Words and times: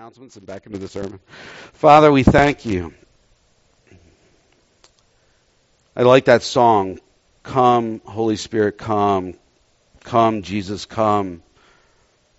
announcements 0.00 0.36
and 0.36 0.46
back 0.46 0.64
into 0.64 0.78
the 0.78 0.88
sermon. 0.88 1.20
Father, 1.74 2.10
we 2.10 2.22
thank 2.22 2.64
you. 2.64 2.94
I 5.94 6.04
like 6.04 6.24
that 6.24 6.42
song. 6.42 7.00
Come, 7.42 8.00
Holy 8.06 8.36
Spirit, 8.36 8.78
come. 8.78 9.34
Come, 10.04 10.40
Jesus, 10.40 10.86
come. 10.86 11.42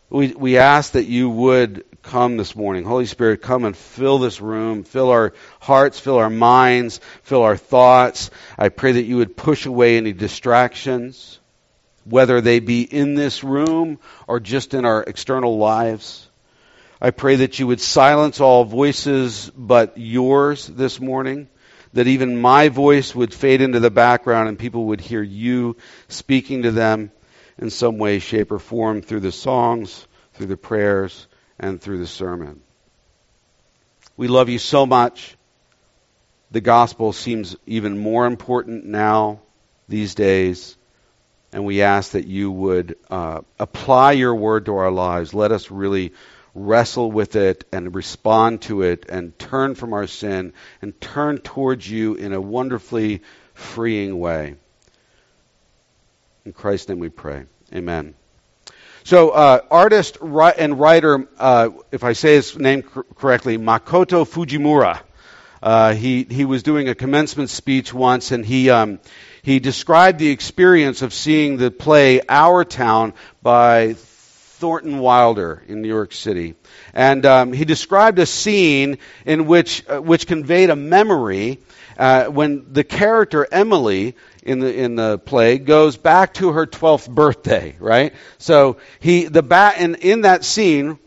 We, 0.10 0.30
we 0.34 0.58
ask 0.58 0.94
that 0.94 1.06
you 1.06 1.30
would 1.30 1.86
come 2.02 2.36
this 2.36 2.56
morning. 2.56 2.84
Holy 2.84 3.06
Spirit, 3.06 3.44
come 3.44 3.66
and 3.66 3.78
fill 3.78 4.18
this 4.18 4.42
room, 4.42 4.84
fill 4.84 5.12
our 5.12 5.34
hearts, 5.60 6.00
fill 6.00 6.18
our 6.18 6.32
minds, 6.32 7.00
fill 7.22 7.44
our 7.44 7.58
thoughts. 7.58 8.32
I 8.58 8.70
pray 8.70 8.94
that 8.94 9.04
you 9.04 9.18
would 9.18 9.38
push 9.38 9.68
away 9.68 9.98
any 9.98 10.14
distractions, 10.14 11.40
whether 12.06 12.42
they 12.42 12.60
be 12.60 12.82
in 12.82 13.14
this 13.14 13.44
room 13.44 14.00
or 14.28 14.40
just 14.40 14.74
in 14.74 14.84
our 14.84 15.04
external 15.04 15.60
lives. 15.60 16.28
I 17.04 17.10
pray 17.10 17.38
that 17.38 17.58
you 17.58 17.66
would 17.66 17.82
silence 17.82 18.40
all 18.40 18.64
voices 18.64 19.52
but 19.58 19.98
yours 19.98 20.68
this 20.68 21.00
morning, 21.00 21.50
that 21.94 22.06
even 22.06 22.40
my 22.40 22.70
voice 22.70 23.16
would 23.16 23.34
fade 23.34 23.62
into 23.62 23.80
the 23.80 23.90
background 23.90 24.50
and 24.50 24.60
people 24.60 24.86
would 24.86 25.02
hear 25.02 25.24
you 25.24 25.78
speaking 26.10 26.62
to 26.62 26.72
them 26.72 27.12
in 27.58 27.72
some 27.72 27.98
way, 27.98 28.20
shape, 28.20 28.52
or 28.52 28.60
form 28.60 29.02
through 29.02 29.22
the 29.22 29.32
songs, 29.32 30.08
through 30.34 30.46
the 30.46 30.58
prayers, 30.58 31.26
and 31.58 31.82
through 31.82 31.98
the 31.98 32.08
sermon. 32.08 32.62
We 34.16 34.28
love 34.28 34.50
you 34.50 34.60
so 34.60 34.86
much. 34.86 35.36
The 36.52 36.62
gospel 36.62 37.14
seems 37.14 37.56
even 37.66 37.98
more 37.98 38.28
important 38.28 38.86
now, 38.86 39.42
these 39.88 40.14
days, 40.14 40.78
and 41.52 41.66
we 41.66 41.82
ask 41.82 42.12
that 42.12 42.28
you 42.28 42.52
would 42.52 42.98
uh, 43.10 43.42
apply 43.58 44.12
your 44.14 44.36
word 44.36 44.66
to 44.66 44.76
our 44.76 44.92
lives. 44.92 45.34
Let 45.34 45.52
us 45.52 45.72
really 45.72 46.14
wrestle 46.54 47.12
with 47.12 47.36
it 47.36 47.64
and 47.72 47.96
respond 47.96 48.62
to 48.64 48.82
it 48.82 49.06
and 49.10 49.38
turn 49.40 49.76
from 49.76 49.94
our 49.94 50.08
sin 50.08 50.54
and 50.82 51.00
turn 51.00 51.38
towards 51.38 51.90
you 51.90 52.16
in 52.16 52.34
a 52.34 52.42
wonderfully 52.42 53.22
freeing 53.54 54.20
way. 54.20 54.56
In 56.46 56.54
Christ's 56.54 56.90
name 56.90 57.00
we 57.00 57.10
pray. 57.10 57.46
Amen. 57.74 58.16
So, 59.04 59.30
uh, 59.30 59.62
artist 59.72 60.18
and 60.22 60.80
writer, 60.80 61.28
uh, 61.40 61.70
if 61.92 62.04
I 62.04 62.14
say 62.14 62.36
his 62.36 62.58
name 62.58 62.84
correctly, 62.84 63.58
Makoto 63.58 64.26
Fujimura. 64.26 65.02
Uh, 65.62 65.94
he 65.94 66.24
he 66.24 66.44
was 66.44 66.64
doing 66.64 66.90
a 66.90 66.96
commencement 66.96 67.50
speech 67.50 67.94
once, 67.94 68.32
and 68.32 68.44
he 68.44 68.72
um, 68.72 69.00
he 69.44 69.60
described 69.60 70.18
the 70.18 70.30
experience 70.30 71.04
of 71.04 71.14
seeing 71.14 71.58
the 71.58 71.70
play 71.70 72.22
Our 72.28 72.64
Town 72.64 73.14
by 73.44 73.94
Thornton 74.62 75.00
Wilder 75.00 75.64
in 75.68 75.82
New 75.82 75.88
York 75.88 76.14
City. 76.14 76.54
And 76.94 77.26
um, 77.26 77.52
he 77.52 77.66
described 77.66 78.20
a 78.20 78.28
scene 78.28 79.00
in 79.26 79.48
which, 79.48 79.84
uh, 79.90 80.00
which 80.00 80.28
conveyed 80.28 80.70
a 80.70 80.76
memory 80.76 81.60
uh, 81.98 82.26
when 82.26 82.72
the 82.72 82.84
character 82.84 83.48
Emily 83.52 84.16
in 84.44 84.60
the 84.60 84.74
in 84.74 84.96
the 84.96 85.18
play 85.18 85.58
goes 85.58 85.98
back 85.98 86.36
to 86.36 86.52
her 86.52 86.68
12th 86.68 87.10
birthday, 87.10 87.76
right? 87.80 88.14
So 88.38 88.78
he 89.00 89.26
the 89.26 89.44
back 89.44 89.80
in, 89.80 89.96
in 89.96 90.22
that 90.22 90.46
scene 90.46 91.00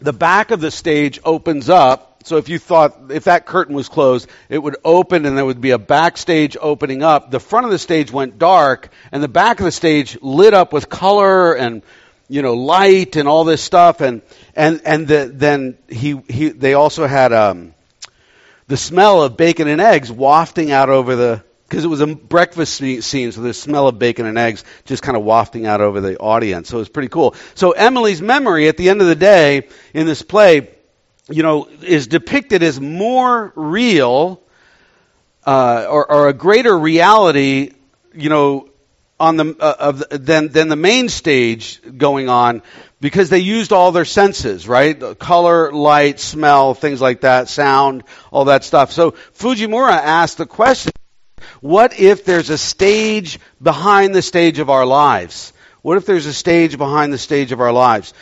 the 0.00 0.12
back 0.12 0.50
of 0.50 0.60
the 0.60 0.70
stage 0.70 1.20
opens 1.24 1.68
up 1.68 2.11
so 2.24 2.36
if 2.36 2.48
you 2.48 2.58
thought 2.58 3.10
if 3.10 3.24
that 3.24 3.46
curtain 3.46 3.74
was 3.74 3.88
closed, 3.88 4.28
it 4.48 4.58
would 4.58 4.76
open 4.84 5.26
and 5.26 5.36
there 5.36 5.44
would 5.44 5.60
be 5.60 5.70
a 5.70 5.78
backstage 5.78 6.56
opening 6.60 7.02
up. 7.02 7.30
The 7.30 7.40
front 7.40 7.66
of 7.66 7.72
the 7.72 7.78
stage 7.78 8.10
went 8.10 8.38
dark 8.38 8.90
and 9.10 9.22
the 9.22 9.28
back 9.28 9.60
of 9.60 9.64
the 9.64 9.72
stage 9.72 10.18
lit 10.20 10.54
up 10.54 10.72
with 10.72 10.88
color 10.88 11.54
and 11.54 11.82
you 12.28 12.42
know 12.42 12.54
light 12.54 13.16
and 13.16 13.28
all 13.28 13.44
this 13.44 13.62
stuff 13.62 14.00
and 14.00 14.22
and 14.54 14.80
and 14.84 15.08
the, 15.08 15.30
then 15.32 15.78
he 15.88 16.20
he 16.28 16.48
they 16.48 16.74
also 16.74 17.06
had 17.06 17.32
um 17.32 17.74
the 18.68 18.76
smell 18.76 19.22
of 19.22 19.36
bacon 19.36 19.68
and 19.68 19.80
eggs 19.80 20.10
wafting 20.10 20.70
out 20.70 20.88
over 20.88 21.16
the 21.16 21.44
because 21.72 21.86
it 21.86 21.88
was 21.88 22.02
a 22.02 22.06
breakfast 22.06 22.74
scene, 22.74 23.32
so 23.32 23.40
the 23.40 23.54
smell 23.54 23.88
of 23.88 23.98
bacon 23.98 24.26
and 24.26 24.36
eggs 24.36 24.62
just 24.84 25.02
kind 25.02 25.16
of 25.16 25.24
wafting 25.24 25.64
out 25.64 25.80
over 25.80 26.02
the 26.02 26.18
audience. 26.18 26.68
So 26.68 26.76
it 26.76 26.80
was 26.80 26.90
pretty 26.90 27.08
cool. 27.08 27.34
So 27.54 27.70
Emily's 27.70 28.20
memory 28.20 28.68
at 28.68 28.76
the 28.76 28.90
end 28.90 29.00
of 29.00 29.06
the 29.06 29.14
day 29.14 29.68
in 29.94 30.04
this 30.04 30.20
play 30.20 30.68
you 31.28 31.42
know, 31.42 31.68
is 31.82 32.06
depicted 32.06 32.62
as 32.62 32.80
more 32.80 33.52
real 33.54 34.40
uh, 35.46 35.86
or, 35.88 36.10
or, 36.10 36.28
a 36.28 36.32
greater 36.32 36.76
reality, 36.78 37.72
you 38.14 38.28
know, 38.28 38.68
on 39.18 39.36
the 39.36 39.56
uh, 39.58 39.74
of 39.78 40.04
than 40.10 40.48
than 40.48 40.68
the 40.68 40.76
main 40.76 41.08
stage 41.08 41.80
going 41.96 42.28
on 42.28 42.62
because 43.00 43.28
they 43.28 43.40
used 43.40 43.72
all 43.72 43.90
their 43.90 44.04
senses, 44.04 44.68
right? 44.68 45.18
Color, 45.18 45.72
light, 45.72 46.20
smell, 46.20 46.74
things 46.74 47.00
like 47.00 47.22
that, 47.22 47.48
sound, 47.48 48.04
all 48.30 48.44
that 48.46 48.62
stuff. 48.62 48.92
So 48.92 49.12
Fujimura 49.36 49.90
asked 49.90 50.38
the 50.38 50.46
question, 50.46 50.92
what 51.60 51.98
if 51.98 52.24
there's 52.24 52.50
a 52.50 52.58
stage 52.58 53.40
behind 53.60 54.14
the 54.14 54.22
stage 54.22 54.60
of 54.60 54.70
our 54.70 54.86
lives? 54.86 55.52
What 55.82 55.96
if 55.96 56.06
there's 56.06 56.26
a 56.26 56.32
stage 56.32 56.78
behind 56.78 57.12
the 57.12 57.18
stage 57.18 57.50
of 57.50 57.60
our 57.60 57.72
lives? 57.72 58.14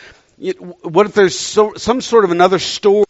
What 0.81 1.05
if 1.05 1.13
there's 1.13 1.37
so, 1.37 1.73
some 1.75 2.01
sort 2.01 2.25
of 2.25 2.31
another 2.31 2.59
story, 2.59 3.05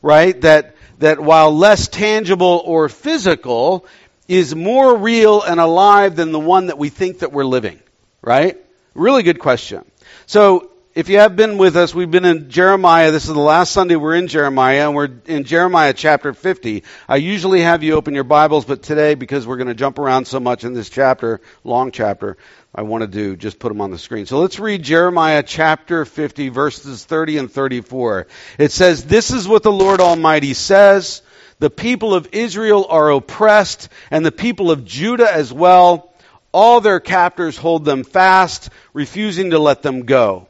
right? 0.00 0.40
That 0.40 0.76
that 0.98 1.20
while 1.20 1.54
less 1.56 1.88
tangible 1.88 2.62
or 2.64 2.88
physical, 2.88 3.86
is 4.28 4.54
more 4.54 4.96
real 4.96 5.42
and 5.42 5.60
alive 5.60 6.16
than 6.16 6.32
the 6.32 6.40
one 6.40 6.66
that 6.66 6.78
we 6.78 6.88
think 6.88 7.18
that 7.18 7.32
we're 7.32 7.44
living, 7.44 7.80
right? 8.22 8.56
Really 8.94 9.22
good 9.22 9.38
question. 9.38 9.84
So 10.26 10.70
if 10.94 11.08
you 11.08 11.18
have 11.18 11.36
been 11.36 11.58
with 11.58 11.76
us, 11.76 11.94
we've 11.94 12.10
been 12.10 12.24
in 12.24 12.50
Jeremiah. 12.50 13.10
This 13.10 13.24
is 13.24 13.34
the 13.34 13.40
last 13.40 13.72
Sunday 13.72 13.96
we're 13.96 14.14
in 14.14 14.28
Jeremiah, 14.28 14.86
and 14.86 14.94
we're 14.94 15.10
in 15.26 15.44
Jeremiah 15.44 15.92
chapter 15.92 16.32
50. 16.32 16.84
I 17.08 17.16
usually 17.16 17.62
have 17.62 17.82
you 17.82 17.94
open 17.94 18.14
your 18.14 18.24
Bibles, 18.24 18.64
but 18.64 18.82
today, 18.82 19.14
because 19.14 19.46
we're 19.46 19.56
going 19.56 19.68
to 19.68 19.74
jump 19.74 19.98
around 19.98 20.26
so 20.26 20.38
much 20.38 20.64
in 20.64 20.74
this 20.74 20.88
chapter, 20.90 21.40
long 21.64 21.92
chapter, 21.92 22.36
I 22.74 22.82
want 22.82 23.02
to 23.02 23.06
do 23.06 23.36
just 23.36 23.58
put 23.58 23.68
them 23.68 23.82
on 23.82 23.90
the 23.90 23.98
screen. 23.98 24.24
So 24.24 24.40
let's 24.40 24.58
read 24.58 24.82
Jeremiah 24.82 25.42
chapter 25.42 26.06
50 26.06 26.48
verses 26.48 27.04
30 27.04 27.38
and 27.38 27.52
34. 27.52 28.26
It 28.58 28.72
says, 28.72 29.04
This 29.04 29.30
is 29.30 29.46
what 29.46 29.62
the 29.62 29.72
Lord 29.72 30.00
Almighty 30.00 30.54
says. 30.54 31.20
The 31.58 31.68
people 31.68 32.14
of 32.14 32.30
Israel 32.32 32.86
are 32.88 33.10
oppressed 33.10 33.90
and 34.10 34.24
the 34.24 34.32
people 34.32 34.70
of 34.70 34.86
Judah 34.86 35.30
as 35.30 35.52
well. 35.52 36.14
All 36.50 36.80
their 36.80 36.98
captors 36.98 37.58
hold 37.58 37.84
them 37.84 38.04
fast, 38.04 38.70
refusing 38.94 39.50
to 39.50 39.58
let 39.58 39.82
them 39.82 40.06
go. 40.06 40.48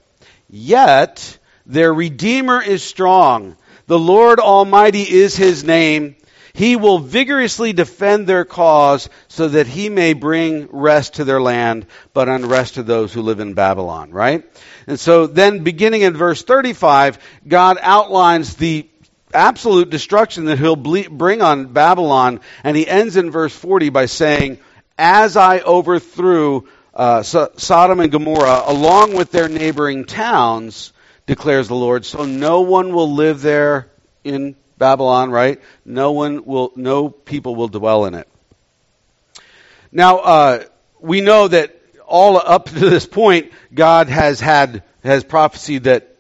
Yet 0.48 1.38
their 1.66 1.92
Redeemer 1.92 2.62
is 2.62 2.84
strong. 2.84 3.56
The 3.86 3.98
Lord 3.98 4.38
Almighty 4.38 5.02
is 5.02 5.36
his 5.36 5.64
name. 5.64 6.14
He 6.54 6.76
will 6.76 6.98
vigorously 6.98 7.72
defend 7.72 8.26
their 8.26 8.44
cause 8.44 9.08
so 9.28 9.48
that 9.48 9.66
he 9.66 9.88
may 9.88 10.12
bring 10.12 10.68
rest 10.70 11.14
to 11.14 11.24
their 11.24 11.40
land, 11.40 11.86
but 12.12 12.28
unrest 12.28 12.74
to 12.74 12.82
those 12.82 13.12
who 13.12 13.22
live 13.22 13.40
in 13.40 13.54
Babylon, 13.54 14.10
right? 14.10 14.44
And 14.86 15.00
so 15.00 15.26
then 15.26 15.64
beginning 15.64 16.02
in 16.02 16.14
verse 16.14 16.42
35, 16.42 17.18
God 17.48 17.78
outlines 17.80 18.56
the 18.56 18.86
absolute 19.32 19.88
destruction 19.88 20.44
that 20.46 20.58
he'll 20.58 20.76
bring 20.76 21.40
on 21.40 21.72
Babylon, 21.72 22.40
and 22.64 22.76
he 22.76 22.86
ends 22.86 23.16
in 23.16 23.30
verse 23.30 23.54
40 23.54 23.88
by 23.88 24.06
saying, 24.06 24.58
As 24.98 25.38
I 25.38 25.60
overthrew 25.60 26.68
uh, 26.94 27.22
Sodom 27.22 28.00
and 28.00 28.12
Gomorrah 28.12 28.64
along 28.66 29.14
with 29.14 29.30
their 29.30 29.48
neighboring 29.48 30.04
towns, 30.04 30.92
declares 31.26 31.68
the 31.68 31.74
Lord, 31.74 32.04
so 32.04 32.24
no 32.26 32.60
one 32.60 32.92
will 32.92 33.14
live 33.14 33.40
there 33.40 33.90
in 34.24 34.54
Babylon, 34.82 35.30
right? 35.30 35.60
No 35.84 36.10
one 36.10 36.44
will, 36.44 36.72
no 36.74 37.08
people 37.08 37.54
will 37.54 37.68
dwell 37.68 38.04
in 38.06 38.14
it. 38.14 38.26
Now, 39.92 40.18
uh, 40.18 40.64
we 40.98 41.20
know 41.20 41.46
that 41.46 41.80
all 42.04 42.36
up 42.36 42.64
to 42.66 42.90
this 42.90 43.06
point, 43.06 43.52
God 43.72 44.08
has 44.08 44.40
had, 44.40 44.82
has 45.04 45.22
prophesied 45.22 45.84
that 45.84 46.16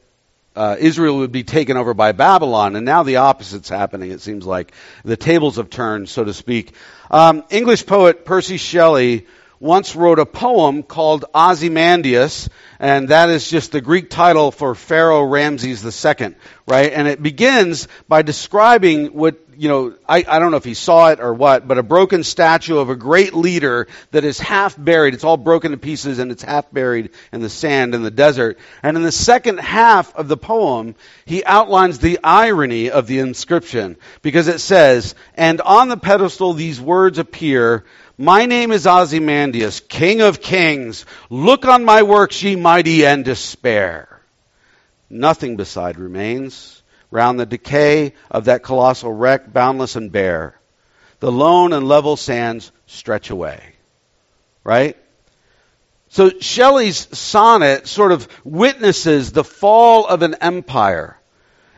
uh, 0.54 0.76
Israel 0.78 1.16
would 1.18 1.32
be 1.32 1.42
taken 1.42 1.76
over 1.76 1.92
by 1.92 2.12
Babylon, 2.12 2.76
and 2.76 2.86
now 2.86 3.02
the 3.02 3.16
opposite's 3.16 3.68
happening, 3.68 4.12
it 4.12 4.20
seems 4.20 4.46
like. 4.46 4.72
The 5.04 5.16
tables 5.16 5.56
have 5.56 5.68
turned, 5.68 6.08
so 6.08 6.22
to 6.22 6.32
speak. 6.32 6.72
Um, 7.10 7.42
English 7.50 7.84
poet 7.84 8.24
Percy 8.24 8.58
Shelley 8.58 9.26
once 9.62 9.94
wrote 9.94 10.18
a 10.18 10.26
poem 10.26 10.82
called 10.82 11.24
Ozymandias, 11.32 12.48
and 12.80 13.10
that 13.10 13.30
is 13.30 13.48
just 13.48 13.70
the 13.70 13.80
Greek 13.80 14.10
title 14.10 14.50
for 14.50 14.74
Pharaoh 14.74 15.22
Ramses 15.22 15.84
II, 15.84 16.34
right? 16.66 16.92
And 16.92 17.06
it 17.06 17.22
begins 17.22 17.86
by 18.08 18.22
describing 18.22 19.12
what, 19.12 19.36
you 19.56 19.68
know, 19.68 19.94
I, 20.08 20.24
I 20.26 20.40
don't 20.40 20.50
know 20.50 20.56
if 20.56 20.64
he 20.64 20.74
saw 20.74 21.10
it 21.10 21.20
or 21.20 21.32
what, 21.32 21.68
but 21.68 21.78
a 21.78 21.84
broken 21.84 22.24
statue 22.24 22.78
of 22.78 22.90
a 22.90 22.96
great 22.96 23.34
leader 23.34 23.86
that 24.10 24.24
is 24.24 24.40
half 24.40 24.74
buried. 24.76 25.14
It's 25.14 25.22
all 25.22 25.36
broken 25.36 25.70
to 25.70 25.76
pieces 25.76 26.18
and 26.18 26.32
it's 26.32 26.42
half 26.42 26.68
buried 26.72 27.10
in 27.32 27.40
the 27.40 27.48
sand 27.48 27.94
in 27.94 28.02
the 28.02 28.10
desert. 28.10 28.58
And 28.82 28.96
in 28.96 29.04
the 29.04 29.12
second 29.12 29.58
half 29.58 30.12
of 30.16 30.26
the 30.26 30.36
poem, 30.36 30.96
he 31.24 31.44
outlines 31.44 32.00
the 32.00 32.18
irony 32.24 32.90
of 32.90 33.06
the 33.06 33.20
inscription 33.20 33.96
because 34.22 34.48
it 34.48 34.58
says, 34.58 35.14
and 35.36 35.60
on 35.60 35.88
the 35.88 35.96
pedestal 35.96 36.52
these 36.52 36.80
words 36.80 37.18
appear, 37.18 37.84
my 38.22 38.46
name 38.46 38.70
is 38.70 38.86
Ozymandias, 38.86 39.80
King 39.80 40.20
of 40.20 40.40
Kings. 40.40 41.06
Look 41.28 41.66
on 41.66 41.84
my 41.84 42.04
works, 42.04 42.40
ye 42.40 42.54
mighty, 42.54 43.04
and 43.04 43.24
despair. 43.24 44.22
nothing 45.10 45.56
beside 45.56 45.98
remains. 45.98 46.82
Round 47.10 47.38
the 47.38 47.46
decay 47.46 48.14
of 48.30 48.44
that 48.44 48.62
colossal 48.62 49.12
wreck, 49.12 49.52
boundless 49.52 49.96
and 49.96 50.12
bare, 50.12 50.58
the 51.18 51.32
lone 51.32 51.72
and 51.72 51.88
level 51.88 52.16
sands 52.16 52.70
stretch 52.86 53.30
away. 53.30 53.74
Right? 54.62 54.96
So 56.08 56.30
Shelley's 56.38 57.18
sonnet 57.18 57.88
sort 57.88 58.12
of 58.12 58.28
witnesses 58.44 59.32
the 59.32 59.44
fall 59.44 60.06
of 60.06 60.22
an 60.22 60.36
empire. 60.40 61.18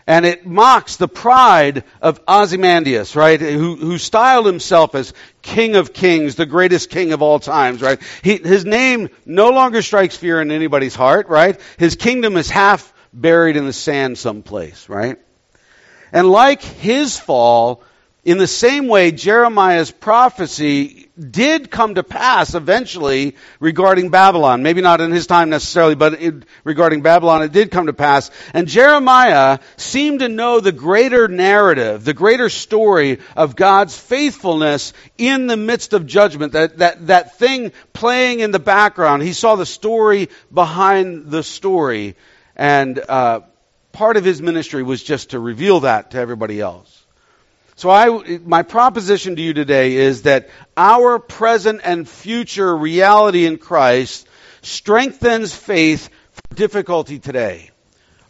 And 0.07 0.27
it 0.27 0.45
mocks 0.45 0.97
the 0.97 1.09
pride 1.09 1.85
of 2.03 2.21
Ozymandias, 2.29 3.17
right? 3.17 3.41
Who, 3.41 3.77
who 3.77 3.97
styled 3.97 4.45
himself 4.45 4.95
as 4.95 5.15
King 5.41 5.77
of 5.77 5.95
Kings, 5.95 6.35
the 6.35 6.45
greatest 6.45 6.91
king 6.91 7.13
of 7.13 7.23
all 7.23 7.39
times, 7.39 7.81
right? 7.81 8.01
He, 8.23 8.37
his 8.37 8.67
name 8.67 9.09
no 9.25 9.51
longer 9.51 9.81
strikes 9.81 10.17
fear 10.17 10.43
in 10.43 10.51
anybody's 10.51 10.95
heart, 10.95 11.29
right? 11.29 11.59
His 11.79 11.97
kingdom 11.97 12.37
is 12.37 12.51
half 12.51 12.93
buried 13.15 13.57
in 13.57 13.65
the 13.65 13.73
sand 13.73 14.19
someplace, 14.19 14.89
right? 14.91 15.19
And 16.13 16.31
like 16.31 16.63
his 16.63 17.19
fall, 17.19 17.83
in 18.25 18.39
the 18.39 18.47
same 18.47 18.89
way, 18.89 19.11
Jeremiah's 19.11 19.91
prophecy 19.91 21.04
did 21.19 21.71
come 21.71 21.95
to 21.95 22.03
pass 22.03 22.55
eventually 22.55 23.37
regarding 23.61 24.11
Babylon. 24.11 24.63
Maybe 24.63 24.81
not 24.81 25.01
in 25.01 25.13
his 25.13 25.27
time 25.27 25.51
necessarily, 25.51 25.95
but 25.95 26.21
it, 26.21 26.45
regarding 26.65 27.03
Babylon, 27.03 27.43
it 27.43 27.53
did 27.53 27.71
come 27.71 27.87
to 27.87 27.93
pass. 27.93 28.31
And 28.53 28.67
Jeremiah 28.67 29.61
seemed 29.77 30.21
to 30.21 30.29
know 30.29 30.61
the 30.61 30.73
greater 30.73 31.29
narrative, 31.29 32.05
the 32.05 32.15
greater 32.15 32.49
story 32.49 33.21
of 33.37 33.55
God's 33.55 33.97
faithfulness 33.97 34.93
in 35.17 35.47
the 35.47 35.57
midst 35.57 35.93
of 35.93 36.07
judgment. 36.07 36.53
That, 36.53 36.79
that, 36.79 37.07
that 37.07 37.39
thing 37.39 37.73
playing 37.93 38.41
in 38.41 38.51
the 38.51 38.59
background. 38.59 39.23
He 39.23 39.33
saw 39.33 39.55
the 39.55 39.67
story 39.67 40.31
behind 40.53 41.31
the 41.31 41.43
story. 41.43 42.17
And 42.57 42.99
uh, 42.99 43.41
part 43.93 44.17
of 44.17 44.25
his 44.25 44.43
ministry 44.43 44.83
was 44.83 45.03
just 45.03 45.31
to 45.31 45.39
reveal 45.39 45.81
that 45.81 46.11
to 46.11 46.19
everybody 46.19 46.61
else. 46.61 46.94
So 47.77 47.91
I, 47.91 48.39
my 48.45 48.63
proposition 48.63 49.37
to 49.37 49.43
you 49.43 49.53
today 49.53 49.97
is 49.97 50.23
that 50.23 50.49
our 50.77 51.19
present 51.19 51.81
and 51.85 52.09
future 52.09 52.75
reality 52.77 53.47
in 53.47 53.59
Christ 53.59 54.29
strengthens 54.63 55.55
faith 55.55 56.09
for 56.33 56.55
difficulty 56.55 57.19
today. 57.19 57.71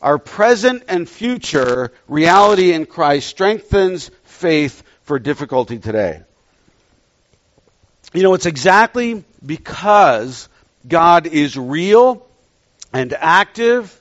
Our 0.00 0.18
present 0.18 0.84
and 0.88 1.08
future 1.08 1.92
reality 2.08 2.72
in 2.72 2.86
Christ 2.86 3.28
strengthens 3.28 4.10
faith 4.24 4.82
for 5.04 5.18
difficulty 5.18 5.78
today. 5.78 6.22
You 8.12 8.22
know, 8.22 8.34
it's 8.34 8.46
exactly 8.46 9.24
because 9.44 10.48
God 10.86 11.26
is 11.26 11.56
real 11.56 12.26
and 12.92 13.12
active 13.12 14.00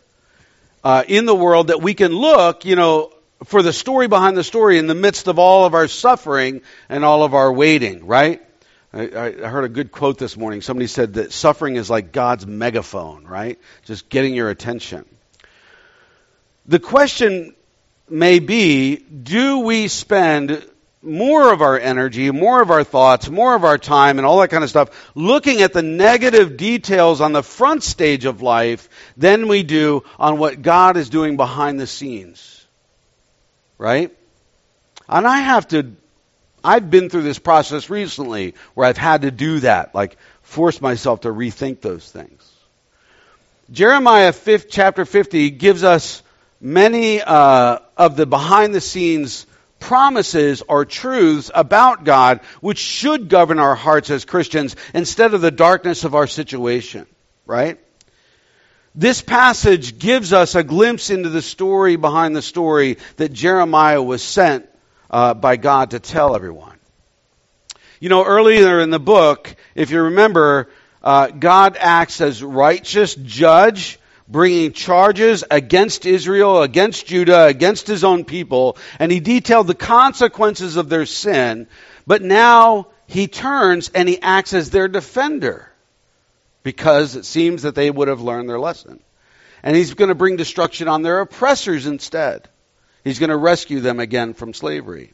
uh, 0.84 1.04
in 1.08 1.26
the 1.26 1.36
world 1.36 1.68
that 1.68 1.82
we 1.82 1.94
can 1.94 2.12
look, 2.12 2.66
you 2.66 2.76
know, 2.76 3.13
for 3.46 3.62
the 3.62 3.74
story 3.74 4.08
behind 4.08 4.38
the 4.38 4.44
story 4.44 4.78
in 4.78 4.88
the 4.88 4.96
midst 4.96 5.28
of 5.28 5.40
all 5.40 5.66
of 5.66 5.74
our 5.74 5.88
suffering 5.88 6.62
and 6.90 7.04
all 7.04 7.24
of 7.24 7.34
our 7.34 7.52
waiting, 7.52 8.06
right? 8.06 8.42
I, 8.94 9.04
I, 9.04 9.32
heard 9.48 9.64
a 9.64 9.70
good 9.70 9.92
quote 9.92 10.20
this 10.20 10.38
morning. 10.38 10.62
Somebody 10.62 10.88
said 10.88 11.16
that 11.16 11.32
suffering 11.32 11.78
is 11.78 11.90
like 11.90 12.12
God's 12.12 12.46
megaphone, 12.46 13.26
right? 13.26 13.60
Just 13.86 14.08
getting 14.08 14.36
your 14.36 14.50
attention. 14.50 15.06
The 16.68 16.80
question 16.80 17.56
may 18.08 18.40
be 18.40 18.98
do 18.98 19.60
we 19.60 19.88
spend 19.88 20.64
more 21.02 21.52
of 21.52 21.62
our 21.62 21.78
energy, 21.78 22.32
more 22.32 22.62
of 22.62 22.72
our 22.72 22.84
thoughts, 22.84 23.30
more 23.30 23.56
of 23.56 23.66
our 23.66 23.78
time, 23.78 24.20
and 24.20 24.26
all 24.26 24.40
that 24.40 24.50
kind 24.50 24.64
of 24.64 24.70
stuff 24.70 25.12
looking 25.16 25.62
at 25.62 25.74
the 25.74 25.82
negative 25.82 26.56
details 26.56 27.20
on 27.20 27.34
the 27.34 27.44
front 27.44 27.84
stage 27.84 28.26
of 28.26 28.42
life 28.42 28.88
than 29.18 29.48
we 29.48 29.64
do 29.64 30.04
on 30.18 30.38
what 30.38 30.62
God 30.62 30.98
is 30.98 31.10
doing 31.10 31.36
behind 31.36 31.80
the 31.80 31.88
scenes? 31.88 32.63
Right? 33.84 34.16
And 35.10 35.28
I 35.28 35.40
have 35.40 35.68
to, 35.68 35.92
I've 36.64 36.90
been 36.90 37.10
through 37.10 37.24
this 37.24 37.38
process 37.38 37.90
recently 37.90 38.54
where 38.76 38.88
I've 38.88 38.96
had 38.96 39.24
to 39.24 39.32
do 39.32 39.60
that, 39.60 39.94
like 39.94 40.16
force 40.42 40.80
myself 40.80 41.22
to 41.22 41.28
rethink 41.28 41.82
those 41.82 42.10
things. 42.10 42.50
Jeremiah 43.70 44.32
5, 44.32 44.68
chapter 44.70 45.04
50 45.04 45.50
gives 45.50 45.84
us 45.84 46.24
many 46.62 47.22
uh, 47.22 47.80
of 47.98 48.16
the 48.16 48.26
behind 48.26 48.74
the 48.74 48.80
scenes 48.80 49.46
promises 49.82 50.64
or 50.66 50.86
truths 50.86 51.52
about 51.54 52.06
God 52.06 52.40
which 52.62 52.78
should 52.78 53.28
govern 53.28 53.60
our 53.60 53.76
hearts 53.76 54.10
as 54.10 54.24
Christians 54.24 54.78
instead 54.94 55.34
of 55.34 55.42
the 55.42 55.52
darkness 55.52 56.06
of 56.06 56.16
our 56.16 56.28
situation, 56.28 57.06
right? 57.46 57.83
This 58.96 59.24
passage 59.24 59.98
gives 59.98 60.34
us 60.34 60.54
a 60.54 60.64
glimpse 60.64 61.10
into 61.10 61.30
the 61.30 61.42
story 61.42 61.96
behind 61.96 62.36
the 62.36 62.44
story 62.44 62.98
that 63.18 63.34
Jeremiah 63.34 64.02
was 64.02 64.22
sent 64.22 64.70
uh, 65.10 65.34
by 65.34 65.56
God 65.56 65.92
to 65.92 66.00
tell 66.00 66.36
everyone. 66.36 66.78
You 68.00 68.10
know, 68.10 68.24
earlier 68.24 68.82
in 68.82 68.92
the 68.92 69.00
book, 69.00 69.56
if 69.74 69.90
you 69.90 70.04
remember, 70.04 70.70
uh, 71.02 71.28
God 71.28 71.76
acts 71.80 72.22
as 72.22 72.44
righteous 72.44 73.16
judge, 73.16 73.98
bringing 74.28 74.74
charges 74.74 75.44
against 75.50 76.06
Israel, 76.06 76.62
against 76.62 77.08
Judah, 77.08 77.46
against 77.46 77.88
his 77.88 78.04
own 78.04 78.26
people, 78.26 78.78
and 79.00 79.12
he 79.12 79.20
detailed 79.20 79.66
the 79.66 79.74
consequences 79.74 80.76
of 80.76 80.90
their 80.90 81.08
sin. 81.08 81.66
But 82.06 82.22
now 82.22 82.90
he 83.08 83.28
turns 83.28 83.90
and 83.90 84.08
he 84.08 84.22
acts 84.22 84.54
as 84.54 84.70
their 84.70 84.88
defender 84.88 85.73
because 86.64 87.16
it 87.16 87.26
seems 87.26 87.64
that 87.64 87.76
they 87.76 87.92
would 87.92 88.08
have 88.08 88.22
learned 88.22 88.50
their 88.50 88.60
lesson. 88.60 89.00
And 89.62 89.76
he's 89.76 89.94
going 89.94 90.10
to 90.10 90.16
bring 90.16 90.36
destruction 90.36 90.88
on 90.88 91.04
their 91.04 91.20
oppressors 91.20 91.86
instead. 91.86 92.50
He's 93.04 93.20
going 93.20 93.30
to 93.30 93.38
rescue 93.38 93.82
them 93.82 94.00
again 94.00 94.34
from 94.34 94.54
slavery. 94.54 95.14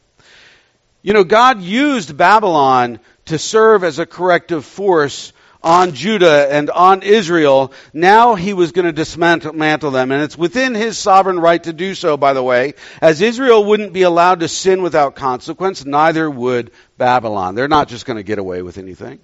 You 1.02 1.12
know, 1.12 1.24
God 1.24 1.60
used 1.60 2.16
Babylon 2.16 3.00
to 3.26 3.38
serve 3.38 3.84
as 3.84 3.98
a 3.98 4.06
corrective 4.06 4.64
force 4.64 5.32
on 5.62 5.92
Judah 5.92 6.48
and 6.50 6.70
on 6.70 7.02
Israel. 7.02 7.72
Now 7.92 8.34
he 8.34 8.54
was 8.54 8.72
going 8.72 8.86
to 8.86 8.92
dismantle 8.92 9.90
them. 9.90 10.10
And 10.10 10.22
it's 10.22 10.36
within 10.36 10.74
his 10.74 10.98
sovereign 10.98 11.38
right 11.38 11.62
to 11.64 11.72
do 11.72 11.94
so, 11.94 12.16
by 12.16 12.32
the 12.32 12.42
way. 12.42 12.74
As 13.00 13.20
Israel 13.20 13.64
wouldn't 13.64 13.92
be 13.92 14.02
allowed 14.02 14.40
to 14.40 14.48
sin 14.48 14.82
without 14.82 15.16
consequence, 15.16 15.84
neither 15.84 16.30
would 16.30 16.70
Babylon. 16.96 17.54
They're 17.54 17.68
not 17.68 17.88
just 17.88 18.06
going 18.06 18.16
to 18.16 18.22
get 18.22 18.38
away 18.38 18.62
with 18.62 18.78
anything. 18.78 19.20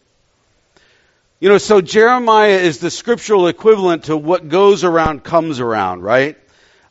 You 1.39 1.51
know, 1.51 1.59
so 1.59 1.83
Jeremiah 1.83 2.57
is 2.57 2.79
the 2.79 2.91
scriptural 2.91 3.47
equivalent 3.47 4.05
to 4.05 4.17
what 4.17 4.49
goes 4.49 4.85
around 4.85 5.23
comes 5.23 5.61
around, 5.61 6.03
right? 6.03 6.39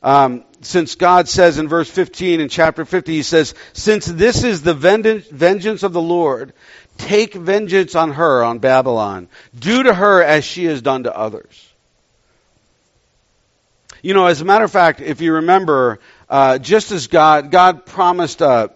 Um, 0.04 0.44
since 0.62 0.94
God 0.96 1.28
says 1.28 1.58
in 1.58 1.68
verse 1.68 1.90
15 1.90 2.40
in 2.40 2.50
chapter 2.50 2.86
50, 2.86 3.12
he 3.12 3.24
says, 3.24 3.56
Since 3.74 4.06
this 4.06 4.44
is 4.44 4.62
the 4.62 4.76
vengeance 4.76 5.82
of 5.82 5.94
the 5.94 6.02
Lord, 6.02 6.54
take 6.98 7.34
vengeance 7.34 7.96
on 7.96 8.12
her, 8.12 8.44
on 8.44 8.60
Babylon. 8.60 9.30
Do 9.58 9.84
to 9.84 9.94
her 9.94 10.22
as 10.22 10.46
she 10.46 10.66
has 10.66 10.84
done 10.84 11.04
to 11.04 11.16
others. 11.16 11.74
You 14.04 14.14
know, 14.14 14.28
as 14.28 14.42
a 14.42 14.46
matter 14.46 14.66
of 14.66 14.72
fact, 14.72 15.02
if 15.02 15.22
you 15.22 15.34
remember, 15.34 16.00
uh, 16.30 16.60
just 16.60 16.92
as 16.92 17.08
God, 17.08 17.50
God 17.50 17.88
promised 17.88 18.44
uh, 18.44 18.68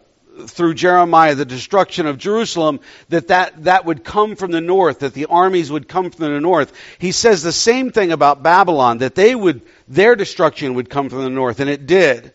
through 0.47 0.73
Jeremiah 0.75 1.35
the 1.35 1.45
destruction 1.45 2.05
of 2.05 2.17
Jerusalem, 2.17 2.79
that, 3.09 3.27
that 3.27 3.63
that 3.65 3.85
would 3.85 4.03
come 4.03 4.35
from 4.35 4.51
the 4.51 4.61
north, 4.61 4.99
that 4.99 5.13
the 5.13 5.25
armies 5.25 5.71
would 5.71 5.87
come 5.87 6.11
from 6.11 6.33
the 6.33 6.39
north. 6.39 6.73
He 6.99 7.11
says 7.11 7.43
the 7.43 7.51
same 7.51 7.91
thing 7.91 8.11
about 8.11 8.43
Babylon, 8.43 8.99
that 8.99 9.15
they 9.15 9.35
would, 9.35 9.61
their 9.87 10.15
destruction 10.15 10.75
would 10.75 10.89
come 10.89 11.09
from 11.09 11.23
the 11.23 11.29
north, 11.29 11.59
and 11.59 11.69
it 11.69 11.85
did. 11.85 12.33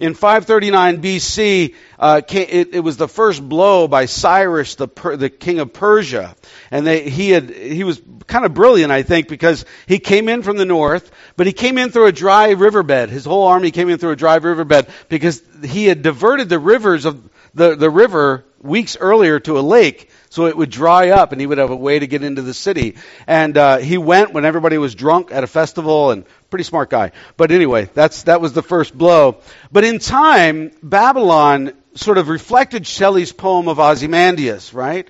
In 0.00 0.14
539 0.14 1.02
BC, 1.02 1.74
uh, 1.98 2.22
it, 2.30 2.74
it, 2.74 2.80
was 2.80 2.96
the 2.96 3.08
first 3.08 3.46
blow 3.46 3.88
by 3.88 4.06
Cyrus, 4.06 4.76
the, 4.76 4.86
the 5.16 5.28
king 5.28 5.58
of 5.58 5.72
Persia, 5.72 6.36
and 6.70 6.86
they, 6.86 7.10
he 7.10 7.30
had 7.30 7.50
he 7.50 7.82
was 7.82 8.00
kind 8.28 8.44
of 8.44 8.54
brilliant, 8.54 8.92
I 8.92 9.02
think, 9.02 9.26
because 9.26 9.64
he 9.86 9.98
came 9.98 10.28
in 10.28 10.44
from 10.44 10.56
the 10.56 10.64
north, 10.64 11.10
but 11.36 11.48
he 11.48 11.52
came 11.52 11.78
in 11.78 11.90
through 11.90 12.06
a 12.06 12.12
dry 12.12 12.50
riverbed. 12.50 13.10
His 13.10 13.24
whole 13.24 13.48
army 13.48 13.72
came 13.72 13.88
in 13.88 13.98
through 13.98 14.12
a 14.12 14.16
dry 14.16 14.36
riverbed 14.36 14.86
because 15.08 15.42
he 15.64 15.86
had 15.86 16.02
diverted 16.02 16.48
the 16.48 16.60
rivers 16.60 17.04
of 17.04 17.20
the, 17.58 17.76
the 17.76 17.90
river 17.90 18.44
weeks 18.60 18.96
earlier 18.98 19.38
to 19.40 19.58
a 19.58 19.60
lake 19.60 20.10
so 20.30 20.46
it 20.46 20.56
would 20.56 20.70
dry 20.70 21.10
up 21.10 21.32
and 21.32 21.40
he 21.40 21.46
would 21.46 21.58
have 21.58 21.70
a 21.70 21.76
way 21.76 21.98
to 21.98 22.06
get 22.06 22.22
into 22.22 22.42
the 22.42 22.54
city. 22.54 22.96
And 23.26 23.56
uh, 23.56 23.78
he 23.78 23.98
went 23.98 24.32
when 24.32 24.44
everybody 24.44 24.78
was 24.78 24.94
drunk 24.94 25.30
at 25.32 25.44
a 25.44 25.46
festival 25.46 26.10
and 26.10 26.24
pretty 26.50 26.64
smart 26.64 26.90
guy. 26.90 27.12
But 27.36 27.50
anyway, 27.50 27.90
that's 27.92 28.24
that 28.24 28.40
was 28.40 28.52
the 28.52 28.62
first 28.62 28.96
blow. 28.96 29.38
But 29.70 29.84
in 29.84 29.98
time, 29.98 30.72
Babylon 30.82 31.72
sort 31.94 32.18
of 32.18 32.28
reflected 32.28 32.86
Shelley's 32.86 33.32
poem 33.32 33.68
of 33.68 33.78
Ozymandias, 33.78 34.72
right? 34.72 35.08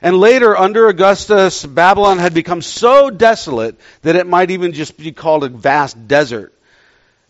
And 0.00 0.16
later, 0.16 0.56
under 0.56 0.88
Augustus, 0.88 1.66
Babylon 1.66 2.18
had 2.18 2.32
become 2.32 2.62
so 2.62 3.10
desolate 3.10 3.76
that 4.02 4.14
it 4.14 4.28
might 4.28 4.50
even 4.52 4.72
just 4.72 4.96
be 4.96 5.10
called 5.10 5.42
a 5.42 5.48
vast 5.48 6.06
desert. 6.06 6.54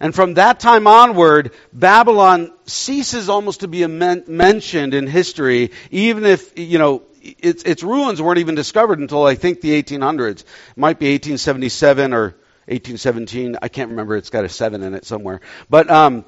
And 0.01 0.15
from 0.15 0.35
that 0.35 0.61
time 0.61 0.87
onward, 0.87 1.53
Babylon 1.73 2.53
ceases 2.67 3.29
almost 3.29 3.61
to 3.61 3.69
be 3.69 3.87
men- 3.87 4.25
mentioned 4.29 4.95
in 4.95 5.07
history, 5.07 5.73
even 5.91 6.25
if, 6.25 6.57
you 6.59 6.79
know, 6.79 7.03
its, 7.21 7.65
its 7.65 7.83
ruins 7.83 8.23
weren't 8.23 8.39
even 8.39 8.55
discovered 8.55 9.01
until 9.01 9.25
I 9.27 9.35
think 9.35 9.61
the 9.61 9.83
1800s. 9.83 10.41
It 10.41 10.47
might 10.77 10.99
be 10.99 11.07
1877 11.07 12.13
or 12.13 12.23
1817. 12.67 13.57
I 13.61 13.69
can't 13.69 13.91
remember. 13.91 14.17
It's 14.17 14.31
got 14.31 14.45
a 14.45 14.49
seven 14.49 14.83
in 14.83 14.95
it 14.95 15.05
somewhere. 15.05 15.41
But 15.69 15.91
um, 15.91 16.25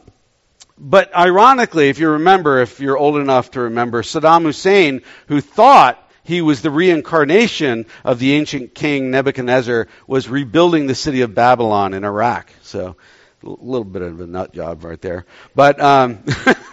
but 0.80 1.14
ironically, 1.14 1.90
if 1.90 1.98
you 1.98 2.10
remember, 2.10 2.60
if 2.62 2.80
you're 2.80 2.96
old 2.96 3.18
enough 3.18 3.50
to 3.52 3.60
remember, 3.60 4.02
Saddam 4.02 4.44
Hussein, 4.44 5.02
who 5.28 5.42
thought 5.42 6.02
he 6.22 6.40
was 6.40 6.62
the 6.62 6.70
reincarnation 6.70 7.84
of 8.02 8.18
the 8.18 8.32
ancient 8.32 8.74
king 8.74 9.10
Nebuchadnezzar, 9.10 9.88
was 10.06 10.28
rebuilding 10.28 10.86
the 10.86 10.94
city 10.94 11.20
of 11.20 11.34
Babylon 11.34 11.92
in 11.92 12.04
Iraq. 12.04 12.50
So 12.62 12.96
a 13.42 13.48
little 13.48 13.84
bit 13.84 14.02
of 14.02 14.20
a 14.20 14.26
nut 14.26 14.52
job 14.52 14.84
right 14.84 15.00
there. 15.00 15.24
But 15.54 15.80
um, 15.80 16.24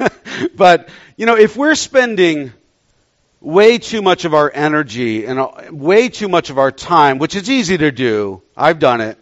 but 0.55 0.89
you 1.15 1.25
know, 1.25 1.37
if 1.37 1.55
we're 1.55 1.75
spending 1.75 2.51
way 3.39 3.77
too 3.77 4.01
much 4.01 4.25
of 4.25 4.33
our 4.33 4.51
energy 4.53 5.25
and 5.25 5.39
uh, 5.39 5.51
way 5.71 6.09
too 6.09 6.27
much 6.27 6.49
of 6.49 6.57
our 6.57 6.71
time, 6.71 7.19
which 7.19 7.35
is 7.35 7.49
easy 7.49 7.77
to 7.77 7.91
do, 7.91 8.41
I've 8.55 8.79
done 8.79 9.01
it, 9.01 9.17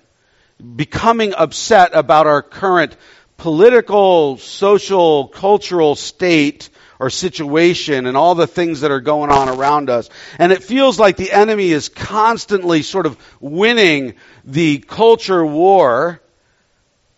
becoming 0.75 1.33
upset 1.35 1.91
about 1.93 2.27
our 2.27 2.41
current 2.41 2.95
political, 3.37 4.37
social, 4.37 5.27
cultural 5.27 5.95
state 5.95 6.69
or 6.97 7.09
situation 7.09 8.05
and 8.05 8.15
all 8.15 8.35
the 8.35 8.47
things 8.47 8.81
that 8.81 8.89
are 8.89 9.01
going 9.01 9.29
on 9.29 9.49
around 9.49 9.89
us. 9.89 10.09
And 10.39 10.51
it 10.51 10.63
feels 10.63 10.97
like 10.97 11.17
the 11.17 11.31
enemy 11.31 11.69
is 11.71 11.89
constantly 11.89 12.83
sort 12.83 13.05
of 13.05 13.17
winning 13.41 14.15
the 14.45 14.79
culture 14.79 15.45
war 15.45 16.21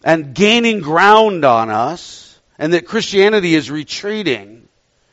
and 0.07 0.33
gaining 0.33 0.79
ground 0.79 1.43
on 1.43 1.69
us, 1.69 2.39
and 2.57 2.71
that 2.71 2.87
Christianity 2.87 3.55
is 3.55 3.69
retreating 3.69 4.65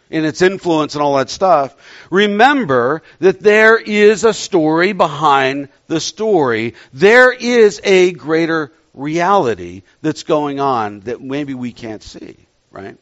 in 0.08 0.24
its 0.24 0.40
influence 0.40 0.94
and 0.94 1.02
all 1.02 1.16
that 1.16 1.30
stuff. 1.30 1.74
Remember 2.12 3.02
that 3.18 3.40
there 3.40 3.76
is 3.76 4.22
a 4.22 4.32
story 4.32 4.92
behind 4.92 5.68
the 5.88 5.98
story. 5.98 6.74
There 6.92 7.32
is 7.32 7.80
a 7.82 8.12
greater 8.12 8.70
reality 8.94 9.82
that's 10.00 10.22
going 10.22 10.60
on 10.60 11.00
that 11.00 11.20
maybe 11.20 11.54
we 11.54 11.72
can't 11.72 12.02
see, 12.02 12.36
right? 12.70 12.96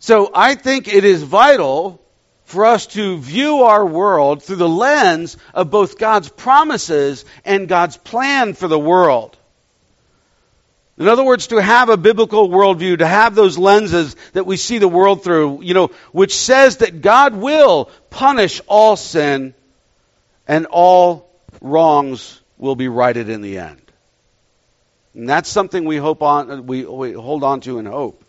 So 0.00 0.32
I 0.34 0.56
think 0.56 0.92
it 0.92 1.04
is 1.04 1.22
vital 1.22 2.02
for 2.42 2.64
us 2.64 2.88
to 2.88 3.18
view 3.18 3.62
our 3.62 3.86
world 3.86 4.42
through 4.42 4.56
the 4.56 4.68
lens 4.68 5.36
of 5.54 5.70
both 5.70 5.96
God's 5.96 6.28
promises 6.28 7.24
and 7.44 7.68
God's 7.68 7.96
plan 7.96 8.54
for 8.54 8.66
the 8.66 8.80
world. 8.80 9.36
In 11.00 11.08
other 11.08 11.24
words, 11.24 11.46
to 11.46 11.56
have 11.56 11.88
a 11.88 11.96
biblical 11.96 12.50
worldview, 12.50 12.98
to 12.98 13.06
have 13.06 13.34
those 13.34 13.56
lenses 13.56 14.14
that 14.34 14.44
we 14.44 14.58
see 14.58 14.76
the 14.76 14.86
world 14.86 15.24
through, 15.24 15.62
you 15.62 15.72
know, 15.72 15.88
which 16.12 16.36
says 16.36 16.76
that 16.76 17.00
God 17.00 17.34
will 17.34 17.90
punish 18.10 18.60
all 18.66 18.96
sin 18.96 19.54
and 20.46 20.66
all 20.66 21.30
wrongs 21.62 22.38
will 22.58 22.76
be 22.76 22.88
righted 22.88 23.30
in 23.30 23.40
the 23.40 23.56
end. 23.56 23.80
And 25.14 25.26
that's 25.26 25.48
something 25.48 25.86
we 25.86 25.96
hope 25.96 26.22
on, 26.22 26.66
we, 26.66 26.84
we 26.84 27.12
hold 27.12 27.44
on 27.44 27.62
to 27.62 27.78
and 27.78 27.88
hope. 27.88 28.22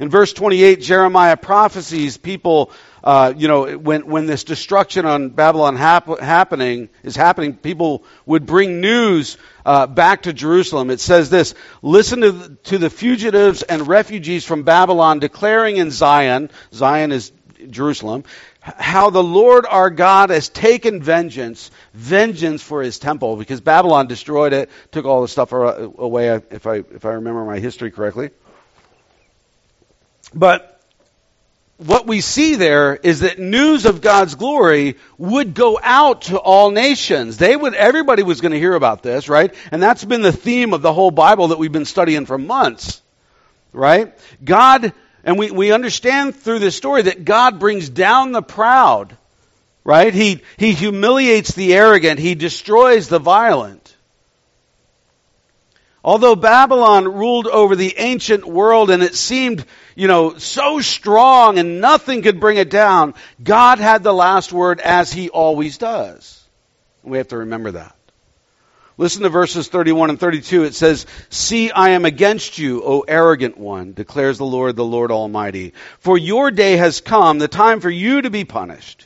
In 0.00 0.08
verse 0.08 0.32
28, 0.32 0.80
Jeremiah 0.80 1.36
prophesies 1.36 2.16
people, 2.16 2.72
uh, 3.06 3.32
you 3.36 3.46
know, 3.46 3.78
when, 3.78 4.06
when 4.08 4.26
this 4.26 4.42
destruction 4.42 5.06
on 5.06 5.28
Babylon 5.28 5.76
hap- 5.76 6.18
happening 6.18 6.88
is 7.04 7.14
happening, 7.14 7.54
people 7.54 8.04
would 8.26 8.46
bring 8.46 8.80
news 8.80 9.38
uh, 9.64 9.86
back 9.86 10.22
to 10.22 10.32
Jerusalem. 10.32 10.90
It 10.90 10.98
says 10.98 11.30
this, 11.30 11.54
listen 11.82 12.22
to 12.22 12.32
the, 12.32 12.54
to 12.64 12.78
the 12.78 12.90
fugitives 12.90 13.62
and 13.62 13.86
refugees 13.86 14.44
from 14.44 14.64
Babylon 14.64 15.20
declaring 15.20 15.76
in 15.76 15.92
Zion, 15.92 16.50
Zion 16.72 17.12
is 17.12 17.30
Jerusalem, 17.70 18.24
how 18.60 19.10
the 19.10 19.22
Lord 19.22 19.66
our 19.66 19.88
God 19.88 20.30
has 20.30 20.48
taken 20.48 21.00
vengeance, 21.00 21.70
vengeance 21.94 22.60
for 22.60 22.82
his 22.82 22.98
temple, 22.98 23.36
because 23.36 23.60
Babylon 23.60 24.08
destroyed 24.08 24.52
it, 24.52 24.68
took 24.90 25.04
all 25.04 25.22
the 25.22 25.28
stuff 25.28 25.52
away, 25.52 26.30
if 26.50 26.66
I, 26.66 26.78
if 26.78 27.04
I 27.04 27.10
remember 27.10 27.44
my 27.44 27.60
history 27.60 27.92
correctly. 27.92 28.30
But 30.34 30.75
what 31.78 32.06
we 32.06 32.20
see 32.20 32.54
there 32.54 32.94
is 32.96 33.20
that 33.20 33.38
news 33.38 33.84
of 33.84 34.00
God's 34.00 34.34
glory 34.34 34.96
would 35.18 35.54
go 35.54 35.78
out 35.82 36.22
to 36.22 36.38
all 36.38 36.70
nations. 36.70 37.36
They 37.36 37.54
would, 37.54 37.74
everybody 37.74 38.22
was 38.22 38.40
going 38.40 38.52
to 38.52 38.58
hear 38.58 38.74
about 38.74 39.02
this, 39.02 39.28
right? 39.28 39.54
And 39.70 39.82
that's 39.82 40.04
been 40.04 40.22
the 40.22 40.32
theme 40.32 40.72
of 40.72 40.82
the 40.82 40.92
whole 40.92 41.10
Bible 41.10 41.48
that 41.48 41.58
we've 41.58 41.72
been 41.72 41.84
studying 41.84 42.24
for 42.24 42.38
months, 42.38 43.02
right? 43.72 44.14
God 44.42 44.92
and 45.26 45.36
we, 45.40 45.50
we 45.50 45.72
understand 45.72 46.36
through 46.36 46.60
this 46.60 46.76
story 46.76 47.02
that 47.02 47.24
God 47.24 47.58
brings 47.58 47.88
down 47.88 48.30
the 48.30 48.42
proud, 48.42 49.16
right? 49.82 50.14
He, 50.14 50.42
he 50.56 50.72
humiliates 50.72 51.52
the 51.52 51.74
arrogant. 51.74 52.20
He 52.20 52.36
destroys 52.36 53.08
the 53.08 53.18
violent. 53.18 53.85
Although 56.06 56.36
Babylon 56.36 57.12
ruled 57.12 57.48
over 57.48 57.74
the 57.74 57.96
ancient 57.98 58.44
world 58.44 58.90
and 58.90 59.02
it 59.02 59.16
seemed, 59.16 59.66
you 59.96 60.06
know, 60.06 60.38
so 60.38 60.80
strong 60.80 61.58
and 61.58 61.80
nothing 61.80 62.22
could 62.22 62.38
bring 62.38 62.58
it 62.58 62.70
down, 62.70 63.14
God 63.42 63.80
had 63.80 64.04
the 64.04 64.14
last 64.14 64.52
word 64.52 64.78
as 64.78 65.12
he 65.12 65.30
always 65.30 65.78
does. 65.78 66.40
We 67.02 67.18
have 67.18 67.26
to 67.28 67.38
remember 67.38 67.72
that. 67.72 67.96
Listen 68.96 69.24
to 69.24 69.28
verses 69.30 69.66
31 69.66 70.10
and 70.10 70.20
32. 70.20 70.62
It 70.62 70.74
says, 70.76 71.06
See, 71.28 71.72
I 71.72 71.90
am 71.90 72.04
against 72.04 72.56
you, 72.56 72.84
O 72.84 73.00
arrogant 73.00 73.58
one, 73.58 73.92
declares 73.92 74.38
the 74.38 74.46
Lord, 74.46 74.76
the 74.76 74.84
Lord 74.84 75.10
Almighty. 75.10 75.74
For 75.98 76.16
your 76.16 76.52
day 76.52 76.76
has 76.76 77.00
come, 77.00 77.40
the 77.40 77.48
time 77.48 77.80
for 77.80 77.90
you 77.90 78.22
to 78.22 78.30
be 78.30 78.44
punished. 78.44 79.05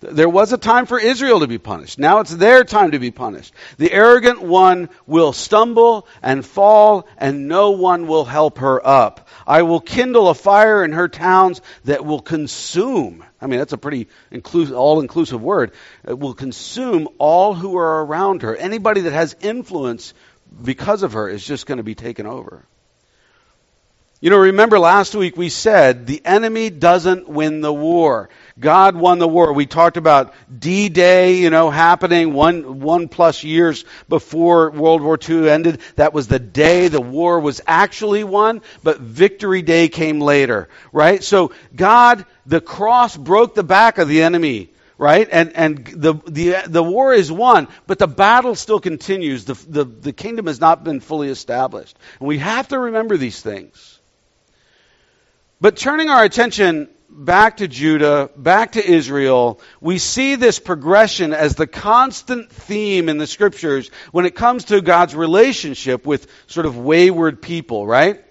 There 0.00 0.28
was 0.28 0.52
a 0.52 0.58
time 0.58 0.84
for 0.84 1.00
Israel 1.00 1.40
to 1.40 1.46
be 1.46 1.56
punished. 1.56 1.98
Now 1.98 2.20
it's 2.20 2.34
their 2.34 2.64
time 2.64 2.90
to 2.90 2.98
be 2.98 3.10
punished. 3.10 3.54
The 3.78 3.90
arrogant 3.90 4.42
one 4.42 4.90
will 5.06 5.32
stumble 5.32 6.06
and 6.22 6.44
fall, 6.44 7.08
and 7.16 7.48
no 7.48 7.70
one 7.70 8.06
will 8.06 8.26
help 8.26 8.58
her 8.58 8.86
up. 8.86 9.28
I 9.46 9.62
will 9.62 9.80
kindle 9.80 10.28
a 10.28 10.34
fire 10.34 10.84
in 10.84 10.92
her 10.92 11.08
towns 11.08 11.62
that 11.84 12.04
will 12.04 12.20
consume. 12.20 13.24
I 13.40 13.46
mean, 13.46 13.58
that's 13.58 13.72
a 13.72 13.78
pretty 13.78 14.08
all-inclusive 14.54 15.42
word. 15.42 15.72
It 16.06 16.18
will 16.18 16.34
consume 16.34 17.08
all 17.16 17.54
who 17.54 17.78
are 17.78 18.04
around 18.04 18.42
her. 18.42 18.54
Anybody 18.54 19.02
that 19.02 19.12
has 19.14 19.34
influence 19.40 20.12
because 20.62 21.04
of 21.04 21.14
her 21.14 21.26
is 21.26 21.44
just 21.44 21.64
going 21.64 21.78
to 21.78 21.84
be 21.84 21.94
taken 21.94 22.26
over. 22.26 22.66
You 24.18 24.30
know, 24.30 24.38
remember 24.38 24.78
last 24.78 25.14
week 25.14 25.36
we 25.36 25.50
said 25.50 26.06
the 26.06 26.24
enemy 26.24 26.70
doesn't 26.70 27.28
win 27.28 27.60
the 27.60 27.72
war. 27.72 28.30
God 28.58 28.96
won 28.96 29.18
the 29.18 29.28
war. 29.28 29.52
We 29.52 29.66
talked 29.66 29.98
about 29.98 30.32
D-Day, 30.58 31.36
you 31.36 31.50
know, 31.50 31.68
happening 31.68 32.32
one, 32.32 32.80
one 32.80 33.08
plus 33.08 33.44
years 33.44 33.84
before 34.08 34.70
World 34.70 35.02
War 35.02 35.18
II 35.28 35.50
ended. 35.50 35.80
That 35.96 36.14
was 36.14 36.26
the 36.26 36.38
day 36.38 36.88
the 36.88 37.00
war 37.00 37.38
was 37.40 37.60
actually 37.66 38.24
won, 38.24 38.62
but 38.82 38.98
Victory 38.98 39.60
Day 39.60 39.88
came 39.88 40.20
later, 40.20 40.70
right? 40.90 41.22
So 41.22 41.52
God, 41.74 42.24
the 42.46 42.62
cross 42.62 43.14
broke 43.14 43.54
the 43.54 43.64
back 43.64 43.98
of 43.98 44.08
the 44.08 44.22
enemy 44.22 44.70
right? 44.98 45.28
And 45.30 45.54
and 45.54 45.86
the 45.86 46.14
the 46.26 46.62
the 46.66 46.82
war 46.82 47.12
is 47.12 47.30
won, 47.30 47.68
but 47.86 47.98
the 47.98 48.06
battle 48.06 48.54
still 48.54 48.80
continues. 48.80 49.44
The 49.44 49.52
the 49.68 49.84
the 49.84 50.12
kingdom 50.14 50.46
has 50.46 50.58
not 50.58 50.84
been 50.84 51.00
fully 51.00 51.28
established, 51.28 51.98
and 52.18 52.26
we 52.26 52.38
have 52.38 52.68
to 52.68 52.78
remember 52.78 53.18
these 53.18 53.38
things. 53.38 54.00
But 55.60 55.76
turning 55.76 56.08
our 56.08 56.24
attention 56.24 56.88
back 57.16 57.58
to 57.58 57.68
Judah, 57.68 58.30
back 58.36 58.72
to 58.72 58.84
Israel, 58.84 59.60
we 59.80 59.98
see 59.98 60.34
this 60.34 60.58
progression 60.58 61.32
as 61.32 61.54
the 61.54 61.66
constant 61.66 62.50
theme 62.50 63.08
in 63.08 63.18
the 63.18 63.26
scriptures 63.26 63.90
when 64.12 64.26
it 64.26 64.34
comes 64.34 64.66
to 64.66 64.82
God's 64.82 65.14
relationship 65.14 66.06
with 66.06 66.26
sort 66.46 66.66
of 66.66 66.76
wayward 66.76 67.40
people, 67.40 67.86
right? 67.86 68.22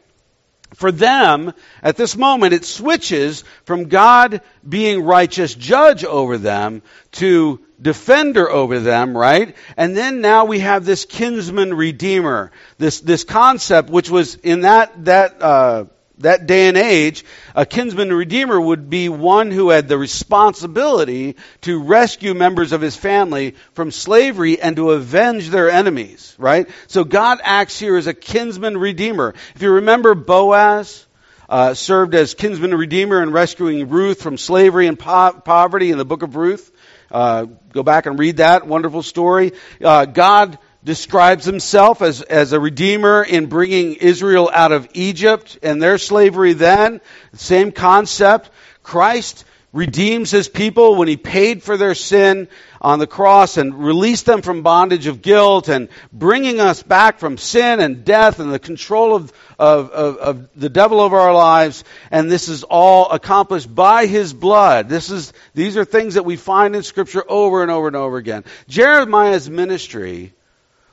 For 0.76 0.92
them, 0.92 1.54
at 1.82 1.96
this 1.96 2.18
moment, 2.18 2.54
it 2.54 2.66
switches 2.66 3.44
from 3.64 3.88
God 3.88 4.42
being 4.68 5.04
righteous 5.04 5.56
judge 5.56 6.04
over 6.04 6.38
them 6.38 6.82
to 7.14 7.62
defender 7.82 8.50
over 8.50 8.80
them, 8.80 9.16
right? 9.16 9.56
And 9.78 9.96
then 9.96 10.22
now 10.22 10.46
we 10.46 10.60
have 10.60 10.86
this 10.86 11.06
kinsman 11.06 11.74
redeemer, 11.74 12.52
this 12.78 13.00
this 13.00 13.24
concept 13.24 13.90
which 13.90 14.10
was 14.10 14.36
in 14.36 14.62
that 14.62 15.06
that 15.06 15.42
uh, 15.42 15.86
that 16.20 16.48
day 16.48 16.68
and 16.68 16.78
age, 16.78 17.26
a 17.56 17.66
kinsman 17.66 18.12
redeemer 18.14 18.60
would 18.60 18.90
be 18.90 19.10
one 19.10 19.52
who 19.52 19.70
had 19.70 19.88
the 19.88 19.98
responsibility 19.98 21.36
to 21.62 21.82
rescue 21.82 22.34
members 22.34 22.72
of 22.72 22.82
his 22.82 22.96
family 22.96 23.56
from 23.74 23.92
slavery 23.92 24.60
and 24.62 24.76
to 24.76 24.92
avenge 24.92 25.50
their 25.50 25.70
enemies, 25.70 26.36
right? 26.38 26.70
So 26.88 27.04
God 27.04 27.40
acts 27.44 27.80
here 27.80 27.98
as 27.98 28.08
a 28.08 28.14
kinsman 28.14 28.78
redeemer. 28.78 29.34
If 29.56 29.62
you 29.62 29.72
remember 29.72 30.16
Boaz, 30.16 31.06
uh, 31.48 31.74
served 31.74 32.16
as 32.16 32.34
kinsman 32.34 32.74
redeemer 32.74 33.22
in 33.22 33.32
rescuing 33.32 33.90
Ruth 33.90 34.22
from 34.22 34.38
slavery 34.38 34.88
and 34.88 34.98
po- 34.98 35.40
poverty 35.44 35.92
in 35.92 35.98
the 35.98 36.06
book 36.06 36.24
of 36.24 36.36
Ruth. 36.36 36.72
Uh, 37.12 37.46
go 37.72 37.84
back 37.84 38.08
and 38.08 38.18
read 38.18 38.38
that 38.38 38.66
wonderful 38.66 39.04
story. 39.04 39.54
Uh, 39.84 40.06
God 40.06 40.58
describes 40.86 41.46
himself 41.46 42.02
as, 42.04 42.22
as 42.22 42.54
a 42.54 42.60
redeemer 42.60 43.24
in 43.24 43.48
bringing 43.48 43.96
Israel 43.96 44.50
out 44.54 44.72
of 44.72 44.88
Egypt 44.94 45.58
and 45.64 45.82
their 45.82 45.98
slavery 45.98 46.54
then. 46.54 47.02
Same 47.34 47.72
concept. 47.72 48.52
Christ 48.84 49.46
redeems 49.74 50.30
his 50.32 50.48
people 50.48 50.96
when 50.96 51.08
he 51.08 51.18
paid 51.18 51.64
for 51.64 51.76
their 51.76 51.96
sin 51.96 52.48
on 52.80 53.00
the 53.00 53.08
cross 53.08 53.58
and 53.58 53.84
released 53.84 54.28
them 54.28 54.44
from 54.44 54.62
bondage 54.62 55.08
of 55.08 55.24
guilt 55.24 55.68
and 55.70 55.90
bringing 56.14 56.62
us 56.62 56.84
back 56.84 57.18
from 57.20 57.38
sin 57.38 57.80
and 57.80 58.06
death 58.06 58.40
and 58.40 58.54
the 58.54 58.60
control 58.60 59.16
of, 59.16 59.34
of, 59.58 59.90
of, 59.90 60.18
of 60.18 60.50
the 60.56 60.70
devil 60.70 61.02
over 61.02 61.18
our 61.18 61.34
lives. 61.34 61.84
And 62.12 62.32
this 62.32 62.48
is 62.48 62.64
all 62.64 63.10
accomplished 63.10 63.74
by 63.74 64.06
his 64.06 64.34
blood. 64.34 64.88
This 64.88 65.10
is, 65.10 65.34
these 65.56 65.78
are 65.78 65.84
things 65.84 66.14
that 66.14 66.26
we 66.26 66.36
find 66.36 66.76
in 66.76 66.84
scripture 66.84 67.24
over 67.28 67.64
and 67.64 67.72
over 67.72 67.88
and 67.88 67.96
over 67.96 68.18
again. 68.18 68.46
Jeremiah's 68.70 69.50
ministry 69.50 70.32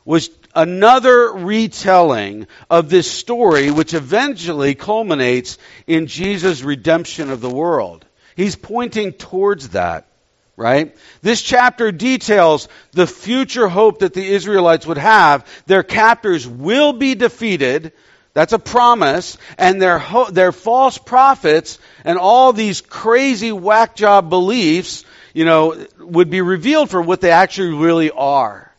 was 0.04 0.30
another 0.54 1.32
retelling 1.32 2.47
of 2.68 2.90
this 2.90 3.11
story, 3.11 3.71
which 3.71 3.94
eventually 3.94 4.75
culminates 4.75 5.59
in 5.87 6.06
Jesus' 6.06 6.62
redemption 6.62 7.30
of 7.30 7.40
the 7.40 7.50
world. 7.50 8.04
He's 8.37 8.56
pointing 8.56 9.12
towards 9.12 9.71
that, 9.71 10.06
right? 10.56 10.97
This 11.21 11.42
chapter 11.42 11.92
details 11.92 12.68
the 12.92 13.06
future 13.06 13.68
hope 13.68 14.00
that 14.00 14.14
the 14.14 14.26
Israelites 14.26 14.87
would 14.87 14.99
have. 14.99 15.47
Their 15.66 15.82
captors 15.82 16.47
will 16.47 16.92
be 16.92 17.14
defeated. 17.14 17.92
That's 18.35 18.54
a 18.54 18.59
promise. 18.59 19.37
And 19.59 19.80
their, 19.80 19.99
ho- 19.99 20.30
their 20.30 20.52
false 20.52 20.99
prophets 20.99 21.78
and 22.04 22.18
all 22.18 22.52
these 22.52 22.80
crazy 22.80 23.52
whack 23.52 23.94
job 23.94 24.30
beliefs, 24.30 25.04
you 25.35 25.44
know, 25.44 25.87
would 25.99 26.30
be 26.30 26.40
revealed 26.40 26.90
for 26.90 27.00
what 27.00 27.21
they 27.21 27.30
actually 27.30 27.75
really 27.75 28.11
are 28.11 28.72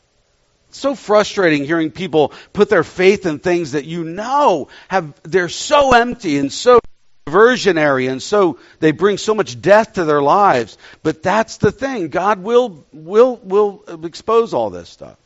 so 0.74 0.96
frustrating 0.96 1.66
hearing 1.66 1.92
people 1.92 2.34
put 2.52 2.70
their 2.70 2.84
faith 2.84 3.26
in 3.26 3.40
things 3.40 3.74
that 3.74 3.86
you 3.86 4.04
know 4.04 4.68
have 4.88 5.14
they're 5.24 5.50
so 5.50 5.94
empty 5.94 6.38
and 6.38 6.52
so 6.52 6.80
diversionary 7.28 8.12
and 8.12 8.22
so 8.22 8.60
they 8.80 8.92
bring 8.92 9.18
so 9.18 9.34
much 9.34 9.62
death 9.62 9.94
to 9.94 10.06
their 10.06 10.22
lives. 10.22 10.78
But 11.02 11.24
that's 11.24 11.58
the 11.58 11.72
thing. 11.72 12.10
God 12.10 12.44
will 12.44 12.84
will 12.92 13.38
will 13.38 13.84
expose 14.04 14.54
all 14.54 14.70
this 14.70 14.90
stuff. 14.90 15.18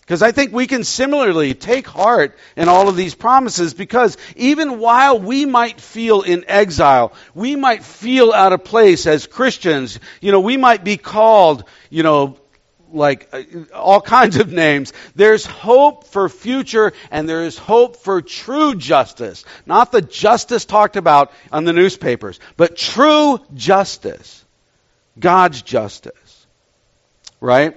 Because 0.00 0.20
I 0.20 0.32
think 0.32 0.52
we 0.52 0.66
can 0.66 0.84
similarly 0.84 1.54
take 1.54 1.86
heart 1.86 2.36
in 2.56 2.68
all 2.68 2.90
of 2.90 2.96
these 2.96 3.14
promises 3.14 3.72
because 3.72 4.18
even 4.36 4.78
while 4.78 5.18
we 5.18 5.46
might 5.46 5.80
feel 5.80 6.20
in 6.20 6.44
exile, 6.46 7.14
we 7.34 7.56
might 7.56 7.82
feel 7.82 8.30
out 8.30 8.52
of 8.52 8.64
place 8.64 9.06
as 9.06 9.26
Christians, 9.26 9.98
you 10.20 10.30
know, 10.30 10.40
we 10.40 10.58
might 10.58 10.84
be 10.84 10.98
called, 10.98 11.64
you 11.88 12.02
know, 12.02 12.36
like 12.94 13.28
uh, 13.32 13.42
all 13.74 14.00
kinds 14.00 14.36
of 14.36 14.52
names. 14.52 14.92
There's 15.14 15.44
hope 15.44 16.06
for 16.06 16.28
future 16.28 16.92
and 17.10 17.28
there 17.28 17.44
is 17.44 17.58
hope 17.58 17.96
for 17.96 18.22
true 18.22 18.74
justice. 18.74 19.44
Not 19.66 19.92
the 19.92 20.02
justice 20.02 20.64
talked 20.64 20.96
about 20.96 21.32
on 21.52 21.64
the 21.64 21.72
newspapers, 21.72 22.38
but 22.56 22.76
true 22.76 23.40
justice. 23.54 24.44
God's 25.18 25.62
justice. 25.62 26.46
Right? 27.40 27.76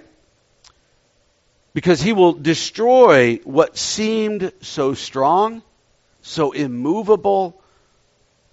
Because 1.73 2.01
he 2.01 2.13
will 2.13 2.33
destroy 2.33 3.37
what 3.43 3.77
seemed 3.77 4.51
so 4.61 4.93
strong, 4.93 5.61
so 6.21 6.51
immovable, 6.51 7.61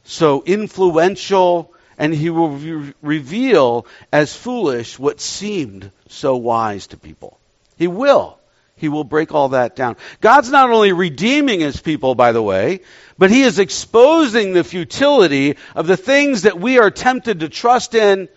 so 0.05 0.43
influential, 0.45 1.74
and 1.99 2.15
he 2.15 2.31
will 2.31 2.51
re- 2.51 2.95
reveal 3.03 3.87
as 4.13 4.35
foolish 4.35 4.99
what 4.99 5.21
seemed 5.21 5.91
so 6.09 6.37
wise 6.37 6.89
to 6.89 6.97
people. 6.97 7.39
He 7.77 7.87
will. 7.87 8.39
He 8.77 8.89
will 8.89 9.05
break 9.05 9.33
all 9.33 9.51
that 9.51 9.77
down. 9.77 9.97
God's 10.21 10.51
not 10.51 10.71
only 10.71 10.93
redeeming 10.93 11.61
his 11.61 11.81
people, 11.81 12.15
by 12.15 12.33
the 12.33 12.43
way, 12.43 12.81
but 13.17 13.31
he 13.31 13.43
is 13.43 13.59
exposing 13.59 14.53
the 14.53 14.65
futility 14.65 15.57
of 15.75 15.87
the 15.87 15.97
things 15.97 16.43
that 16.43 16.59
we 16.59 16.79
are 16.79 16.91
tempted 16.91 17.41
to 17.41 17.49
trust 17.49 17.95
in 17.95 18.29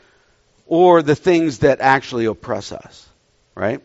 or 0.67 1.01
the 1.01 1.15
things 1.15 1.59
that 1.59 1.81
actually 1.81 2.25
oppress 2.25 2.71
us. 2.71 3.07
Right? 3.55 3.81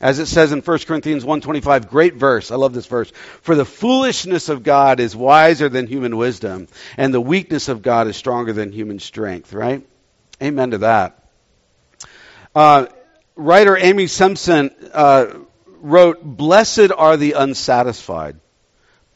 As 0.00 0.18
it 0.18 0.26
says 0.26 0.50
in 0.50 0.60
1 0.60 0.78
Corinthians 0.86 1.24
1:25, 1.24 1.88
great 1.88 2.14
verse. 2.14 2.50
I 2.50 2.56
love 2.56 2.74
this 2.74 2.86
verse. 2.86 3.12
For 3.42 3.54
the 3.54 3.64
foolishness 3.64 4.48
of 4.48 4.64
God 4.64 4.98
is 4.98 5.14
wiser 5.14 5.68
than 5.68 5.86
human 5.86 6.16
wisdom, 6.16 6.66
and 6.96 7.14
the 7.14 7.20
weakness 7.20 7.68
of 7.68 7.82
God 7.82 8.08
is 8.08 8.16
stronger 8.16 8.52
than 8.52 8.72
human 8.72 8.98
strength, 8.98 9.52
right? 9.52 9.86
Amen 10.42 10.72
to 10.72 10.78
that. 10.78 11.22
Uh, 12.54 12.86
writer 13.36 13.76
Amy 13.76 14.08
Simpson 14.08 14.70
uh, 14.92 15.26
wrote, 15.80 16.22
Blessed 16.22 16.90
are 16.96 17.16
the 17.16 17.32
unsatisfied. 17.32 18.36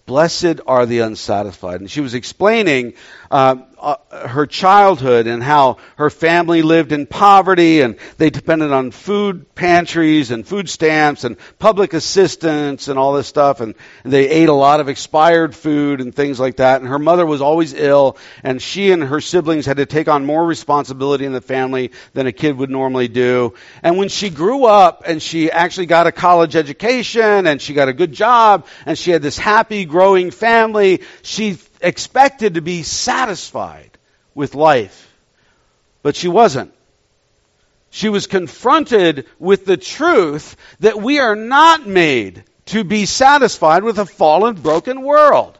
Blessed 0.07 0.61
are 0.67 0.87
the 0.87 1.01
unsatisfied. 1.01 1.81
And 1.81 1.91
she 1.91 2.01
was 2.01 2.15
explaining 2.15 2.95
uh, 3.31 3.57
uh, 3.81 3.97
her 4.29 4.47
childhood 4.47 5.27
and 5.27 5.43
how 5.43 5.79
her 5.97 6.11
family 6.11 6.63
lived 6.63 6.93
in 6.93 7.07
poverty 7.07 7.81
and 7.81 7.97
they 8.17 8.31
depended 8.31 8.73
on 8.73 8.91
food 8.91 9.55
pantries 9.55 10.31
and 10.31 10.47
food 10.47 10.69
stamps 10.69 11.25
and 11.25 11.37
public 11.59 11.93
assistance 11.93 12.89
and 12.89 12.99
all 12.99 13.13
this 13.13 13.27
stuff. 13.27 13.61
And, 13.61 13.75
and 14.05 14.13
they 14.13 14.29
ate 14.29 14.49
a 14.49 14.55
lot 14.55 14.81
of 14.81 14.89
expired 14.89 15.55
food 15.55 16.01
and 16.01 16.15
things 16.15 16.41
like 16.41 16.57
that. 16.57 16.81
And 16.81 16.89
her 16.89 16.99
mother 16.99 17.25
was 17.25 17.41
always 17.41 17.73
ill 17.73 18.17
and 18.43 18.61
she 18.61 18.91
and 18.91 19.03
her 19.03 19.21
siblings 19.21 19.67
had 19.67 19.77
to 19.77 19.87
take 19.87 20.09
on 20.09 20.27
more 20.27 20.45
responsibility 20.45 21.25
in 21.25 21.33
the 21.33 21.41
family 21.41 21.93
than 22.15 22.27
a 22.27 22.33
kid 22.33 22.57
would 22.57 22.71
normally 22.71 23.09
do. 23.09 23.55
And 23.83 23.97
when 23.97 24.09
she 24.09 24.31
grew 24.31 24.65
up 24.65 25.05
and 25.07 25.23
she 25.23 25.51
actually 25.51 25.87
got 25.87 26.07
a 26.07 26.13
college 26.13 26.57
education 26.57 27.47
and 27.47 27.63
she 27.63 27.75
got 27.75 27.89
a 27.89 27.93
good 27.93 28.13
job 28.13 28.67
and 28.87 28.99
she 28.99 29.11
had 29.11 29.23
this 29.23 29.39
happy 29.39 29.85
growing 29.85 30.31
family 30.31 31.03
she 31.23 31.53
expected 31.81 32.55
to 32.55 32.61
be 32.61 32.83
satisfied 32.83 33.91
with 34.35 34.55
life, 34.55 35.13
but 36.03 36.17
she 36.17 36.29
wasn't. 36.29 36.73
She 37.91 38.09
was 38.09 38.27
confronted 38.27 39.27
with 39.39 39.65
the 39.65 39.77
truth 39.77 40.57
that 40.81 41.01
we 41.01 41.19
are 41.19 41.37
not 41.37 41.87
made 41.87 42.45
to 42.67 42.85
be 42.85 43.07
satisfied 43.07 43.83
with 43.83 43.99
a 43.99 44.07
fallen, 44.07 44.55
broken 44.55 45.03
world. 45.03 45.59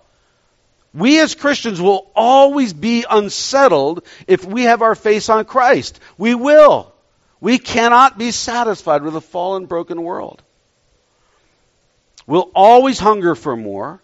We 0.93 1.21
as 1.21 1.35
Christians 1.35 1.81
will 1.81 2.11
always 2.15 2.73
be 2.73 3.05
unsettled 3.09 4.05
if 4.27 4.45
we 4.45 4.65
have 4.65 4.83
our 4.83 4.95
face 4.95 5.29
on 5.29 5.45
Christ. 5.45 6.01
We 6.17 6.35
will. 6.35 6.93
We 7.41 7.59
cannot 7.59 8.19
be 8.19 8.31
satisfied 8.31 9.03
with 9.03 9.15
a 9.15 9.21
fallen, 9.21 9.67
broken 9.67 10.03
world. 10.03 10.43
We'll 12.27 12.51
always 12.55 12.99
hunger 12.99 13.35
for 13.35 13.57
more. 13.57 14.03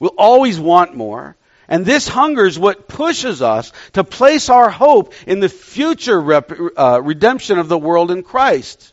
We'll 0.00 0.14
always 0.18 0.58
want 0.58 0.96
more. 0.96 1.36
And 1.68 1.86
this 1.86 2.08
hunger 2.08 2.46
is 2.46 2.58
what 2.58 2.88
pushes 2.88 3.42
us 3.42 3.72
to 3.92 4.02
place 4.02 4.48
our 4.48 4.68
hope 4.68 5.14
in 5.24 5.38
the 5.38 5.48
future 5.48 6.20
rep, 6.20 6.50
uh, 6.76 7.00
redemption 7.00 7.60
of 7.60 7.68
the 7.68 7.78
world 7.78 8.10
in 8.10 8.24
Christ. 8.24 8.92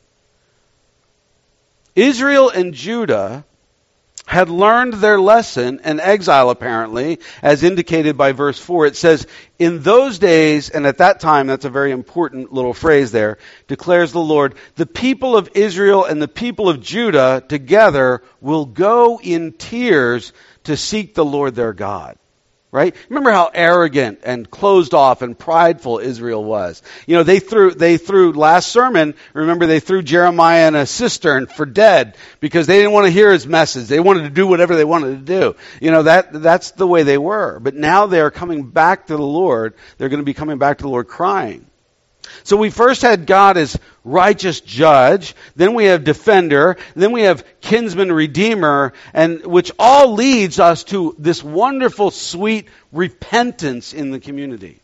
Israel 1.95 2.51
and 2.51 2.75
Judah 2.75 3.43
had 4.27 4.49
learned 4.49 4.93
their 4.95 5.19
lesson 5.19 5.79
in 5.85 6.01
exile, 6.01 6.49
apparently, 6.49 7.17
as 7.41 7.63
indicated 7.63 8.17
by 8.17 8.33
verse 8.33 8.59
4. 8.59 8.87
It 8.87 8.97
says, 8.97 9.25
In 9.57 9.81
those 9.81 10.19
days, 10.19 10.69
and 10.69 10.85
at 10.85 10.97
that 10.97 11.21
time, 11.21 11.47
that's 11.47 11.63
a 11.65 11.69
very 11.69 11.91
important 11.91 12.51
little 12.51 12.73
phrase 12.73 13.11
there, 13.11 13.37
declares 13.67 14.11
the 14.11 14.19
Lord, 14.19 14.55
the 14.75 14.85
people 14.85 15.37
of 15.37 15.49
Israel 15.55 16.03
and 16.03 16.21
the 16.21 16.27
people 16.27 16.67
of 16.67 16.81
Judah 16.81 17.41
together 17.47 18.21
will 18.41 18.65
go 18.65 19.19
in 19.23 19.53
tears 19.53 20.33
to 20.67 20.77
seek 20.77 21.13
the 21.13 21.25
Lord 21.25 21.55
their 21.55 21.73
God. 21.73 22.17
Right? 22.69 22.93
Remember 23.07 23.31
how 23.31 23.49
arrogant 23.51 24.19
and 24.23 24.47
closed 24.51 24.93
off 24.93 25.21
and 25.21 25.39
prideful 25.39 25.99
Israel 25.99 26.43
was. 26.43 26.83
You 27.07 27.15
know, 27.15 27.23
they 27.23 27.39
threw, 27.39 27.71
they 27.71 27.97
threw, 27.97 28.33
last 28.33 28.67
sermon, 28.67 29.15
remember 29.33 29.65
they 29.65 29.79
threw 29.79 30.01
Jeremiah 30.01 30.67
in 30.67 30.75
a 30.75 30.85
cistern 30.85 31.47
for 31.47 31.65
dead 31.65 32.17
because 32.41 32.67
they 32.67 32.77
didn't 32.77 32.91
want 32.91 33.05
to 33.05 33.11
hear 33.11 33.31
his 33.31 33.47
message. 33.47 33.87
They 33.87 34.01
wanted 34.01 34.23
to 34.23 34.29
do 34.29 34.45
whatever 34.45 34.75
they 34.75 34.83
wanted 34.83 35.25
to 35.25 35.39
do. 35.39 35.55
You 35.79 35.91
know, 35.91 36.03
that, 36.03 36.33
that's 36.33 36.71
the 36.71 36.85
way 36.85 37.03
they 37.03 37.17
were. 37.17 37.57
But 37.59 37.73
now 37.73 38.05
they're 38.05 38.31
coming 38.31 38.63
back 38.69 39.07
to 39.07 39.15
the 39.15 39.23
Lord. 39.23 39.73
They're 39.97 40.09
going 40.09 40.19
to 40.19 40.25
be 40.25 40.33
coming 40.33 40.57
back 40.57 40.79
to 40.79 40.83
the 40.83 40.89
Lord 40.89 41.07
crying. 41.07 41.66
So 42.43 42.57
we 42.57 42.69
first 42.69 43.01
had 43.01 43.25
God 43.25 43.57
as 43.57 43.77
righteous 44.03 44.61
judge, 44.61 45.35
then 45.55 45.73
we 45.73 45.85
have 45.85 46.03
defender, 46.03 46.77
then 46.95 47.11
we 47.11 47.21
have 47.23 47.45
kinsman 47.61 48.11
redeemer, 48.11 48.93
and 49.13 49.45
which 49.45 49.71
all 49.77 50.13
leads 50.13 50.59
us 50.59 50.83
to 50.85 51.15
this 51.17 51.43
wonderful, 51.43 52.11
sweet 52.11 52.67
repentance 52.91 53.93
in 53.93 54.11
the 54.11 54.19
community. 54.19 54.79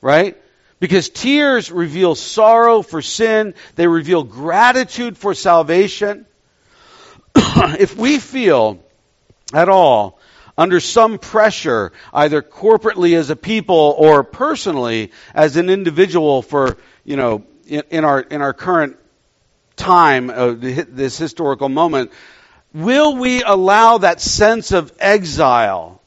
Right? 0.00 0.36
Because 0.78 1.10
tears 1.10 1.70
reveal 1.70 2.14
sorrow 2.14 2.82
for 2.82 3.02
sin, 3.02 3.54
they 3.76 3.86
reveal 3.86 4.22
gratitude 4.22 5.18
for 5.18 5.34
salvation. 5.34 6.26
if 7.34 7.96
we 7.96 8.18
feel 8.18 8.82
at 9.52 9.68
all 9.68 10.19
under 10.56 10.80
some 10.80 11.18
pressure, 11.18 11.92
either 12.12 12.42
corporately 12.42 13.16
as 13.16 13.30
a 13.30 13.36
people 13.36 13.94
or 13.98 14.24
personally 14.24 15.12
as 15.34 15.56
an 15.56 15.70
individual 15.70 16.42
for, 16.42 16.76
you 17.04 17.16
know, 17.16 17.44
in, 17.66 17.82
in 17.90 18.04
our, 18.04 18.20
in 18.20 18.42
our 18.42 18.52
current 18.52 18.96
time, 19.76 20.26
this 20.60 21.16
historical 21.16 21.68
moment, 21.68 22.12
will 22.72 23.16
we 23.16 23.42
allow 23.42 23.98
that 23.98 24.20
sense 24.20 24.72
of 24.72 24.92
exile, 25.00 26.00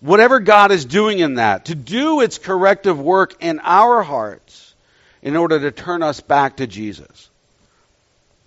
whatever 0.00 0.40
God 0.40 0.70
is 0.70 0.84
doing 0.84 1.18
in 1.18 1.34
that, 1.34 1.66
to 1.66 1.74
do 1.74 2.20
its 2.20 2.38
corrective 2.38 3.00
work 3.00 3.42
in 3.42 3.60
our 3.62 4.02
hearts 4.02 4.74
in 5.22 5.36
order 5.36 5.58
to 5.58 5.72
turn 5.72 6.02
us 6.02 6.20
back 6.20 6.58
to 6.58 6.66
Jesus. 6.66 7.30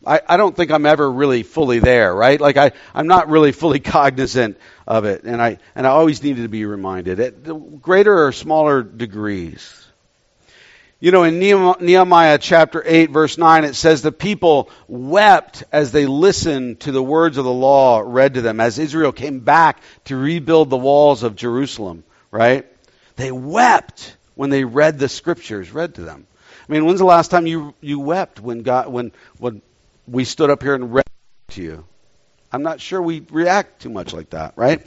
I, 0.06 0.22
I 0.28 0.38
don't 0.38 0.56
think 0.56 0.72
I'm 0.72 0.86
ever 0.86 1.10
really 1.10 1.44
fully 1.44 1.80
there, 1.80 2.14
right? 2.14 2.42
Like 2.42 2.58
I, 2.58 2.72
I'm 2.94 3.08
not 3.08 3.30
really 3.30 3.52
fully 3.52 3.80
cognizant 3.98 4.58
of 4.88 5.06
it, 5.06 5.24
and 5.24 5.42
I 5.42 5.58
and 5.76 5.86
I 5.86 5.92
always 5.92 6.24
needed 6.24 6.44
to 6.44 6.50
be 6.50 6.66
reminded 6.66 7.20
at 7.20 7.82
greater 7.82 8.26
or 8.26 8.32
smaller 8.32 8.82
degrees. 8.84 9.78
You 11.00 11.10
know, 11.10 11.24
in 11.24 11.40
Nehemiah 11.40 12.38
chapter 12.38 12.84
8, 12.86 13.10
verse 13.10 13.36
9, 13.36 13.64
it 13.64 13.74
says 13.74 14.04
the 14.04 14.12
people 14.12 14.70
wept 14.88 15.64
as 15.72 15.92
they 15.92 16.06
listened 16.06 16.82
to 16.82 16.92
the 16.92 17.02
words 17.02 17.38
of 17.38 17.44
the 17.44 17.52
law 17.52 18.04
read 18.06 18.36
to 18.36 18.42
them, 18.42 18.60
as 18.60 18.78
Israel 18.78 19.12
came 19.12 19.40
back 19.40 19.82
to 20.06 20.16
rebuild 20.16 20.70
the 20.70 20.78
walls 20.78 21.24
of 21.24 21.36
Jerusalem, 21.36 22.04
right? 22.30 22.68
They 23.16 23.32
wept 23.32 24.16
when 24.36 24.52
they 24.52 24.64
read 24.64 25.00
the 25.00 25.10
scriptures 25.10 25.72
read 25.72 25.96
to 25.96 26.02
them. 26.02 26.28
I 26.70 26.72
mean, 26.72 26.86
when's 26.86 27.00
the 27.00 27.06
last 27.06 27.32
time 27.32 27.48
you, 27.48 27.74
you 27.82 28.00
wept 28.00 28.40
when 28.40 28.62
God, 28.62 28.88
when, 28.88 29.12
when 29.40 29.64
we 30.12 30.26
stood 30.26 30.50
up 30.50 30.62
here 30.62 30.76
and 30.76 30.93
read 30.93 31.06
to 31.50 31.62
you? 31.62 31.86
I'm 32.52 32.63
not 32.63 32.82
sure 32.82 33.02
we 33.02 33.26
react 33.32 33.82
too 33.82 33.89
much 33.89 34.13
like 34.13 34.32
that, 34.32 34.54
right? 34.58 34.86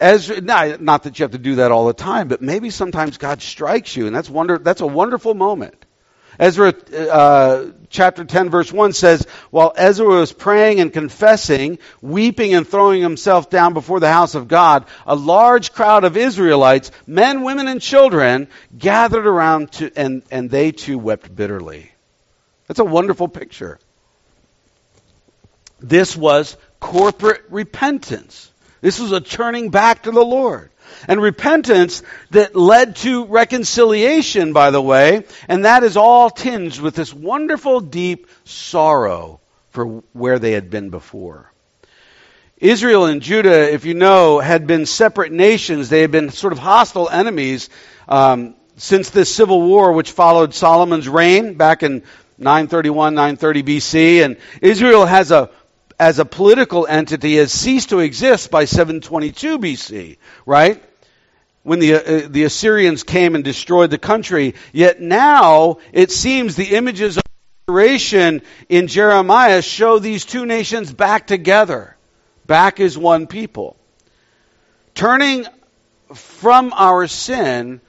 Ezra, 0.00 0.40
not 0.40 1.04
that 1.04 1.18
you 1.18 1.22
have 1.22 1.30
to 1.30 1.38
do 1.38 1.56
that 1.56 1.70
all 1.70 1.86
the 1.86 1.92
time, 1.92 2.26
but 2.26 2.42
maybe 2.42 2.70
sometimes 2.70 3.18
God 3.18 3.40
strikes 3.40 3.96
you, 3.96 4.06
and 4.06 4.14
that's 4.14 4.28
wonder. 4.28 4.58
That's 4.58 4.80
a 4.80 4.86
wonderful 4.86 5.34
moment. 5.34 5.86
Ezra 6.38 6.72
uh, 6.72 7.70
chapter 7.90 8.24
10 8.24 8.50
verse 8.50 8.72
1 8.72 8.94
says, 8.94 9.26
While 9.50 9.72
Ezra 9.76 10.06
was 10.06 10.32
praying 10.32 10.80
and 10.80 10.92
confessing, 10.92 11.78
weeping 12.00 12.54
and 12.54 12.66
throwing 12.66 13.02
himself 13.02 13.50
down 13.50 13.74
before 13.74 14.00
the 14.00 14.10
house 14.10 14.34
of 14.34 14.48
God, 14.48 14.86
a 15.06 15.14
large 15.14 15.72
crowd 15.72 16.04
of 16.04 16.16
Israelites, 16.16 16.90
men, 17.06 17.42
women, 17.42 17.68
and 17.68 17.80
children, 17.80 18.48
gathered 18.76 19.26
around 19.26 19.72
to, 19.72 19.92
and, 19.94 20.22
and 20.30 20.50
they 20.50 20.72
too 20.72 20.98
wept 20.98 21.34
bitterly. 21.34 21.92
That's 22.66 22.80
a 22.80 22.84
wonderful 22.84 23.28
picture. 23.28 23.78
This 25.82 26.16
was 26.16 26.56
corporate 26.80 27.42
repentance. 27.50 28.50
This 28.80 28.98
was 28.98 29.12
a 29.12 29.20
turning 29.20 29.70
back 29.70 30.04
to 30.04 30.10
the 30.10 30.24
Lord. 30.24 30.70
And 31.08 31.20
repentance 31.20 32.02
that 32.30 32.54
led 32.54 32.96
to 32.96 33.24
reconciliation, 33.24 34.52
by 34.52 34.70
the 34.70 34.82
way, 34.82 35.24
and 35.48 35.64
that 35.64 35.84
is 35.84 35.96
all 35.96 36.30
tinged 36.30 36.78
with 36.78 36.94
this 36.94 37.14
wonderful 37.14 37.80
deep 37.80 38.26
sorrow 38.44 39.40
for 39.70 40.02
where 40.12 40.38
they 40.38 40.52
had 40.52 40.70
been 40.70 40.90
before. 40.90 41.50
Israel 42.58 43.06
and 43.06 43.22
Judah, 43.22 43.72
if 43.72 43.84
you 43.84 43.94
know, 43.94 44.38
had 44.38 44.68
been 44.68 44.86
separate 44.86 45.32
nations. 45.32 45.88
They 45.88 46.02
had 46.02 46.12
been 46.12 46.30
sort 46.30 46.52
of 46.52 46.60
hostile 46.60 47.08
enemies 47.08 47.68
um, 48.08 48.54
since 48.76 49.10
this 49.10 49.34
civil 49.34 49.60
war, 49.62 49.92
which 49.92 50.12
followed 50.12 50.54
Solomon's 50.54 51.08
reign 51.08 51.54
back 51.54 51.82
in 51.82 52.04
931, 52.38 53.14
930 53.14 53.62
BC. 53.64 54.24
And 54.24 54.36
Israel 54.60 55.06
has 55.06 55.32
a 55.32 55.50
as 56.02 56.18
a 56.18 56.24
political 56.24 56.84
entity 56.84 57.36
has 57.36 57.52
ceased 57.52 57.90
to 57.90 58.00
exist 58.00 58.50
by 58.50 58.64
722 58.64 59.58
BC, 59.60 60.16
right? 60.44 60.82
When 61.62 61.78
the, 61.78 61.94
uh, 61.94 62.28
the 62.28 62.42
Assyrians 62.42 63.04
came 63.04 63.36
and 63.36 63.44
destroyed 63.44 63.90
the 63.90 63.98
country. 63.98 64.56
Yet 64.72 65.00
now, 65.00 65.78
it 65.92 66.10
seems 66.10 66.56
the 66.56 66.74
images 66.74 67.18
of 67.18 67.22
restoration 67.68 68.42
in 68.68 68.88
Jeremiah 68.88 69.62
show 69.62 70.00
these 70.00 70.24
two 70.24 70.44
nations 70.44 70.92
back 70.92 71.28
together, 71.28 71.96
back 72.46 72.80
as 72.80 72.98
one 72.98 73.28
people. 73.28 73.76
Turning 74.96 75.46
from 76.12 76.72
our 76.72 77.06
sin 77.06 77.80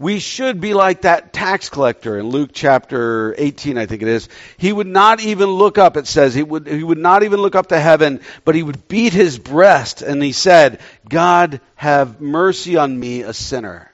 we 0.00 0.18
should 0.18 0.62
be 0.62 0.72
like 0.72 1.02
that 1.02 1.30
tax 1.30 1.68
collector 1.68 2.18
in 2.18 2.30
Luke 2.30 2.52
chapter 2.54 3.34
18, 3.36 3.76
I 3.76 3.84
think 3.84 4.00
it 4.00 4.08
is. 4.08 4.30
He 4.56 4.72
would 4.72 4.86
not 4.86 5.20
even 5.20 5.50
look 5.50 5.76
up, 5.76 5.98
it 5.98 6.06
says, 6.06 6.34
he 6.34 6.42
would, 6.42 6.66
he 6.66 6.82
would 6.82 6.96
not 6.96 7.22
even 7.22 7.38
look 7.40 7.54
up 7.54 7.66
to 7.66 7.78
heaven, 7.78 8.22
but 8.46 8.54
he 8.54 8.62
would 8.62 8.88
beat 8.88 9.12
his 9.12 9.38
breast 9.38 10.00
and 10.00 10.22
he 10.22 10.32
said, 10.32 10.80
God, 11.06 11.60
have 11.74 12.18
mercy 12.18 12.78
on 12.78 12.98
me, 12.98 13.20
a 13.20 13.34
sinner. 13.34 13.92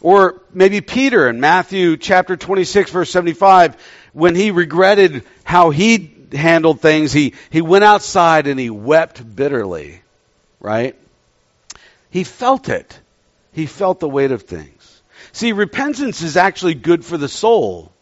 Or 0.00 0.40
maybe 0.54 0.80
Peter 0.80 1.28
in 1.28 1.40
Matthew 1.40 1.96
chapter 1.96 2.36
26, 2.36 2.92
verse 2.92 3.10
75, 3.10 3.76
when 4.12 4.36
he 4.36 4.52
regretted 4.52 5.24
how 5.42 5.70
he 5.70 6.08
handled 6.32 6.80
things, 6.80 7.12
he, 7.12 7.34
he 7.50 7.62
went 7.62 7.82
outside 7.82 8.46
and 8.46 8.60
he 8.60 8.70
wept 8.70 9.34
bitterly, 9.34 10.02
right? 10.60 10.94
He 12.10 12.22
felt 12.22 12.68
it. 12.68 12.96
He 13.52 13.66
felt 13.66 14.00
the 14.00 14.08
weight 14.08 14.30
of 14.30 14.42
things. 14.42 15.02
See, 15.32 15.52
repentance 15.52 16.22
is 16.22 16.36
actually 16.36 16.74
good 16.74 17.04
for 17.04 17.16
the 17.16 17.28
soul, 17.28 17.92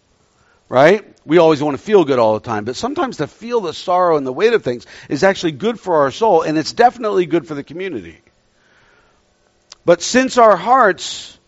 right? 0.68 1.04
We 1.24 1.38
always 1.38 1.62
want 1.62 1.76
to 1.76 1.82
feel 1.82 2.04
good 2.04 2.18
all 2.18 2.34
the 2.34 2.40
time, 2.40 2.64
but 2.64 2.76
sometimes 2.76 3.18
to 3.18 3.26
feel 3.26 3.60
the 3.60 3.74
sorrow 3.74 4.16
and 4.16 4.26
the 4.26 4.32
weight 4.32 4.52
of 4.52 4.62
things 4.62 4.86
is 5.08 5.24
actually 5.24 5.52
good 5.52 5.78
for 5.78 5.96
our 5.96 6.10
soul, 6.10 6.42
and 6.42 6.56
it's 6.56 6.72
definitely 6.72 7.26
good 7.26 7.46
for 7.46 7.54
the 7.54 7.64
community. 7.64 8.18
But 9.84 10.02
since 10.02 10.38
our 10.38 10.56
hearts 10.56 11.38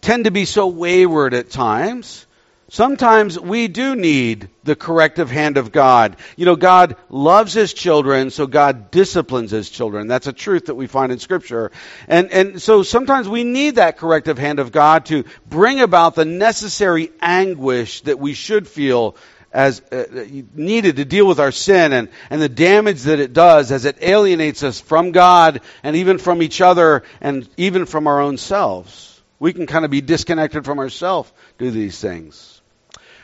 tend 0.00 0.24
to 0.24 0.30
be 0.30 0.44
so 0.44 0.66
wayward 0.68 1.34
at 1.34 1.50
times, 1.50 2.26
Sometimes 2.72 3.38
we 3.38 3.68
do 3.68 3.94
need 3.94 4.48
the 4.64 4.74
corrective 4.74 5.30
hand 5.30 5.58
of 5.58 5.72
God. 5.72 6.16
You 6.36 6.46
know, 6.46 6.56
God 6.56 6.96
loves 7.10 7.52
His 7.52 7.74
children, 7.74 8.30
so 8.30 8.46
God 8.46 8.90
disciplines 8.90 9.50
His 9.50 9.68
children. 9.68 10.06
That's 10.06 10.26
a 10.26 10.32
truth 10.32 10.66
that 10.66 10.74
we 10.74 10.86
find 10.86 11.12
in 11.12 11.18
Scripture. 11.18 11.70
And, 12.08 12.32
and 12.32 12.62
so 12.62 12.82
sometimes 12.82 13.28
we 13.28 13.44
need 13.44 13.74
that 13.74 13.98
corrective 13.98 14.38
hand 14.38 14.58
of 14.58 14.72
God 14.72 15.04
to 15.06 15.24
bring 15.46 15.80
about 15.80 16.14
the 16.14 16.24
necessary 16.24 17.10
anguish 17.20 18.00
that 18.04 18.18
we 18.18 18.32
should 18.32 18.66
feel 18.66 19.16
as 19.52 19.82
uh, 19.92 20.26
needed 20.54 20.96
to 20.96 21.04
deal 21.04 21.26
with 21.26 21.40
our 21.40 21.52
sin 21.52 21.92
and, 21.92 22.08
and 22.30 22.40
the 22.40 22.48
damage 22.48 23.02
that 23.02 23.20
it 23.20 23.34
does 23.34 23.70
as 23.70 23.84
it 23.84 23.98
alienates 24.00 24.62
us 24.62 24.80
from 24.80 25.12
God 25.12 25.60
and 25.82 25.96
even 25.96 26.16
from 26.16 26.40
each 26.40 26.62
other 26.62 27.02
and 27.20 27.46
even 27.58 27.84
from 27.84 28.06
our 28.06 28.22
own 28.22 28.38
selves. 28.38 29.20
We 29.38 29.52
can 29.52 29.66
kind 29.66 29.84
of 29.84 29.90
be 29.90 30.00
disconnected 30.00 30.64
from 30.64 30.78
ourselves 30.78 31.30
do 31.58 31.70
these 31.70 32.00
things. 32.00 32.61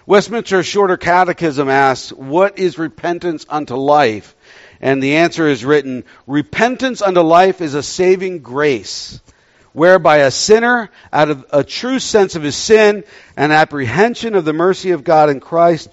Westminster 0.09 0.63
Shorter 0.63 0.97
Catechism 0.97 1.69
asks, 1.69 2.15
What 2.15 2.59
is 2.59 2.79
repentance 2.79 3.45
unto 3.47 3.75
life? 3.75 4.35
And 4.81 5.03
the 5.03 5.17
answer 5.17 5.47
is 5.47 5.67
written 5.67 6.05
Repentance 6.27 7.03
unto 7.03 7.21
life 7.21 7.61
is 7.61 7.75
a 7.75 7.83
saving 7.83 8.39
grace, 8.39 9.21
whereby 9.75 10.21
a 10.21 10.31
sinner, 10.31 10.89
out 11.13 11.29
of 11.29 11.45
a 11.53 11.63
true 11.63 11.99
sense 11.99 12.37
of 12.37 12.43
his 12.43 12.57
sin 12.57 13.05
and 13.37 13.53
apprehension 13.53 14.35
of 14.35 14.47
the 14.47 14.55
mercy 14.55 14.93
of 14.93 15.05
God 15.05 15.29
in 15.29 15.41
Christ, 15.41 15.91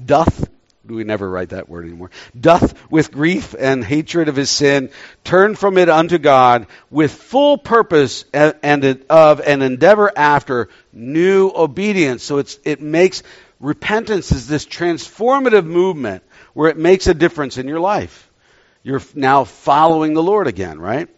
doth 0.00 0.48
we 0.86 1.04
never 1.04 1.28
write 1.28 1.50
that 1.50 1.68
word 1.68 1.84
anymore, 1.86 2.10
doth 2.38 2.74
with 2.90 3.12
grief 3.12 3.54
and 3.58 3.84
hatred 3.84 4.28
of 4.28 4.36
his 4.36 4.50
sin 4.50 4.90
turn 5.24 5.54
from 5.54 5.78
it 5.78 5.88
unto 5.88 6.18
God 6.18 6.66
with 6.90 7.12
full 7.12 7.58
purpose 7.58 8.24
and, 8.32 9.04
of 9.10 9.40
and 9.40 9.62
endeavor 9.62 10.10
after 10.16 10.68
new 10.92 11.52
obedience. 11.54 12.22
So 12.22 12.38
it's, 12.38 12.58
it 12.64 12.80
makes 12.80 13.22
repentance 13.60 14.32
is 14.32 14.46
this 14.46 14.66
transformative 14.66 15.64
movement 15.64 16.22
where 16.54 16.70
it 16.70 16.76
makes 16.76 17.06
a 17.06 17.14
difference 17.14 17.58
in 17.58 17.68
your 17.68 17.80
life. 17.80 18.30
You're 18.82 19.02
now 19.14 19.44
following 19.44 20.14
the 20.14 20.22
Lord 20.22 20.46
again, 20.46 20.78
right? 20.78 21.08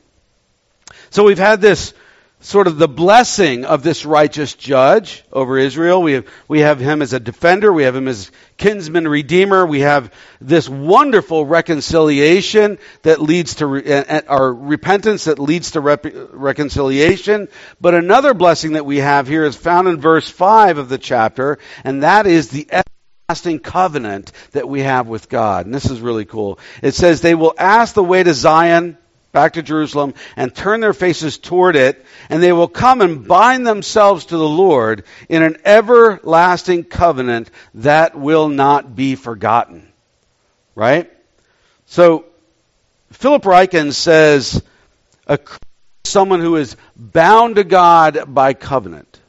So 1.11 1.25
we've 1.25 1.39
had 1.39 1.61
this 1.61 1.93
sort 2.41 2.69
of 2.69 2.79
the 2.79 2.89
blessing 2.89 3.65
of 3.65 3.83
this 3.83 4.05
righteous 4.05 4.55
judge 4.55 5.25
over 5.33 5.59
Israel. 5.59 6.03
We 6.03 6.13
have, 6.13 6.27
we 6.47 6.61
have 6.61 6.79
him 6.79 7.03
as 7.03 7.13
a 7.13 7.21
defender. 7.21 7.73
We 7.73 7.83
have 7.83 7.97
him 7.97 8.07
as 8.07 8.31
kinsman 8.57 9.09
redeemer. 9.09 9.67
We 9.67 9.81
have 9.81 10.13
this 10.41 10.69
wonderful 10.69 11.45
reconciliation 11.47 12.79
that 13.03 13.21
leads 13.21 13.57
to, 13.57 13.67
re, 13.67 14.03
our 14.29 14.53
repentance 14.53 15.25
that 15.25 15.39
leads 15.39 15.73
to 15.73 15.81
rep, 15.81 16.07
reconciliation. 16.33 17.49
But 17.81 17.95
another 17.95 18.35
blessing 18.35 18.73
that 18.73 18.87
we 18.87 18.99
have 18.99 19.27
here 19.27 19.45
is 19.45 19.57
found 19.57 19.89
in 19.89 20.01
verse 20.01 20.29
5 20.29 20.79
of 20.79 20.89
the 20.89 20.99
chapter, 20.99 21.59
and 21.83 22.03
that 22.05 22.27
is 22.27 22.51
the 22.51 22.69
everlasting 23.29 23.59
covenant 23.59 24.33
that 24.53 24.69
we 24.69 24.81
have 24.83 25.09
with 25.09 25.29
God. 25.29 25.67
And 25.67 25.75
this 25.75 25.91
is 25.91 26.01
really 26.01 26.25
cool. 26.25 26.59
It 26.83 26.95
says, 26.95 27.21
they 27.21 27.35
will 27.35 27.55
ask 27.59 27.95
the 27.95 28.05
way 28.05 28.23
to 28.23 28.33
Zion, 28.33 28.97
back 29.39 29.53
to 29.53 29.63
Jerusalem 29.63 30.15
and 30.35 30.53
turn 30.53 30.81
their 30.81 30.93
faces 30.93 31.39
toward 31.39 31.77
it, 31.77 32.05
and 32.29 32.43
they 32.43 32.53
will 32.53 32.67
come 32.67 33.01
and 33.01 33.29
bind 33.29 33.65
themselves 33.65 34.25
to 34.25 34.37
the 34.37 34.49
Lord 34.49 35.05
in 35.29 35.45
an 35.45 35.59
everlasting 35.65 36.83
covenant 36.83 37.49
that 37.75 38.19
will 38.19 38.49
not 38.49 38.97
be 38.97 39.15
forgotten. 39.15 39.87
Right? 40.75 41.09
So, 41.87 42.25
Philip 43.13 43.45
Ryken 43.45 43.93
says, 43.93 44.61
a, 45.29 45.39
someone 46.03 46.41
who 46.41 46.57
is 46.57 46.77
bound 46.97 47.55
to 47.57 47.65
God 47.65 48.25
by 48.27 48.55
covenant. 48.55 49.21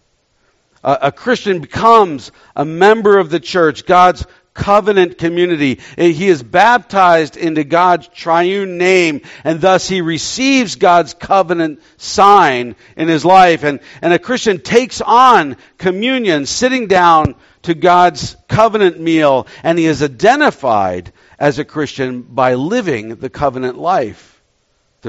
A, 0.83 0.97
a 1.03 1.11
Christian 1.11 1.59
becomes 1.59 2.31
a 2.55 2.65
member 2.65 3.19
of 3.19 3.29
the 3.29 3.39
church, 3.39 3.85
God's 3.85 4.25
covenant 4.59 5.17
community. 5.17 5.79
He 5.95 6.27
is 6.27 6.43
baptized 6.43 7.37
into 7.37 7.63
God's 7.63 8.09
triune 8.09 8.77
name, 8.77 9.21
and 9.45 9.61
thus 9.61 9.87
he 9.87 10.01
receives 10.01 10.75
God's 10.75 11.13
covenant 11.13 11.81
sign 11.95 12.75
in 12.97 13.07
his 13.07 13.23
life. 13.23 13.63
And, 13.63 13.79
and 14.01 14.13
a 14.13 14.19
Christian 14.19 14.59
takes 14.59 14.99
on 14.99 15.55
communion, 15.77 16.45
sitting 16.45 16.87
down 16.87 17.35
to 17.63 17.73
God's 17.73 18.35
covenant 18.49 18.99
meal, 18.99 19.47
and 19.63 19.79
he 19.79 19.85
is 19.85 20.03
identified 20.03 21.13
as 21.39 21.57
a 21.57 21.65
Christian 21.65 22.21
by 22.21 22.55
living 22.55 23.15
the 23.15 23.29
covenant 23.29 23.77
life. 23.77 24.41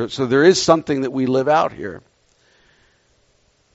So 0.08 0.26
there 0.26 0.44
is 0.44 0.62
something 0.62 1.00
that 1.00 1.10
we 1.10 1.26
live 1.26 1.48
out 1.48 1.72
here. 1.72 2.02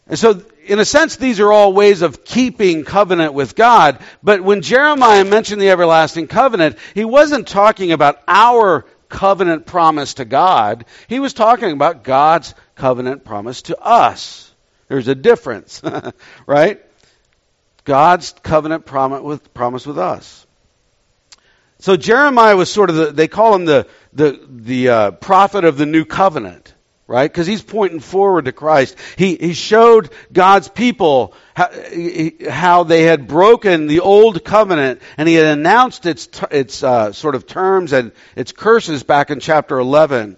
And 0.07 0.19
so, 0.19 0.43
in 0.65 0.79
a 0.79 0.85
sense, 0.85 1.15
these 1.15 1.39
are 1.39 1.51
all 1.51 1.73
ways 1.73 2.01
of 2.03 2.23
keeping 2.23 2.83
covenant 2.83 3.33
with 3.33 3.55
God. 3.55 3.99
But 4.21 4.41
when 4.41 4.61
Jeremiah 4.61 5.25
mentioned 5.25 5.61
the 5.61 5.69
everlasting 5.69 6.27
covenant, 6.27 6.77
he 6.93 7.05
wasn't 7.05 7.47
talking 7.47 7.91
about 7.91 8.19
our 8.27 8.85
covenant 9.09 9.65
promise 9.65 10.15
to 10.15 10.25
God. 10.25 10.85
He 11.07 11.19
was 11.19 11.33
talking 11.33 11.71
about 11.71 12.03
God's 12.03 12.53
covenant 12.75 13.25
promise 13.25 13.63
to 13.63 13.79
us. 13.79 14.51
There's 14.87 15.07
a 15.07 15.15
difference, 15.15 15.81
right? 16.45 16.81
God's 17.83 18.33
covenant 18.43 18.85
promise 18.85 19.21
with, 19.21 19.53
promise 19.53 19.87
with 19.87 19.97
us. 19.97 20.45
So 21.79 21.97
Jeremiah 21.97 22.55
was 22.55 22.71
sort 22.71 22.89
of 22.91 22.95
the, 22.95 23.11
they 23.11 23.27
call 23.27 23.55
him 23.55 23.65
the, 23.65 23.87
the, 24.13 24.39
the 24.49 24.89
uh, 24.89 25.11
prophet 25.11 25.65
of 25.65 25.77
the 25.77 25.85
new 25.85 26.05
covenant 26.05 26.74
right? 27.07 27.31
Because 27.31 27.47
he's 27.47 27.61
pointing 27.61 27.99
forward 27.99 28.45
to 28.45 28.51
Christ. 28.51 28.97
He, 29.17 29.35
he 29.35 29.53
showed 29.53 30.09
God's 30.33 30.67
people 30.67 31.33
how, 31.53 31.69
how 32.49 32.83
they 32.83 33.03
had 33.03 33.27
broken 33.27 33.87
the 33.87 33.99
old 33.99 34.43
covenant, 34.43 35.01
and 35.17 35.27
he 35.27 35.35
had 35.35 35.57
announced 35.57 36.05
its, 36.05 36.27
its 36.51 36.83
uh, 36.83 37.11
sort 37.11 37.35
of 37.35 37.45
terms 37.45 37.93
and 37.93 38.11
its 38.35 38.51
curses 38.51 39.03
back 39.03 39.29
in 39.29 39.39
chapter 39.39 39.77
11. 39.77 40.37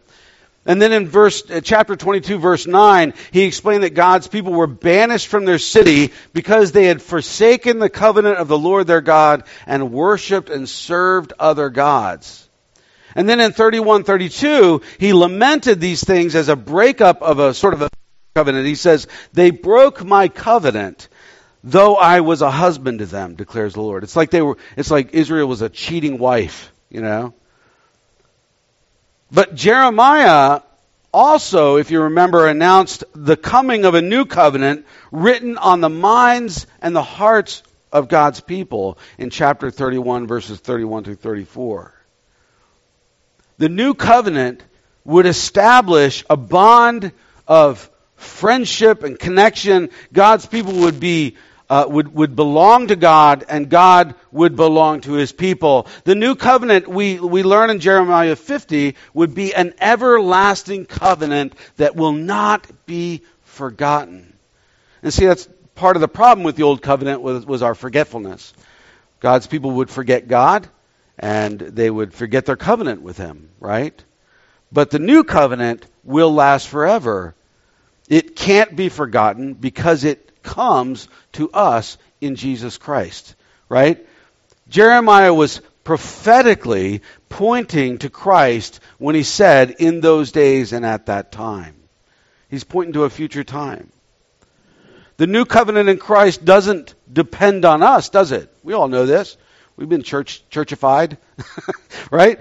And 0.65 0.81
then 0.81 0.91
in 0.91 1.07
verse, 1.07 1.49
uh, 1.49 1.61
chapter 1.63 1.95
22, 1.95 2.39
verse 2.39 2.67
9, 2.67 3.13
he 3.31 3.43
explained 3.43 3.83
that 3.83 3.93
God's 3.93 4.27
people 4.27 4.51
were 4.51 4.67
banished 4.67 5.27
from 5.27 5.45
their 5.45 5.59
city 5.59 6.11
because 6.33 6.73
they 6.73 6.87
had 6.87 7.01
forsaken 7.01 7.79
the 7.79 7.89
covenant 7.89 8.37
of 8.37 8.49
the 8.49 8.57
Lord 8.57 8.85
their 8.85 8.99
God 8.99 9.45
and 9.65 9.93
worshiped 9.93 10.49
and 10.49 10.67
served 10.67 11.31
other 11.39 11.69
gods. 11.69 12.46
And 13.17 13.27
then 13.27 13.39
in 13.39 13.51
31, 13.51 14.03
32, 14.03 14.83
he 14.99 15.11
lamented 15.11 15.81
these 15.81 16.03
things 16.03 16.35
as 16.35 16.49
a 16.49 16.55
breakup 16.55 17.23
of 17.23 17.39
a 17.39 17.51
sort 17.51 17.73
of 17.73 17.81
a 17.81 17.89
covenant. 18.35 18.67
He 18.67 18.75
says, 18.75 19.07
They 19.33 19.49
broke 19.49 20.05
my 20.05 20.27
covenant, 20.27 21.09
though 21.63 21.95
I 21.95 22.19
was 22.19 22.43
a 22.43 22.51
husband 22.51 22.99
to 22.99 23.07
them, 23.07 23.33
declares 23.33 23.73
the 23.73 23.81
Lord. 23.81 24.03
It's 24.03 24.15
like 24.15 24.29
they 24.29 24.43
were, 24.43 24.59
it's 24.77 24.91
like 24.91 25.15
Israel 25.15 25.47
was 25.47 25.63
a 25.63 25.69
cheating 25.69 26.19
wife, 26.19 26.71
you 26.91 27.01
know? 27.01 27.33
But 29.31 29.55
Jeremiah 29.55 30.61
also, 31.11 31.77
if 31.77 31.89
you 31.89 32.03
remember, 32.03 32.47
announced 32.47 33.03
the 33.15 33.35
coming 33.35 33.85
of 33.85 33.95
a 33.95 34.01
new 34.03 34.25
covenant 34.25 34.85
written 35.11 35.57
on 35.57 35.81
the 35.81 35.89
minds 35.89 36.67
and 36.83 36.95
the 36.95 37.01
hearts 37.01 37.63
of 37.91 38.09
God's 38.09 38.41
people 38.41 38.99
in 39.17 39.31
chapter 39.31 39.71
31, 39.71 40.27
verses 40.27 40.59
31 40.59 41.03
through 41.03 41.15
34 41.15 41.96
the 43.57 43.69
new 43.69 43.93
covenant 43.93 44.63
would 45.03 45.25
establish 45.25 46.23
a 46.29 46.37
bond 46.37 47.11
of 47.47 47.89
friendship 48.15 49.03
and 49.03 49.17
connection. 49.17 49.89
God's 50.11 50.45
people 50.45 50.73
would 50.81 50.99
be 50.99 51.37
uh, 51.69 51.85
would 51.87 52.13
would 52.13 52.35
belong 52.35 52.87
to 52.87 52.95
God, 52.95 53.43
and 53.49 53.69
God 53.69 54.15
would 54.31 54.55
belong 54.55 55.01
to 55.01 55.13
His 55.13 55.33
people. 55.33 55.87
The 56.05 56.15
new 56.15 56.35
covenant 56.35 56.87
we 56.87 57.19
we 57.19 57.43
learn 57.43 57.69
in 57.69 57.79
Jeremiah 57.79 58.37
50 58.37 58.95
would 59.13 59.35
be 59.35 59.53
an 59.53 59.73
everlasting 59.79 60.85
covenant 60.85 61.55
that 61.75 61.95
will 61.95 62.13
not 62.13 62.65
be 62.85 63.21
forgotten. 63.43 64.33
And 65.03 65.13
see, 65.13 65.25
that's 65.25 65.47
part 65.75 65.97
of 65.97 66.01
the 66.01 66.07
problem 66.07 66.43
with 66.43 66.55
the 66.55 66.63
old 66.63 66.81
covenant 66.81 67.21
was, 67.21 67.45
was 67.45 67.61
our 67.61 67.75
forgetfulness. 67.75 68.53
God's 69.19 69.47
people 69.47 69.71
would 69.71 69.89
forget 69.89 70.27
God 70.27 70.67
and 71.17 71.59
they 71.59 71.89
would 71.89 72.13
forget 72.13 72.45
their 72.45 72.55
covenant 72.55 73.01
with 73.01 73.17
him, 73.17 73.49
right? 73.59 74.03
But 74.71 74.91
the 74.91 74.99
new 74.99 75.23
covenant 75.23 75.85
will 76.03 76.33
last 76.33 76.67
forever. 76.67 77.35
It 78.09 78.35
can't 78.35 78.75
be 78.75 78.89
forgotten 78.89 79.53
because 79.53 80.03
it 80.03 80.43
comes 80.43 81.07
to 81.33 81.49
us 81.51 81.97
in 82.21 82.35
Jesus 82.35 82.77
Christ, 82.77 83.35
right? 83.69 84.05
Jeremiah 84.69 85.33
was 85.33 85.61
prophetically 85.83 87.01
pointing 87.29 87.97
to 87.99 88.09
Christ 88.09 88.79
when 88.97 89.15
he 89.15 89.23
said, 89.23 89.71
in 89.79 90.01
those 90.01 90.31
days 90.31 90.73
and 90.73 90.85
at 90.85 91.05
that 91.05 91.31
time. 91.31 91.75
He's 92.49 92.63
pointing 92.63 92.93
to 92.93 93.03
a 93.03 93.09
future 93.09 93.43
time. 93.43 93.91
The 95.17 95.27
new 95.27 95.45
covenant 95.45 95.89
in 95.89 95.97
Christ 95.97 96.45
doesn't 96.45 96.93
depend 97.11 97.65
on 97.65 97.83
us, 97.83 98.09
does 98.09 98.31
it? 98.31 98.53
We 98.63 98.73
all 98.73 98.87
know 98.87 99.05
this. 99.05 99.35
We've 99.77 99.87
been 99.87 100.03
church 100.03 100.43
churchified, 100.49 101.17
right? 102.11 102.39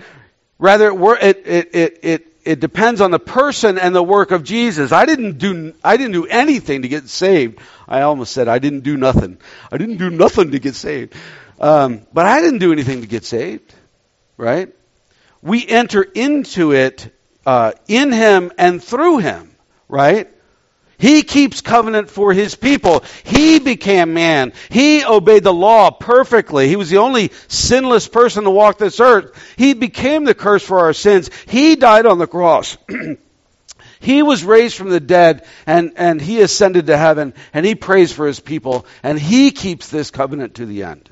Rather, 0.58 0.90
it, 1.16 1.42
it, 1.46 1.74
it, 1.74 1.98
it, 2.02 2.26
it 2.46 2.60
depends 2.60 3.02
on 3.02 3.10
the 3.10 3.18
person 3.18 3.78
and 3.78 3.94
the 3.94 4.02
work 4.02 4.30
of 4.30 4.42
Jesus. 4.42 4.90
I 4.90 5.04
didn't 5.04 5.36
do, 5.36 5.74
I 5.84 5.98
didn't 5.98 6.12
do 6.12 6.24
anything 6.24 6.82
to 6.82 6.88
get 6.88 7.08
saved. 7.08 7.58
I 7.86 8.02
almost 8.02 8.32
said 8.32 8.48
I 8.48 8.58
didn't 8.58 8.80
do 8.80 8.96
nothing. 8.96 9.38
I 9.70 9.76
didn't 9.76 9.98
do 9.98 10.08
nothing 10.08 10.52
to 10.52 10.58
get 10.58 10.74
saved. 10.76 11.14
Um, 11.60 12.06
but 12.12 12.24
I 12.24 12.40
didn't 12.40 12.60
do 12.60 12.72
anything 12.72 13.02
to 13.02 13.06
get 13.06 13.24
saved, 13.24 13.74
right? 14.38 14.72
We 15.42 15.66
enter 15.66 16.02
into 16.02 16.72
it 16.72 17.12
uh, 17.44 17.72
in 17.86 18.12
Him 18.12 18.50
and 18.56 18.82
through 18.82 19.18
Him, 19.18 19.54
right? 19.88 20.30
He 20.98 21.22
keeps 21.22 21.60
covenant 21.60 22.08
for 22.08 22.32
his 22.32 22.54
people. 22.54 23.04
He 23.24 23.58
became 23.58 24.14
man. 24.14 24.52
He 24.70 25.04
obeyed 25.04 25.44
the 25.44 25.52
law 25.52 25.90
perfectly. 25.90 26.68
He 26.68 26.76
was 26.76 26.88
the 26.88 26.98
only 26.98 27.32
sinless 27.48 28.08
person 28.08 28.44
to 28.44 28.50
walk 28.50 28.78
this 28.78 28.98
earth. 29.00 29.32
He 29.56 29.74
became 29.74 30.24
the 30.24 30.34
curse 30.34 30.64
for 30.64 30.80
our 30.80 30.94
sins. 30.94 31.30
He 31.46 31.76
died 31.76 32.06
on 32.06 32.18
the 32.18 32.26
cross. 32.26 32.78
he 34.00 34.22
was 34.22 34.42
raised 34.42 34.76
from 34.76 34.88
the 34.88 35.00
dead 35.00 35.44
and, 35.66 35.92
and 35.96 36.20
he 36.20 36.40
ascended 36.40 36.86
to 36.86 36.96
heaven 36.96 37.34
and 37.52 37.66
he 37.66 37.74
prays 37.74 38.12
for 38.12 38.26
his 38.26 38.40
people 38.40 38.86
and 39.02 39.18
he 39.18 39.50
keeps 39.50 39.88
this 39.88 40.10
covenant 40.10 40.54
to 40.54 40.66
the 40.66 40.84
end. 40.84 41.10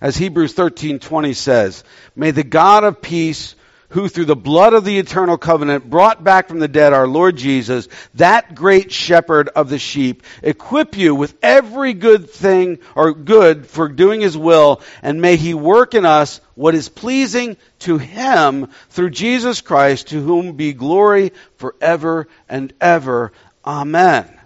As 0.00 0.16
Hebrews 0.16 0.54
13:20 0.54 1.34
says, 1.34 1.84
may 2.14 2.30
the 2.30 2.44
God 2.44 2.84
of 2.84 3.02
peace 3.02 3.54
who 3.90 4.08
through 4.08 4.24
the 4.24 4.36
blood 4.36 4.72
of 4.72 4.84
the 4.84 4.98
eternal 4.98 5.38
covenant 5.38 5.88
brought 5.88 6.24
back 6.24 6.48
from 6.48 6.58
the 6.58 6.68
dead 6.68 6.92
our 6.92 7.06
Lord 7.06 7.36
Jesus, 7.36 7.88
that 8.14 8.54
great 8.54 8.90
shepherd 8.90 9.48
of 9.48 9.68
the 9.68 9.78
sheep, 9.78 10.22
equip 10.42 10.96
you 10.96 11.14
with 11.14 11.36
every 11.42 11.92
good 11.92 12.30
thing 12.30 12.78
or 12.94 13.12
good 13.12 13.66
for 13.66 13.88
doing 13.88 14.20
his 14.20 14.36
will, 14.36 14.80
and 15.02 15.20
may 15.20 15.36
he 15.36 15.54
work 15.54 15.94
in 15.94 16.06
us 16.06 16.40
what 16.54 16.74
is 16.74 16.88
pleasing 16.88 17.56
to 17.80 17.98
him 17.98 18.68
through 18.90 19.10
Jesus 19.10 19.60
Christ, 19.60 20.08
to 20.08 20.22
whom 20.22 20.52
be 20.52 20.72
glory 20.72 21.32
forever 21.56 22.28
and 22.48 22.72
ever. 22.80 23.32
Amen. 23.64 24.39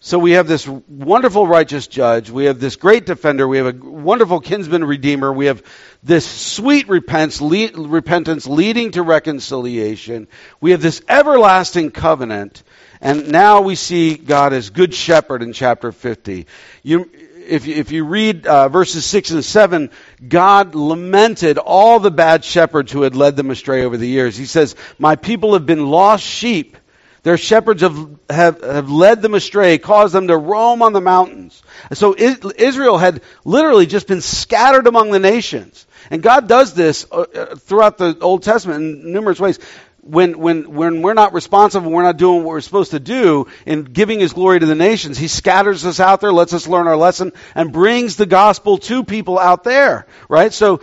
So 0.00 0.18
we 0.18 0.32
have 0.32 0.46
this 0.46 0.66
wonderful 0.66 1.46
righteous 1.46 1.88
judge. 1.88 2.30
We 2.30 2.44
have 2.44 2.60
this 2.60 2.76
great 2.76 3.04
defender. 3.04 3.48
We 3.48 3.58
have 3.58 3.66
a 3.66 3.84
wonderful 3.84 4.38
kinsman 4.40 4.84
redeemer. 4.84 5.32
We 5.32 5.46
have 5.46 5.64
this 6.04 6.24
sweet 6.24 6.88
repentance, 6.88 7.40
repentance 7.40 8.46
leading 8.46 8.92
to 8.92 9.02
reconciliation. 9.02 10.28
We 10.60 10.70
have 10.70 10.82
this 10.82 11.02
everlasting 11.08 11.90
covenant. 11.90 12.62
And 13.00 13.32
now 13.32 13.62
we 13.62 13.74
see 13.74 14.16
God 14.16 14.52
as 14.52 14.70
good 14.70 14.94
shepherd 14.94 15.42
in 15.42 15.52
chapter 15.52 15.90
50. 15.90 16.46
You, 16.84 17.10
if, 17.48 17.66
you, 17.66 17.74
if 17.74 17.90
you 17.90 18.04
read 18.04 18.46
uh, 18.46 18.68
verses 18.68 19.04
6 19.04 19.32
and 19.32 19.44
7, 19.44 19.90
God 20.26 20.76
lamented 20.76 21.58
all 21.58 21.98
the 21.98 22.12
bad 22.12 22.44
shepherds 22.44 22.92
who 22.92 23.02
had 23.02 23.16
led 23.16 23.34
them 23.34 23.50
astray 23.50 23.84
over 23.84 23.96
the 23.96 24.08
years. 24.08 24.36
He 24.36 24.46
says, 24.46 24.76
My 24.96 25.16
people 25.16 25.54
have 25.54 25.66
been 25.66 25.86
lost 25.86 26.22
sheep. 26.22 26.76
Their 27.22 27.36
shepherds 27.36 27.82
have, 27.82 28.08
have, 28.30 28.62
have 28.62 28.90
led 28.90 29.22
them 29.22 29.34
astray, 29.34 29.78
caused 29.78 30.14
them 30.14 30.28
to 30.28 30.36
roam 30.36 30.82
on 30.82 30.92
the 30.92 31.00
mountains. 31.00 31.62
So 31.92 32.14
Israel 32.16 32.98
had 32.98 33.22
literally 33.44 33.86
just 33.86 34.06
been 34.06 34.20
scattered 34.20 34.86
among 34.86 35.10
the 35.10 35.18
nations. 35.18 35.86
And 36.10 36.22
God 36.22 36.48
does 36.48 36.74
this 36.74 37.06
uh, 37.10 37.20
uh, 37.34 37.56
throughout 37.56 37.98
the 37.98 38.18
Old 38.20 38.42
Testament 38.42 38.82
in 38.82 39.12
numerous 39.12 39.40
ways. 39.40 39.58
When, 40.00 40.38
when, 40.38 40.72
when 40.72 41.02
we're 41.02 41.12
not 41.12 41.34
responsible, 41.34 41.90
we're 41.90 42.02
not 42.02 42.16
doing 42.16 42.38
what 42.38 42.52
we're 42.52 42.60
supposed 42.62 42.92
to 42.92 43.00
do 43.00 43.48
in 43.66 43.84
giving 43.84 44.20
His 44.20 44.32
glory 44.32 44.60
to 44.60 44.64
the 44.64 44.74
nations, 44.74 45.18
He 45.18 45.28
scatters 45.28 45.84
us 45.84 46.00
out 46.00 46.22
there, 46.22 46.32
lets 46.32 46.54
us 46.54 46.66
learn 46.66 46.86
our 46.86 46.96
lesson, 46.96 47.32
and 47.54 47.72
brings 47.72 48.16
the 48.16 48.24
gospel 48.24 48.78
to 48.78 49.04
people 49.04 49.38
out 49.38 49.64
there, 49.64 50.06
right? 50.28 50.52
So, 50.52 50.80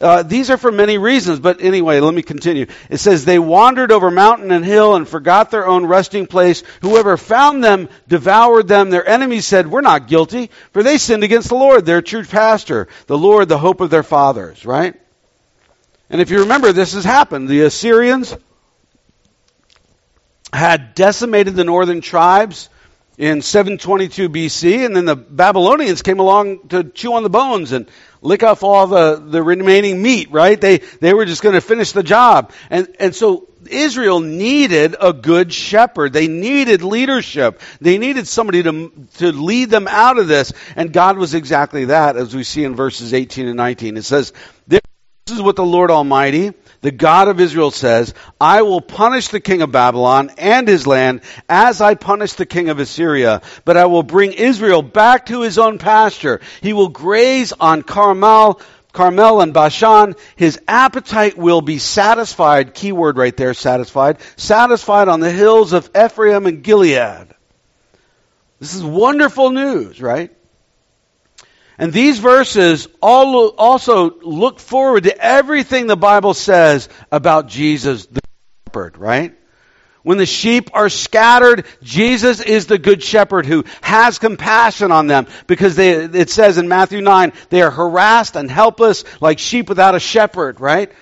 Uh, 0.00 0.24
these 0.24 0.50
are 0.50 0.56
for 0.56 0.72
many 0.72 0.98
reasons, 0.98 1.38
but 1.38 1.60
anyway, 1.60 2.00
let 2.00 2.12
me 2.12 2.22
continue. 2.22 2.66
It 2.90 2.98
says, 2.98 3.24
They 3.24 3.38
wandered 3.38 3.92
over 3.92 4.10
mountain 4.10 4.50
and 4.50 4.64
hill 4.64 4.96
and 4.96 5.08
forgot 5.08 5.52
their 5.52 5.66
own 5.66 5.86
resting 5.86 6.26
place. 6.26 6.64
Whoever 6.82 7.16
found 7.16 7.62
them 7.62 7.88
devoured 8.08 8.66
them. 8.66 8.90
Their 8.90 9.06
enemies 9.06 9.46
said, 9.46 9.70
We're 9.70 9.82
not 9.82 10.08
guilty, 10.08 10.50
for 10.72 10.82
they 10.82 10.98
sinned 10.98 11.22
against 11.22 11.48
the 11.48 11.54
Lord, 11.54 11.86
their 11.86 12.02
true 12.02 12.24
pastor, 12.24 12.88
the 13.06 13.16
Lord, 13.16 13.48
the 13.48 13.58
hope 13.58 13.80
of 13.80 13.90
their 13.90 14.02
fathers, 14.02 14.66
right? 14.66 15.00
And 16.10 16.20
if 16.20 16.30
you 16.30 16.40
remember, 16.40 16.72
this 16.72 16.94
has 16.94 17.04
happened. 17.04 17.48
The 17.48 17.62
Assyrians 17.62 18.36
had 20.52 20.94
decimated 20.94 21.54
the 21.54 21.64
northern 21.64 22.00
tribes 22.00 22.68
in 23.16 23.42
722 23.42 24.28
BC, 24.28 24.84
and 24.84 24.96
then 24.96 25.04
the 25.04 25.16
Babylonians 25.16 26.02
came 26.02 26.18
along 26.18 26.68
to 26.68 26.84
chew 26.84 27.14
on 27.14 27.22
the 27.22 27.30
bones 27.30 27.72
and 27.72 27.88
lick 28.22 28.42
off 28.42 28.62
all 28.62 28.86
the, 28.86 29.16
the 29.16 29.42
remaining 29.42 30.02
meat, 30.02 30.30
right? 30.32 30.60
They, 30.60 30.78
they 30.78 31.14
were 31.14 31.24
just 31.24 31.42
going 31.42 31.54
to 31.54 31.60
finish 31.60 31.92
the 31.92 32.02
job. 32.02 32.52
And, 32.70 32.88
and 32.98 33.14
so 33.14 33.48
Israel 33.66 34.20
needed 34.20 34.96
a 35.00 35.12
good 35.12 35.52
shepherd. 35.52 36.12
They 36.12 36.26
needed 36.26 36.82
leadership. 36.82 37.60
They 37.80 37.98
needed 37.98 38.26
somebody 38.26 38.62
to, 38.62 38.90
to 39.18 39.32
lead 39.32 39.70
them 39.70 39.86
out 39.88 40.18
of 40.18 40.26
this. 40.26 40.52
And 40.74 40.92
God 40.92 41.18
was 41.18 41.34
exactly 41.34 41.86
that, 41.86 42.16
as 42.16 42.34
we 42.34 42.42
see 42.44 42.64
in 42.64 42.74
verses 42.74 43.14
18 43.14 43.46
and 43.46 43.56
19. 43.56 43.96
It 43.96 44.04
says, 44.04 44.32
This 45.26 45.36
is 45.36 45.42
what 45.42 45.56
the 45.56 45.64
Lord 45.64 45.90
Almighty, 45.90 46.52
the 46.82 46.90
God 46.90 47.28
of 47.28 47.40
Israel 47.40 47.70
says, 47.70 48.12
I 48.38 48.60
will 48.60 48.82
punish 48.82 49.28
the 49.28 49.40
king 49.40 49.62
of 49.62 49.72
Babylon 49.72 50.30
and 50.36 50.68
his 50.68 50.86
land 50.86 51.22
as 51.48 51.80
I 51.80 51.94
punished 51.94 52.36
the 52.36 52.44
king 52.44 52.68
of 52.68 52.78
Assyria, 52.78 53.40
but 53.64 53.78
I 53.78 53.86
will 53.86 54.02
bring 54.02 54.34
Israel 54.34 54.82
back 54.82 55.26
to 55.26 55.40
his 55.40 55.58
own 55.58 55.78
pasture. 55.78 56.42
He 56.60 56.74
will 56.74 56.90
graze 56.90 57.54
on 57.54 57.80
Carmel, 57.80 58.60
Carmel 58.92 59.40
and 59.40 59.54
Bashan. 59.54 60.14
His 60.36 60.60
appetite 60.68 61.38
will 61.38 61.62
be 61.62 61.78
satisfied. 61.78 62.74
Keyword 62.74 63.16
right 63.16 63.34
there, 63.34 63.54
satisfied. 63.54 64.18
Satisfied 64.36 65.08
on 65.08 65.20
the 65.20 65.32
hills 65.32 65.72
of 65.72 65.88
Ephraim 65.96 66.44
and 66.44 66.62
Gilead. 66.62 67.28
This 68.60 68.74
is 68.74 68.84
wonderful 68.84 69.48
news, 69.48 70.02
right? 70.02 70.30
And 71.78 71.92
these 71.92 72.18
verses 72.18 72.88
all 73.02 73.48
also 73.48 74.20
look 74.20 74.60
forward 74.60 75.04
to 75.04 75.18
everything 75.18 75.86
the 75.86 75.96
Bible 75.96 76.34
says 76.34 76.88
about 77.10 77.48
Jesus 77.48 78.06
the 78.06 78.20
shepherd, 78.68 78.96
right? 78.96 79.34
When 80.04 80.18
the 80.18 80.26
sheep 80.26 80.70
are 80.74 80.90
scattered, 80.90 81.64
Jesus 81.82 82.40
is 82.40 82.66
the 82.66 82.78
good 82.78 83.02
shepherd 83.02 83.46
who 83.46 83.64
has 83.80 84.18
compassion 84.18 84.92
on 84.92 85.06
them 85.06 85.26
because 85.46 85.76
they, 85.76 85.92
it 85.92 86.28
says 86.28 86.58
in 86.58 86.68
Matthew 86.68 87.00
9, 87.00 87.32
they 87.48 87.62
are 87.62 87.70
harassed 87.70 88.36
and 88.36 88.50
helpless 88.50 89.04
like 89.22 89.38
sheep 89.38 89.68
without 89.68 89.94
a 89.94 90.00
shepherd, 90.00 90.60
right? 90.60 90.92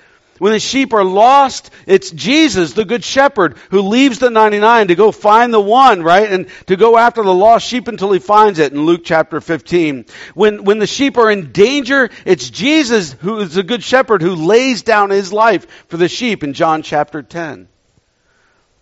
When 0.43 0.51
the 0.51 0.59
sheep 0.59 0.93
are 0.93 1.05
lost, 1.05 1.71
it's 1.87 2.11
Jesus, 2.11 2.73
the 2.73 2.85
good 2.85 3.05
shepherd, 3.05 3.59
who 3.71 3.83
leaves 3.83 4.19
the 4.19 4.29
99 4.29 4.89
to 4.89 4.97
go 4.97 5.13
find 5.13 5.55
the 5.55 5.61
one, 5.61 6.03
right? 6.03 6.29
And 6.33 6.49
to 6.67 6.75
go 6.75 6.99
after 6.99 7.23
the 7.23 7.33
lost 7.33 7.65
sheep 7.69 7.87
until 7.87 8.11
he 8.11 8.19
finds 8.19 8.59
it 8.59 8.73
in 8.73 8.85
Luke 8.85 9.03
chapter 9.05 9.41
15. 9.41 10.05
When, 10.35 10.65
when 10.65 10.81
the 10.81 10.89
sheep 10.89 11.17
are 11.17 11.31
in 11.31 11.53
danger, 11.53 12.11
it's 12.25 12.51
Jesus 12.51 13.13
who 13.13 13.39
is 13.39 13.55
the 13.55 13.63
good 13.63 13.85
shepherd 13.85 14.21
who 14.21 14.35
lays 14.35 14.83
down 14.83 15.11
his 15.11 15.33
life 15.33 15.87
for 15.87 15.97
the 15.97 16.09
sheep 16.09 16.43
in 16.43 16.55
John 16.55 16.83
chapter 16.83 17.23
10. 17.23 17.69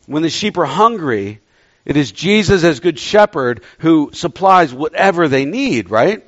When 0.06 0.22
the 0.22 0.30
sheep 0.30 0.56
are 0.56 0.64
hungry, 0.64 1.40
it 1.84 1.98
is 1.98 2.10
Jesus 2.10 2.64
as 2.64 2.80
good 2.80 2.98
shepherd 2.98 3.62
who 3.80 4.12
supplies 4.14 4.72
whatever 4.72 5.28
they 5.28 5.44
need, 5.44 5.90
right? 5.90 6.26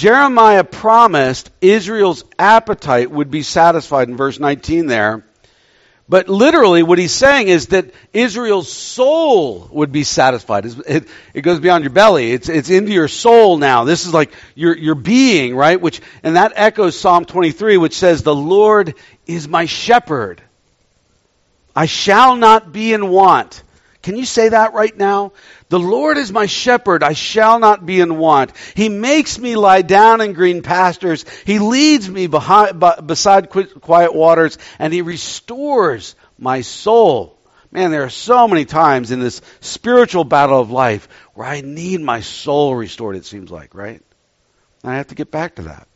Jeremiah 0.00 0.64
promised 0.64 1.50
Israel's 1.60 2.24
appetite 2.38 3.10
would 3.10 3.30
be 3.30 3.42
satisfied 3.42 4.08
in 4.08 4.16
verse 4.16 4.40
19 4.40 4.86
there. 4.86 5.26
But 6.08 6.26
literally, 6.30 6.82
what 6.82 6.98
he's 6.98 7.12
saying 7.12 7.48
is 7.48 7.66
that 7.66 7.90
Israel's 8.14 8.72
soul 8.72 9.68
would 9.70 9.92
be 9.92 10.04
satisfied. 10.04 10.64
It, 10.64 11.06
it, 11.34 11.42
goes 11.42 11.60
beyond 11.60 11.84
your 11.84 11.92
belly. 11.92 12.32
It's, 12.32 12.48
it's 12.48 12.70
into 12.70 12.92
your 12.92 13.08
soul 13.08 13.58
now. 13.58 13.84
This 13.84 14.06
is 14.06 14.14
like 14.14 14.32
your, 14.54 14.74
your 14.74 14.94
being, 14.94 15.54
right? 15.54 15.78
Which, 15.78 16.00
and 16.22 16.36
that 16.36 16.54
echoes 16.56 16.98
Psalm 16.98 17.26
23, 17.26 17.76
which 17.76 17.94
says, 17.94 18.22
The 18.22 18.34
Lord 18.34 18.94
is 19.26 19.48
my 19.48 19.66
shepherd. 19.66 20.40
I 21.76 21.84
shall 21.84 22.36
not 22.36 22.72
be 22.72 22.94
in 22.94 23.10
want. 23.10 23.62
Can 24.02 24.16
you 24.16 24.24
say 24.24 24.48
that 24.48 24.72
right 24.72 24.96
now? 24.96 25.32
The 25.68 25.78
Lord 25.78 26.16
is 26.16 26.32
my 26.32 26.46
shepherd, 26.46 27.02
I 27.02 27.12
shall 27.12 27.58
not 27.58 27.84
be 27.84 28.00
in 28.00 28.16
want. 28.16 28.52
He 28.74 28.88
makes 28.88 29.38
me 29.38 29.56
lie 29.56 29.82
down 29.82 30.20
in 30.20 30.32
green 30.32 30.62
pastures. 30.62 31.24
He 31.44 31.58
leads 31.58 32.08
me 32.08 32.26
behind, 32.26 32.82
beside 33.06 33.50
quiet 33.50 34.14
waters, 34.14 34.56
and 34.78 34.92
He 34.92 35.02
restores 35.02 36.14
my 36.38 36.62
soul. 36.62 37.38
Man, 37.72 37.90
there 37.90 38.02
are 38.04 38.10
so 38.10 38.48
many 38.48 38.64
times 38.64 39.10
in 39.10 39.20
this 39.20 39.42
spiritual 39.60 40.24
battle 40.24 40.60
of 40.60 40.70
life 40.70 41.08
where 41.34 41.46
I 41.46 41.60
need 41.60 42.00
my 42.00 42.20
soul 42.20 42.74
restored, 42.74 43.16
it 43.16 43.26
seems 43.26 43.50
like, 43.50 43.74
right? 43.74 44.02
And 44.82 44.92
I 44.92 44.96
have 44.96 45.08
to 45.08 45.14
get 45.14 45.30
back 45.30 45.56
to 45.56 45.62
that. 45.62 45.86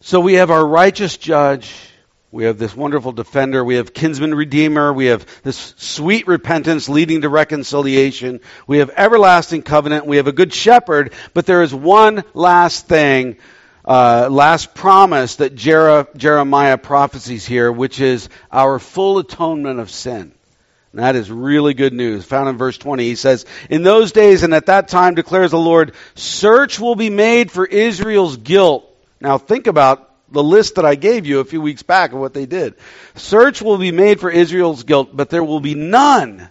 So 0.00 0.18
we 0.20 0.34
have 0.34 0.50
our 0.50 0.66
righteous 0.66 1.18
judge 1.18 1.89
we 2.32 2.44
have 2.44 2.58
this 2.58 2.76
wonderful 2.76 3.10
defender. 3.10 3.64
We 3.64 3.74
have 3.74 3.92
kinsman 3.92 4.34
redeemer. 4.34 4.92
We 4.92 5.06
have 5.06 5.26
this 5.42 5.74
sweet 5.78 6.28
repentance 6.28 6.88
leading 6.88 7.22
to 7.22 7.28
reconciliation. 7.28 8.40
We 8.68 8.78
have 8.78 8.90
everlasting 8.96 9.62
covenant. 9.62 10.06
We 10.06 10.18
have 10.18 10.28
a 10.28 10.32
good 10.32 10.54
shepherd. 10.54 11.12
But 11.34 11.46
there 11.46 11.62
is 11.62 11.74
one 11.74 12.22
last 12.32 12.86
thing, 12.86 13.36
uh, 13.84 14.28
last 14.30 14.74
promise 14.74 15.36
that 15.36 15.56
Jer- 15.56 16.06
Jeremiah 16.16 16.78
prophesies 16.78 17.44
here, 17.44 17.72
which 17.72 18.00
is 18.00 18.28
our 18.52 18.78
full 18.78 19.18
atonement 19.18 19.80
of 19.80 19.90
sin. 19.90 20.32
And 20.92 21.00
that 21.00 21.16
is 21.16 21.32
really 21.32 21.74
good 21.74 21.92
news. 21.92 22.24
Found 22.26 22.48
in 22.48 22.56
verse 22.56 22.78
20, 22.78 23.02
he 23.02 23.16
says, 23.16 23.44
In 23.68 23.82
those 23.82 24.12
days 24.12 24.44
and 24.44 24.54
at 24.54 24.66
that 24.66 24.86
time 24.86 25.16
declares 25.16 25.50
the 25.50 25.58
Lord, 25.58 25.94
search 26.14 26.78
will 26.78 26.96
be 26.96 27.10
made 27.10 27.50
for 27.50 27.66
Israel's 27.66 28.36
guilt. 28.36 28.86
Now 29.20 29.38
think 29.38 29.66
about 29.66 30.09
the 30.30 30.42
list 30.42 30.76
that 30.76 30.84
I 30.84 30.94
gave 30.94 31.26
you 31.26 31.40
a 31.40 31.44
few 31.44 31.60
weeks 31.60 31.82
back 31.82 32.12
of 32.12 32.18
what 32.18 32.34
they 32.34 32.46
did. 32.46 32.74
Search 33.14 33.62
will 33.62 33.78
be 33.78 33.92
made 33.92 34.20
for 34.20 34.30
Israel's 34.30 34.84
guilt, 34.84 35.10
but 35.12 35.30
there 35.30 35.44
will 35.44 35.60
be 35.60 35.74
none. 35.74 36.48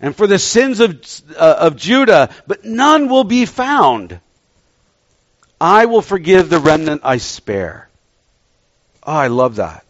And 0.00 0.16
for 0.16 0.26
the 0.26 0.38
sins 0.38 0.80
of, 0.80 1.00
uh, 1.36 1.56
of 1.60 1.76
Judah, 1.76 2.30
but 2.46 2.64
none 2.64 3.08
will 3.08 3.24
be 3.24 3.46
found. 3.46 4.20
I 5.60 5.86
will 5.86 6.02
forgive 6.02 6.50
the 6.50 6.58
remnant 6.58 7.02
I 7.04 7.18
spare. 7.18 7.88
Oh, 9.02 9.12
I 9.12 9.28
love 9.28 9.56
that 9.56 9.83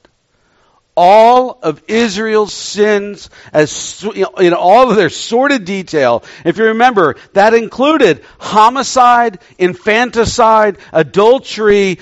all 0.97 1.59
of 1.63 1.83
Israel's 1.89 2.53
sins 2.53 3.31
as 3.53 4.03
you 4.03 4.23
know, 4.23 4.35
in 4.39 4.55
all 4.55 4.91
of 4.91 4.97
their 4.97 5.11
sordid 5.11 5.65
detail. 5.65 6.23
If 6.45 6.59
you 6.59 6.65
remember, 6.67 7.17
that 7.33 7.55
included 7.55 8.23
homicide, 8.39 9.41
infanticide, 9.59 10.79
adultery, 10.93 11.99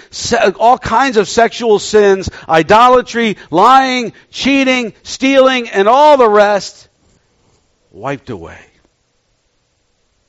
all 0.58 0.78
kinds 0.78 1.16
of 1.16 1.28
sexual 1.28 1.78
sins, 1.78 2.28
idolatry, 2.48 3.36
lying, 3.50 4.12
cheating, 4.30 4.94
stealing, 5.02 5.68
and 5.68 5.88
all 5.88 6.16
the 6.16 6.28
rest 6.28 6.88
wiped 7.90 8.30
away. 8.30 8.60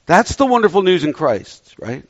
That's 0.05 0.35
the 0.35 0.45
wonderful 0.45 0.81
news 0.81 1.03
in 1.03 1.13
Christ, 1.13 1.75
right? 1.79 2.05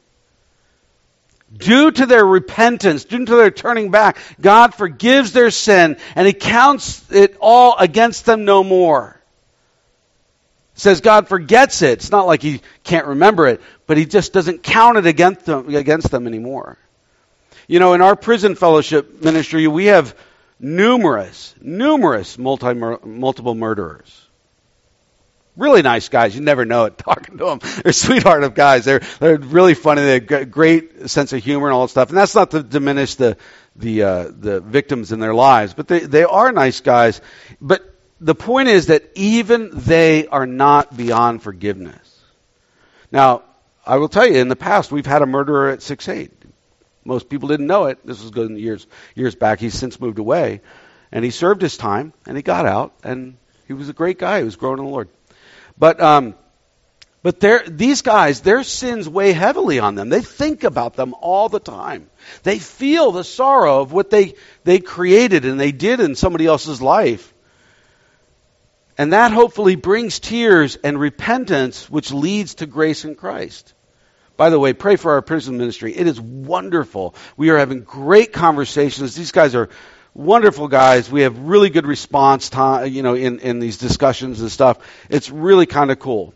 Due 1.55 1.91
to 1.91 2.05
their 2.05 2.25
repentance, 2.25 3.05
due 3.05 3.25
to 3.25 3.35
their 3.35 3.51
turning 3.51 3.91
back, 3.91 4.17
God 4.41 4.73
forgives 4.73 5.33
their 5.33 5.51
sin 5.51 5.97
and 6.15 6.25
He 6.25 6.33
counts 6.33 7.11
it 7.11 7.37
all 7.39 7.75
against 7.77 8.25
them 8.25 8.45
no 8.45 8.63
more. 8.63 9.21
It 10.75 10.79
says 10.79 11.01
God 11.01 11.27
forgets 11.27 11.81
it. 11.81 11.99
It's 11.99 12.11
not 12.11 12.25
like 12.25 12.41
He 12.41 12.61
can't 12.83 13.07
remember 13.07 13.47
it, 13.47 13.61
but 13.85 13.97
He 13.97 14.05
just 14.05 14.33
doesn't 14.33 14.63
count 14.63 14.97
it 14.97 15.05
against 15.05 15.45
them, 15.45 15.73
against 15.75 16.09
them 16.09 16.25
anymore. 16.25 16.77
You 17.67 17.79
know, 17.79 17.93
in 17.93 18.01
our 18.01 18.15
prison 18.15 18.55
fellowship 18.55 19.21
ministry, 19.21 19.67
we 19.67 19.85
have 19.85 20.15
numerous, 20.59 21.53
numerous 21.61 22.37
multi, 22.37 22.73
multiple 22.73 23.53
murderers 23.53 24.22
really 25.55 25.81
nice 25.81 26.09
guys. 26.09 26.35
You 26.35 26.41
never 26.41 26.65
know 26.65 26.85
it 26.85 26.97
talking 26.97 27.37
to 27.37 27.45
them. 27.45 27.59
They're 27.83 27.93
sweetheart 27.93 28.43
of 28.43 28.53
guys. 28.53 28.85
They're 28.85 29.01
they're 29.19 29.37
really 29.37 29.73
funny. 29.73 30.01
They 30.01 30.35
have 30.35 30.51
great 30.51 31.09
sense 31.09 31.33
of 31.33 31.43
humor 31.43 31.67
and 31.67 31.73
all 31.73 31.83
that 31.83 31.91
stuff. 31.91 32.09
And 32.09 32.17
that's 32.17 32.35
not 32.35 32.51
to 32.51 32.63
diminish 32.63 33.15
the 33.15 33.37
the 33.75 34.03
uh, 34.03 34.23
the 34.29 34.61
victims 34.61 35.11
in 35.11 35.19
their 35.19 35.33
lives, 35.33 35.73
but 35.73 35.87
they 35.87 35.99
they 35.99 36.23
are 36.23 36.51
nice 36.51 36.81
guys. 36.81 37.21
But 37.59 37.81
the 38.19 38.35
point 38.35 38.69
is 38.69 38.87
that 38.87 39.09
even 39.15 39.71
they 39.73 40.27
are 40.27 40.45
not 40.45 40.95
beyond 40.95 41.43
forgiveness. 41.43 42.09
Now, 43.11 43.43
I 43.85 43.97
will 43.97 44.09
tell 44.09 44.25
you, 44.25 44.39
in 44.39 44.47
the 44.47 44.55
past, 44.55 44.91
we've 44.91 45.05
had 45.05 45.21
a 45.21 45.25
murderer 45.25 45.69
at 45.69 45.81
six 45.81 46.07
eight. 46.07 46.31
Most 47.05 47.27
people 47.27 47.49
didn't 47.49 47.67
know 47.67 47.85
it. 47.85 48.05
This 48.05 48.21
was 48.21 48.31
good 48.31 48.51
years 48.51 48.87
years 49.15 49.35
back. 49.35 49.59
He's 49.59 49.73
since 49.73 49.99
moved 49.99 50.19
away, 50.19 50.61
and 51.11 51.25
he 51.25 51.31
served 51.31 51.61
his 51.61 51.75
time, 51.77 52.13
and 52.25 52.37
he 52.37 52.43
got 52.43 52.65
out, 52.65 52.93
and 53.03 53.37
he 53.67 53.73
was 53.73 53.89
a 53.89 53.93
great 53.93 54.19
guy. 54.19 54.39
He 54.39 54.45
was 54.45 54.55
growing 54.55 54.79
in 54.79 54.85
the 54.85 54.91
Lord. 54.91 55.09
But 55.77 56.01
um, 56.01 56.35
But 57.23 57.39
these 57.67 58.01
guys, 58.01 58.41
their 58.41 58.63
sins 58.63 59.07
weigh 59.07 59.31
heavily 59.31 59.79
on 59.79 59.95
them. 59.95 60.09
They 60.09 60.21
think 60.21 60.65
about 60.65 60.95
them 60.95 61.15
all 61.21 61.47
the 61.47 61.61
time. 61.61 62.09
They 62.43 62.59
feel 62.59 63.11
the 63.13 63.23
sorrow 63.23 63.79
of 63.79 63.93
what 63.93 64.09
they, 64.09 64.35
they 64.65 64.79
created 64.79 65.45
and 65.45 65.57
they 65.57 65.71
did 65.71 66.01
in 66.01 66.15
somebody 66.15 66.45
else's 66.45 66.81
life. 66.81 67.33
And 68.97 69.13
that 69.13 69.31
hopefully 69.31 69.77
brings 69.77 70.19
tears 70.19 70.75
and 70.75 70.99
repentance, 70.99 71.89
which 71.89 72.11
leads 72.11 72.55
to 72.55 72.65
grace 72.65 73.05
in 73.05 73.15
Christ. 73.15 73.73
By 74.35 74.49
the 74.49 74.59
way, 74.59 74.73
pray 74.73 74.97
for 74.97 75.13
our 75.13 75.21
prison 75.21 75.57
ministry. 75.57 75.95
It 75.95 76.07
is 76.07 76.19
wonderful. 76.19 77.15
We 77.37 77.51
are 77.51 77.57
having 77.57 77.83
great 77.83 78.33
conversations. 78.33 79.15
These 79.15 79.31
guys 79.31 79.55
are 79.55 79.69
wonderful 80.13 80.67
guys. 80.67 81.09
We 81.09 81.21
have 81.21 81.37
really 81.39 81.69
good 81.69 81.87
response 81.87 82.49
time, 82.49 82.91
you 82.91 83.03
know, 83.03 83.15
in, 83.15 83.39
in 83.39 83.59
these 83.59 83.77
discussions 83.77 84.41
and 84.41 84.51
stuff. 84.51 84.77
It's 85.09 85.29
really 85.29 85.65
kind 85.65 85.91
of 85.91 85.99
cool. 85.99 86.33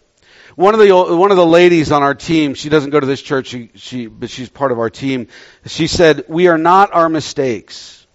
One 0.56 0.74
of 0.74 0.80
the 0.80 0.90
one 0.92 1.30
of 1.30 1.38
the 1.38 1.46
ladies 1.46 1.92
on 1.92 2.02
our 2.02 2.16
team, 2.16 2.56
she 2.56 2.70
doesn't 2.70 2.90
go 2.90 3.00
to 3.00 3.06
this 3.06 3.22
church, 3.22 3.48
she, 3.48 3.70
she 3.76 4.08
but 4.08 4.32
she's 4.32 4.50
part 4.50 4.72
of 4.72 4.80
our 4.80 4.90
team. 4.90 5.28
She 5.68 5.86
said, 5.86 6.26
"We 6.28 6.48
are 6.48 6.58
not 6.58 6.92
our 6.94 7.10
mistakes. 7.10 8.08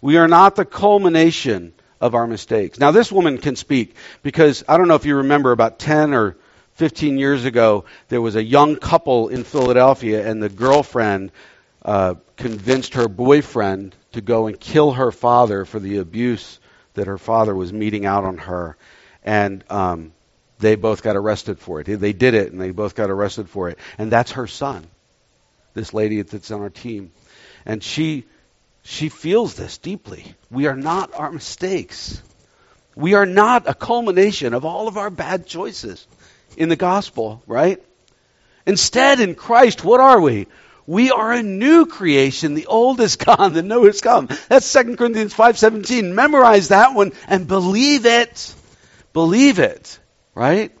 We 0.00 0.16
are 0.16 0.26
not 0.26 0.56
the 0.56 0.64
culmination 0.64 1.72
of 2.00 2.16
our 2.16 2.26
mistakes." 2.26 2.80
Now, 2.80 2.90
this 2.90 3.12
woman 3.12 3.38
can 3.38 3.54
speak 3.54 3.94
because 4.24 4.64
I 4.66 4.76
don't 4.78 4.88
know 4.88 4.96
if 4.96 5.06
you 5.06 5.18
remember 5.18 5.52
about 5.52 5.78
ten 5.78 6.12
or 6.12 6.36
15 6.72 7.18
years 7.18 7.44
ago, 7.44 7.84
there 8.08 8.20
was 8.20 8.34
a 8.34 8.42
young 8.42 8.74
couple 8.74 9.28
in 9.28 9.44
Philadelphia, 9.44 10.28
and 10.28 10.42
the 10.42 10.48
girlfriend 10.48 11.30
uh, 11.84 12.16
convinced 12.36 12.94
her 12.94 13.06
boyfriend 13.06 13.94
to 14.14 14.20
go 14.20 14.46
and 14.46 14.58
kill 14.58 14.92
her 14.92 15.12
father 15.12 15.64
for 15.64 15.78
the 15.78 15.98
abuse 15.98 16.58
that 16.94 17.06
her 17.06 17.18
father 17.18 17.54
was 17.54 17.72
meting 17.72 18.06
out 18.06 18.24
on 18.24 18.38
her. 18.38 18.76
And 19.22 19.64
um, 19.70 20.12
they 20.58 20.76
both 20.76 21.02
got 21.02 21.16
arrested 21.16 21.58
for 21.58 21.80
it. 21.80 21.84
They 21.84 22.12
did 22.12 22.34
it, 22.34 22.52
and 22.52 22.60
they 22.60 22.70
both 22.70 22.94
got 22.94 23.10
arrested 23.10 23.48
for 23.48 23.68
it. 23.68 23.78
And 23.98 24.10
that's 24.10 24.32
her 24.32 24.46
son, 24.46 24.86
this 25.74 25.92
lady 25.92 26.22
that's 26.22 26.50
on 26.50 26.60
our 26.60 26.70
team. 26.70 27.12
And 27.66 27.82
she, 27.82 28.24
she 28.82 29.08
feels 29.08 29.54
this 29.54 29.78
deeply. 29.78 30.34
We 30.50 30.66
are 30.66 30.76
not 30.76 31.14
our 31.14 31.30
mistakes. 31.30 32.22
We 32.94 33.14
are 33.14 33.26
not 33.26 33.68
a 33.68 33.74
culmination 33.74 34.54
of 34.54 34.64
all 34.64 34.88
of 34.88 34.96
our 34.96 35.10
bad 35.10 35.46
choices 35.46 36.06
in 36.56 36.68
the 36.68 36.76
gospel, 36.76 37.42
right? 37.46 37.82
Instead, 38.66 39.20
in 39.20 39.34
Christ, 39.34 39.84
what 39.84 40.00
are 40.00 40.20
we? 40.20 40.46
We 40.86 41.10
are 41.10 41.32
a 41.32 41.42
new 41.42 41.86
creation. 41.86 42.54
The 42.54 42.66
old 42.66 43.00
is 43.00 43.16
gone, 43.16 43.52
the 43.52 43.62
new 43.62 43.84
has 43.84 44.00
come. 44.00 44.28
That's 44.48 44.70
2 44.72 44.96
Corinthians 44.96 45.34
5.17. 45.34 46.12
Memorize 46.12 46.68
that 46.68 46.94
one 46.94 47.12
and 47.26 47.46
believe 47.48 48.06
it. 48.06 48.54
Believe 49.12 49.58
it 49.58 49.98
right? 50.34 50.72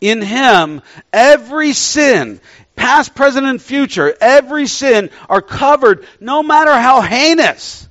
In 0.00 0.20
Him, 0.20 0.82
every 1.12 1.72
sin, 1.72 2.40
past, 2.74 3.14
present, 3.14 3.46
and 3.46 3.62
future, 3.62 4.14
every 4.20 4.66
sin 4.66 5.10
are 5.28 5.42
covered, 5.42 6.06
no 6.20 6.42
matter 6.42 6.72
how 6.72 7.00
heinous 7.00 7.88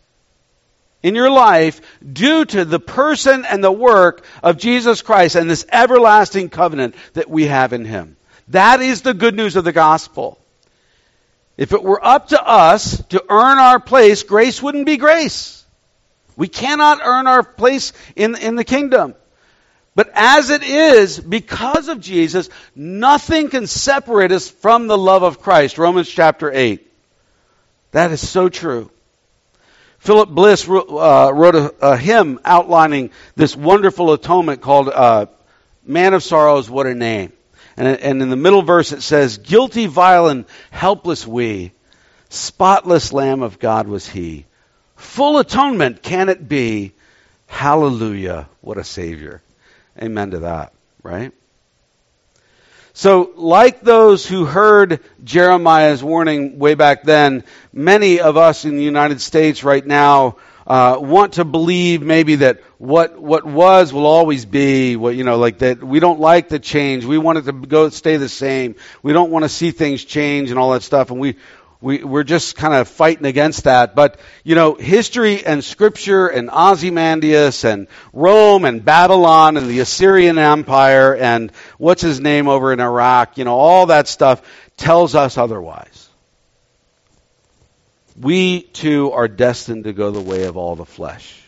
in 1.01 1.15
your 1.15 1.31
life, 1.31 1.81
due 2.05 2.45
to 2.45 2.65
the 2.65 2.79
person 2.79 3.45
and 3.45 3.63
the 3.63 3.71
work 3.71 4.25
of 4.43 4.57
Jesus 4.57 5.01
Christ 5.01 5.35
and 5.35 5.49
this 5.49 5.65
everlasting 5.71 6.49
covenant 6.49 6.95
that 7.13 7.29
we 7.29 7.47
have 7.47 7.73
in 7.73 7.85
Him. 7.85 8.17
That 8.49 8.81
is 8.81 9.01
the 9.01 9.13
good 9.13 9.35
news 9.35 9.55
of 9.55 9.63
the 9.63 9.71
gospel. 9.71 10.37
If 11.61 11.73
it 11.73 11.83
were 11.83 12.03
up 12.03 12.29
to 12.29 12.43
us 12.43 13.03
to 13.09 13.23
earn 13.29 13.59
our 13.59 13.79
place, 13.79 14.23
grace 14.23 14.63
wouldn't 14.63 14.87
be 14.87 14.97
grace. 14.97 15.63
We 16.35 16.47
cannot 16.47 17.01
earn 17.05 17.27
our 17.27 17.43
place 17.43 17.93
in, 18.15 18.35
in 18.35 18.55
the 18.55 18.63
kingdom. 18.63 19.13
But 19.93 20.09
as 20.15 20.49
it 20.49 20.63
is, 20.63 21.19
because 21.19 21.87
of 21.87 22.01
Jesus, 22.01 22.49
nothing 22.73 23.49
can 23.49 23.67
separate 23.67 24.31
us 24.31 24.49
from 24.49 24.87
the 24.87 24.97
love 24.97 25.21
of 25.21 25.39
Christ. 25.39 25.77
Romans 25.77 26.09
chapter 26.09 26.51
8. 26.51 26.83
That 27.91 28.09
is 28.09 28.27
so 28.27 28.49
true. 28.49 28.89
Philip 29.99 30.29
Bliss 30.29 30.67
uh, 30.67 31.31
wrote 31.31 31.53
a, 31.53 31.75
a, 31.79 31.95
hymn 31.95 32.39
outlining 32.43 33.11
this 33.35 33.55
wonderful 33.55 34.13
atonement 34.13 34.61
called 34.61 34.89
uh, 34.89 35.27
Man 35.85 36.15
of 36.15 36.23
Sorrows, 36.23 36.71
What 36.71 36.87
a 36.87 36.95
Name. 36.95 37.31
And, 37.81 37.99
and 37.99 38.21
in 38.21 38.29
the 38.29 38.35
middle 38.35 38.61
verse 38.61 38.91
it 38.91 39.01
says, 39.01 39.39
Guilty, 39.39 39.87
vile, 39.87 40.27
and 40.27 40.45
helpless 40.69 41.25
we, 41.25 41.71
spotless 42.29 43.11
Lamb 43.11 43.41
of 43.41 43.57
God 43.57 43.87
was 43.87 44.07
he. 44.07 44.45
Full 44.97 45.39
atonement 45.39 46.03
can 46.03 46.29
it 46.29 46.47
be? 46.47 46.93
Hallelujah, 47.47 48.47
what 48.61 48.77
a 48.77 48.83
Savior. 48.83 49.41
Amen 49.99 50.29
to 50.29 50.39
that, 50.41 50.73
right? 51.01 51.31
So, 52.93 53.31
like 53.35 53.81
those 53.81 54.27
who 54.27 54.45
heard 54.45 54.99
Jeremiah's 55.23 56.03
warning 56.03 56.59
way 56.59 56.75
back 56.75 57.01
then, 57.01 57.43
many 57.73 58.19
of 58.19 58.37
us 58.37 58.63
in 58.63 58.77
the 58.77 58.83
United 58.83 59.21
States 59.21 59.63
right 59.63 59.83
now 59.83 60.35
uh, 60.67 60.97
want 60.99 61.33
to 61.33 61.45
believe 61.45 62.01
maybe 62.01 62.35
that 62.35 62.61
what 62.77 63.19
what 63.19 63.45
was 63.45 63.91
will 63.91 64.05
always 64.05 64.45
be. 64.45 64.95
What 64.95 65.15
you 65.15 65.23
know, 65.23 65.37
like 65.37 65.59
that 65.59 65.83
we 65.83 65.99
don't 65.99 66.19
like 66.19 66.49
the 66.49 66.59
change. 66.59 67.05
We 67.05 67.17
want 67.17 67.39
it 67.39 67.45
to 67.45 67.53
go 67.53 67.89
stay 67.89 68.17
the 68.17 68.29
same. 68.29 68.75
We 69.03 69.13
don't 69.13 69.31
want 69.31 69.43
to 69.43 69.49
see 69.49 69.71
things 69.71 70.03
change 70.05 70.49
and 70.49 70.59
all 70.59 70.71
that 70.71 70.83
stuff. 70.83 71.11
And 71.11 71.19
we 71.19 71.35
we, 71.81 72.03
we're 72.03 72.23
just 72.23 72.55
kind 72.55 72.75
of 72.75 72.87
fighting 72.87 73.25
against 73.25 73.63
that. 73.63 73.95
But, 73.95 74.19
you 74.43 74.55
know, 74.55 74.75
history 74.75 75.43
and 75.43 75.63
scripture 75.63 76.27
and 76.27 76.49
Ozymandias 76.51 77.65
and 77.65 77.87
Rome 78.13 78.65
and 78.65 78.85
Babylon 78.85 79.57
and 79.57 79.67
the 79.67 79.79
Assyrian 79.79 80.37
Empire 80.37 81.15
and 81.15 81.51
what's 81.79 82.03
his 82.03 82.19
name 82.19 82.47
over 82.47 82.71
in 82.71 82.79
Iraq, 82.79 83.37
you 83.39 83.45
know, 83.45 83.57
all 83.57 83.87
that 83.87 84.07
stuff 84.07 84.41
tells 84.77 85.15
us 85.15 85.37
otherwise. 85.37 86.00
We 88.21 88.61
too 88.61 89.11
are 89.13 89.27
destined 89.27 89.85
to 89.85 89.93
go 89.93 90.11
the 90.11 90.21
way 90.21 90.43
of 90.43 90.55
all 90.55 90.75
the 90.75 90.85
flesh. 90.85 91.41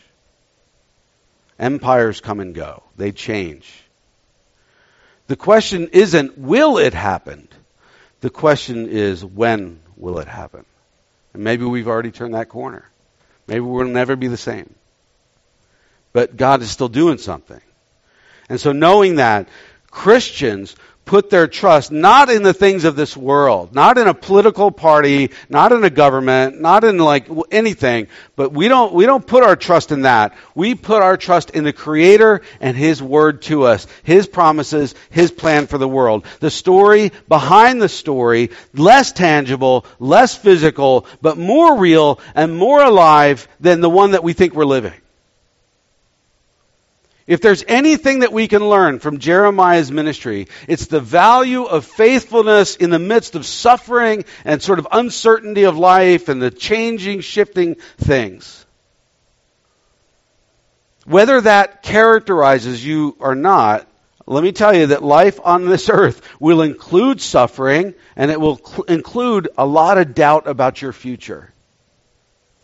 Empires 1.59 2.19
come 2.19 2.39
and 2.39 2.55
go. 2.55 2.81
They 2.97 3.11
change. 3.11 3.71
The 5.27 5.35
question 5.35 5.89
isn't, 5.93 6.37
will 6.37 6.79
it 6.79 6.95
happen? 6.95 7.47
The 8.21 8.31
question 8.31 8.89
is, 8.89 9.23
when 9.23 9.81
will 9.97 10.17
it 10.17 10.27
happen? 10.27 10.65
And 11.33 11.43
maybe 11.43 11.63
we've 11.63 11.87
already 11.87 12.11
turned 12.11 12.33
that 12.33 12.49
corner. 12.49 12.89
Maybe 13.47 13.59
we'll 13.59 13.87
never 13.87 14.15
be 14.15 14.27
the 14.27 14.37
same. 14.37 14.73
But 16.11 16.35
God 16.35 16.61
is 16.61 16.71
still 16.71 16.89
doing 16.89 17.19
something. 17.19 17.61
And 18.49 18.59
so 18.59 18.71
knowing 18.71 19.17
that, 19.17 19.47
Christians 19.91 20.75
put 21.05 21.29
their 21.29 21.47
trust 21.47 21.91
not 21.91 22.29
in 22.29 22.43
the 22.43 22.53
things 22.53 22.85
of 22.85 22.95
this 22.95 23.15
world, 23.15 23.75
not 23.75 23.97
in 23.97 24.07
a 24.07 24.13
political 24.13 24.71
party, 24.71 25.31
not 25.49 25.71
in 25.71 25.83
a 25.83 25.89
government, 25.89 26.61
not 26.61 26.83
in 26.83 26.97
like 26.97 27.27
anything, 27.51 28.07
but 28.35 28.53
we 28.53 28.67
don't, 28.67 28.93
we 28.93 29.05
don't 29.05 29.25
put 29.25 29.43
our 29.43 29.55
trust 29.55 29.91
in 29.91 30.03
that. 30.03 30.35
We 30.55 30.75
put 30.75 31.01
our 31.01 31.17
trust 31.17 31.49
in 31.49 31.63
the 31.63 31.73
Creator 31.73 32.41
and 32.61 32.77
His 32.77 33.01
Word 33.01 33.41
to 33.43 33.63
us, 33.63 33.85
His 34.03 34.27
promises, 34.27 34.95
His 35.09 35.31
plan 35.31 35.67
for 35.67 35.77
the 35.77 35.87
world. 35.87 36.25
The 36.39 36.51
story 36.51 37.11
behind 37.27 37.81
the 37.81 37.89
story, 37.89 38.51
less 38.73 39.11
tangible, 39.11 39.85
less 39.99 40.37
physical, 40.37 41.05
but 41.21 41.37
more 41.37 41.77
real 41.77 42.19
and 42.33 42.55
more 42.55 42.81
alive 42.81 43.47
than 43.59 43.81
the 43.81 43.89
one 43.89 44.11
that 44.11 44.23
we 44.23 44.33
think 44.33 44.53
we're 44.53 44.65
living. 44.65 44.93
If 47.25 47.39
there's 47.39 47.63
anything 47.67 48.19
that 48.19 48.33
we 48.33 48.47
can 48.47 48.67
learn 48.67 48.99
from 48.99 49.19
Jeremiah's 49.19 49.91
ministry, 49.91 50.47
it's 50.67 50.87
the 50.87 50.99
value 50.99 51.63
of 51.63 51.85
faithfulness 51.85 52.75
in 52.75 52.89
the 52.89 52.99
midst 52.99 53.35
of 53.35 53.45
suffering 53.45 54.25
and 54.43 54.61
sort 54.61 54.79
of 54.79 54.87
uncertainty 54.91 55.63
of 55.63 55.77
life 55.77 56.27
and 56.27 56.41
the 56.41 56.51
changing, 56.51 57.21
shifting 57.21 57.75
things. 57.97 58.65
Whether 61.05 61.39
that 61.41 61.83
characterizes 61.83 62.85
you 62.85 63.15
or 63.19 63.35
not, 63.35 63.87
let 64.25 64.43
me 64.43 64.51
tell 64.51 64.75
you 64.75 64.87
that 64.87 65.03
life 65.03 65.39
on 65.43 65.65
this 65.65 65.89
earth 65.89 66.21
will 66.39 66.61
include 66.61 67.21
suffering 67.21 67.93
and 68.15 68.31
it 68.31 68.39
will 68.39 68.57
cl- 68.57 68.83
include 68.83 69.49
a 69.57 69.65
lot 69.65 69.97
of 69.97 70.13
doubt 70.13 70.47
about 70.47 70.81
your 70.81 70.93
future 70.93 71.53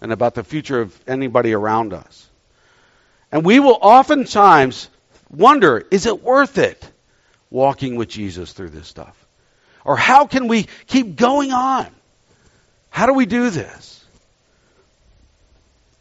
and 0.01 0.13
about 0.13 0.35
the 0.35 0.43
future 0.43 0.79
of 0.79 0.97
anybody 1.07 1.53
around 1.53 1.93
us. 1.93 2.28
And 3.31 3.45
we 3.45 3.59
will 3.59 3.77
oftentimes 3.79 4.89
wonder 5.29 5.85
is 5.91 6.05
it 6.05 6.23
worth 6.23 6.57
it 6.57 6.91
walking 7.49 7.95
with 7.95 8.09
Jesus 8.09 8.53
through 8.53 8.69
this 8.69 8.87
stuff? 8.87 9.15
Or 9.85 9.95
how 9.95 10.25
can 10.25 10.47
we 10.47 10.67
keep 10.87 11.15
going 11.15 11.51
on? 11.51 11.87
How 12.89 13.05
do 13.05 13.13
we 13.13 13.25
do 13.25 13.49
this? 13.49 14.03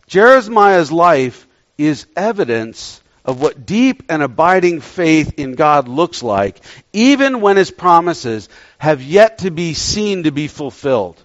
Jeremiah's 0.06 0.90
life 0.90 1.46
is 1.76 2.06
evidence 2.16 3.00
of 3.24 3.42
what 3.42 3.66
deep 3.66 4.04
and 4.08 4.22
abiding 4.22 4.80
faith 4.80 5.34
in 5.38 5.52
God 5.52 5.86
looks 5.86 6.22
like, 6.22 6.60
even 6.94 7.42
when 7.42 7.58
his 7.58 7.70
promises 7.70 8.48
have 8.78 9.02
yet 9.02 9.38
to 9.38 9.50
be 9.50 9.74
seen 9.74 10.22
to 10.22 10.32
be 10.32 10.48
fulfilled. 10.48 11.22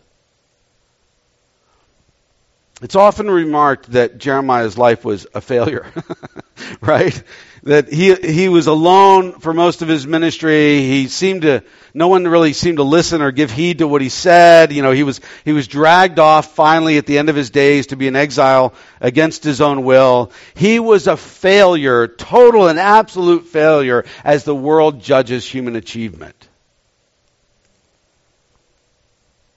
It's 2.83 2.97
often 2.97 3.31
remarked 3.31 3.93
that 3.93 4.17
Jeremiah's 4.17 4.77
life 4.77 5.05
was 5.05 5.25
a 5.33 5.39
failure. 5.39 5.89
right? 6.81 7.23
That 7.63 7.87
he, 7.87 8.13
he 8.13 8.49
was 8.49 8.67
alone 8.67 9.39
for 9.39 9.53
most 9.53 9.81
of 9.81 9.87
his 9.87 10.05
ministry. 10.05 10.81
He 10.81 11.07
seemed 11.07 11.43
to, 11.43 11.63
no 11.93 12.09
one 12.09 12.27
really 12.27 12.51
seemed 12.51 12.79
to 12.79 12.83
listen 12.83 13.21
or 13.21 13.31
give 13.31 13.51
heed 13.51 13.77
to 13.77 13.87
what 13.87 14.01
he 14.01 14.09
said. 14.09 14.73
You 14.73 14.81
know, 14.81 14.91
he 14.91 15.03
was, 15.03 15.21
he 15.45 15.53
was 15.53 15.69
dragged 15.69 16.19
off 16.19 16.55
finally 16.55 16.97
at 16.97 17.05
the 17.05 17.17
end 17.17 17.29
of 17.29 17.37
his 17.37 17.51
days 17.51 17.87
to 17.87 17.95
be 17.95 18.07
in 18.07 18.17
exile 18.17 18.73
against 18.99 19.45
his 19.45 19.61
own 19.61 19.85
will. 19.85 20.33
He 20.53 20.81
was 20.81 21.07
a 21.07 21.15
failure, 21.15 22.09
total 22.09 22.67
and 22.67 22.77
absolute 22.77 23.45
failure 23.45 24.03
as 24.25 24.43
the 24.43 24.53
world 24.53 25.01
judges 25.01 25.47
human 25.47 25.77
achievement. 25.77 26.49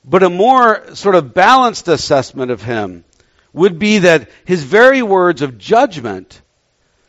But 0.05 0.23
a 0.23 0.31
more 0.31 0.95
sort 0.95 1.17
of 1.17 1.35
balanced 1.35 1.89
assessment 1.89 2.53
of 2.53 2.63
him 2.63 3.03
would 3.57 3.79
be 3.79 4.01
that 4.01 4.29
his 4.45 4.63
very 4.63 5.03
words 5.03 5.41
of 5.41 5.57
judgment 5.57 6.41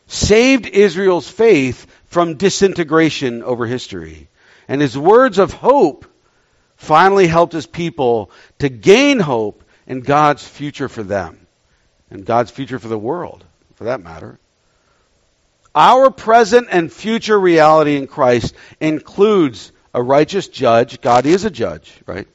saved 0.06 0.66
Israel's 0.66 1.28
faith 1.28 1.86
from 2.06 2.36
disintegration 2.36 3.42
over 3.42 3.66
history. 3.66 4.28
And 4.66 4.80
his 4.80 4.96
words 4.96 5.38
of 5.38 5.52
hope 5.52 6.06
finally 6.76 7.26
helped 7.26 7.52
his 7.52 7.66
people 7.66 8.30
to 8.60 8.70
gain 8.70 9.20
hope 9.20 9.62
in 9.86 10.00
God's 10.00 10.46
future 10.46 10.88
for 10.88 11.02
them 11.02 11.46
and 12.10 12.24
God's 12.24 12.50
future 12.50 12.78
for 12.78 12.88
the 12.88 12.98
world, 12.98 13.44
for 13.74 13.84
that 13.84 14.02
matter. 14.02 14.38
Our 15.74 16.10
present 16.10 16.68
and 16.70 16.90
future 16.90 17.38
reality 17.38 17.96
in 17.96 18.06
Christ 18.06 18.54
includes 18.80 19.70
a 19.92 20.02
righteous 20.02 20.48
judge. 20.48 21.02
God 21.02 21.26
is 21.26 21.44
a 21.44 21.50
judge, 21.50 21.92
right? 22.06 22.26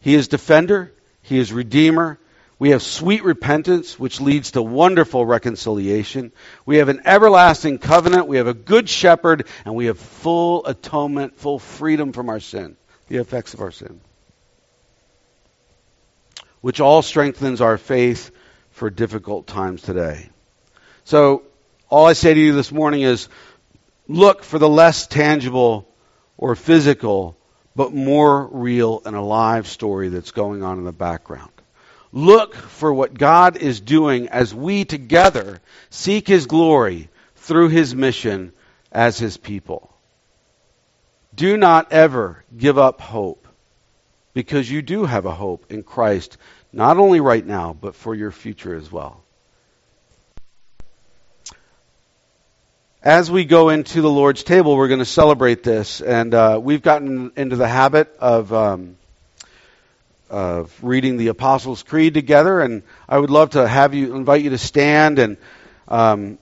He 0.00 0.16
is 0.16 0.26
defender, 0.26 0.92
he 1.22 1.38
is 1.38 1.52
redeemer, 1.52 2.18
we 2.60 2.70
have 2.70 2.82
sweet 2.82 3.24
repentance, 3.24 3.98
which 3.98 4.20
leads 4.20 4.50
to 4.50 4.60
wonderful 4.60 5.24
reconciliation. 5.24 6.30
We 6.66 6.76
have 6.76 6.90
an 6.90 7.00
everlasting 7.06 7.78
covenant. 7.78 8.28
We 8.28 8.36
have 8.36 8.48
a 8.48 8.54
good 8.54 8.86
shepherd, 8.86 9.46
and 9.64 9.74
we 9.74 9.86
have 9.86 9.98
full 9.98 10.66
atonement, 10.66 11.38
full 11.38 11.58
freedom 11.58 12.12
from 12.12 12.28
our 12.28 12.38
sin, 12.38 12.76
the 13.08 13.16
effects 13.16 13.54
of 13.54 13.62
our 13.62 13.70
sin, 13.70 14.02
which 16.60 16.80
all 16.80 17.00
strengthens 17.00 17.62
our 17.62 17.78
faith 17.78 18.30
for 18.72 18.90
difficult 18.90 19.46
times 19.46 19.80
today. 19.80 20.28
So, 21.04 21.44
all 21.88 22.04
I 22.04 22.12
say 22.12 22.34
to 22.34 22.40
you 22.40 22.52
this 22.52 22.70
morning 22.70 23.00
is 23.00 23.30
look 24.06 24.44
for 24.44 24.58
the 24.58 24.68
less 24.68 25.06
tangible 25.06 25.88
or 26.36 26.54
physical, 26.56 27.38
but 27.74 27.94
more 27.94 28.46
real 28.48 29.00
and 29.06 29.16
alive 29.16 29.66
story 29.66 30.10
that's 30.10 30.32
going 30.32 30.62
on 30.62 30.76
in 30.76 30.84
the 30.84 30.92
background. 30.92 31.50
Look 32.12 32.54
for 32.56 32.92
what 32.92 33.14
God 33.14 33.56
is 33.56 33.80
doing 33.80 34.28
as 34.28 34.52
we 34.52 34.84
together 34.84 35.60
seek 35.90 36.26
His 36.26 36.46
glory 36.46 37.08
through 37.36 37.68
His 37.68 37.94
mission 37.94 38.52
as 38.90 39.18
His 39.18 39.36
people. 39.36 39.94
Do 41.34 41.56
not 41.56 41.92
ever 41.92 42.44
give 42.56 42.78
up 42.78 43.00
hope 43.00 43.46
because 44.34 44.70
you 44.70 44.82
do 44.82 45.04
have 45.04 45.24
a 45.24 45.34
hope 45.34 45.70
in 45.70 45.84
Christ, 45.84 46.36
not 46.72 46.98
only 46.98 47.20
right 47.20 47.46
now, 47.46 47.76
but 47.78 47.94
for 47.94 48.14
your 48.14 48.32
future 48.32 48.74
as 48.74 48.90
well. 48.90 49.22
As 53.02 53.30
we 53.30 53.44
go 53.44 53.70
into 53.70 54.02
the 54.02 54.10
Lord's 54.10 54.42
table, 54.42 54.76
we're 54.76 54.88
going 54.88 54.98
to 54.98 55.06
celebrate 55.06 55.62
this, 55.62 56.00
and 56.00 56.34
uh, 56.34 56.60
we've 56.62 56.82
gotten 56.82 57.32
into 57.36 57.54
the 57.54 57.68
habit 57.68 58.14
of. 58.18 58.52
Um, 58.52 58.96
of 60.30 60.72
reading 60.82 61.16
the 61.16 61.28
Apostles' 61.28 61.82
Creed 61.82 62.14
together, 62.14 62.60
and 62.60 62.82
I 63.08 63.18
would 63.18 63.30
love 63.30 63.50
to 63.50 63.66
have 63.66 63.94
you 63.94 64.14
invite 64.14 64.42
you 64.42 64.50
to 64.50 64.58
stand 64.58 65.18
and 65.18 65.36
um, 65.88 66.38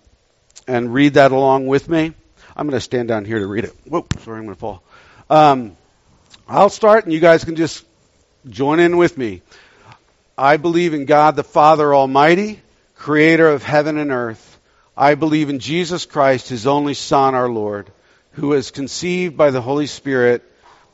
and 0.66 0.92
read 0.92 1.14
that 1.14 1.32
along 1.32 1.66
with 1.66 1.88
me. 1.88 2.12
I'm 2.54 2.66
going 2.66 2.76
to 2.76 2.80
stand 2.80 3.08
down 3.08 3.24
here 3.24 3.38
to 3.38 3.46
read 3.46 3.64
it. 3.64 3.74
Whoa, 3.86 4.06
sorry, 4.20 4.38
I'm 4.38 4.44
going 4.44 4.54
to 4.54 4.60
fall. 4.60 4.82
Um, 5.30 5.76
I'll 6.46 6.70
start, 6.70 7.04
and 7.04 7.12
you 7.12 7.20
guys 7.20 7.44
can 7.44 7.56
just 7.56 7.84
join 8.48 8.80
in 8.80 8.96
with 8.96 9.16
me. 9.16 9.42
I 10.36 10.56
believe 10.56 10.94
in 10.94 11.04
God 11.04 11.36
the 11.36 11.44
Father 11.44 11.94
Almighty, 11.94 12.60
creator 12.94 13.48
of 13.48 13.62
heaven 13.62 13.98
and 13.98 14.10
earth. 14.12 14.58
I 14.96 15.14
believe 15.14 15.50
in 15.50 15.60
Jesus 15.60 16.06
Christ, 16.06 16.48
his 16.48 16.66
only 16.66 16.94
Son, 16.94 17.34
our 17.34 17.48
Lord, 17.48 17.90
who 18.32 18.48
was 18.48 18.70
conceived 18.70 19.36
by 19.36 19.50
the 19.50 19.60
Holy 19.60 19.86
Spirit, 19.86 20.42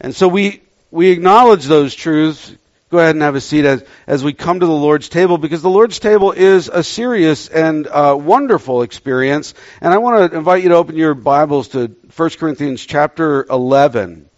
And 0.00 0.14
so 0.14 0.28
we 0.28 0.62
we 0.90 1.10
acknowledge 1.10 1.64
those 1.64 1.94
truths. 1.94 2.54
Go 2.88 2.98
ahead 2.98 3.16
and 3.16 3.22
have 3.22 3.34
a 3.34 3.40
seat 3.40 3.64
as, 3.64 3.84
as 4.06 4.22
we 4.22 4.32
come 4.32 4.60
to 4.60 4.66
the 4.66 4.72
Lord's 4.72 5.08
table 5.08 5.38
because 5.38 5.60
the 5.60 5.68
Lord's 5.68 5.98
table 5.98 6.30
is 6.30 6.68
a 6.68 6.84
serious 6.84 7.48
and 7.48 7.86
uh, 7.88 8.16
wonderful 8.18 8.82
experience. 8.82 9.54
And 9.80 9.92
I 9.92 9.98
want 9.98 10.30
to 10.30 10.38
invite 10.38 10.62
you 10.62 10.68
to 10.68 10.76
open 10.76 10.96
your 10.96 11.14
Bibles 11.14 11.68
to 11.68 11.88
1 12.14 12.30
Corinthians 12.38 12.86
chapter 12.86 13.44
11. 13.50 14.30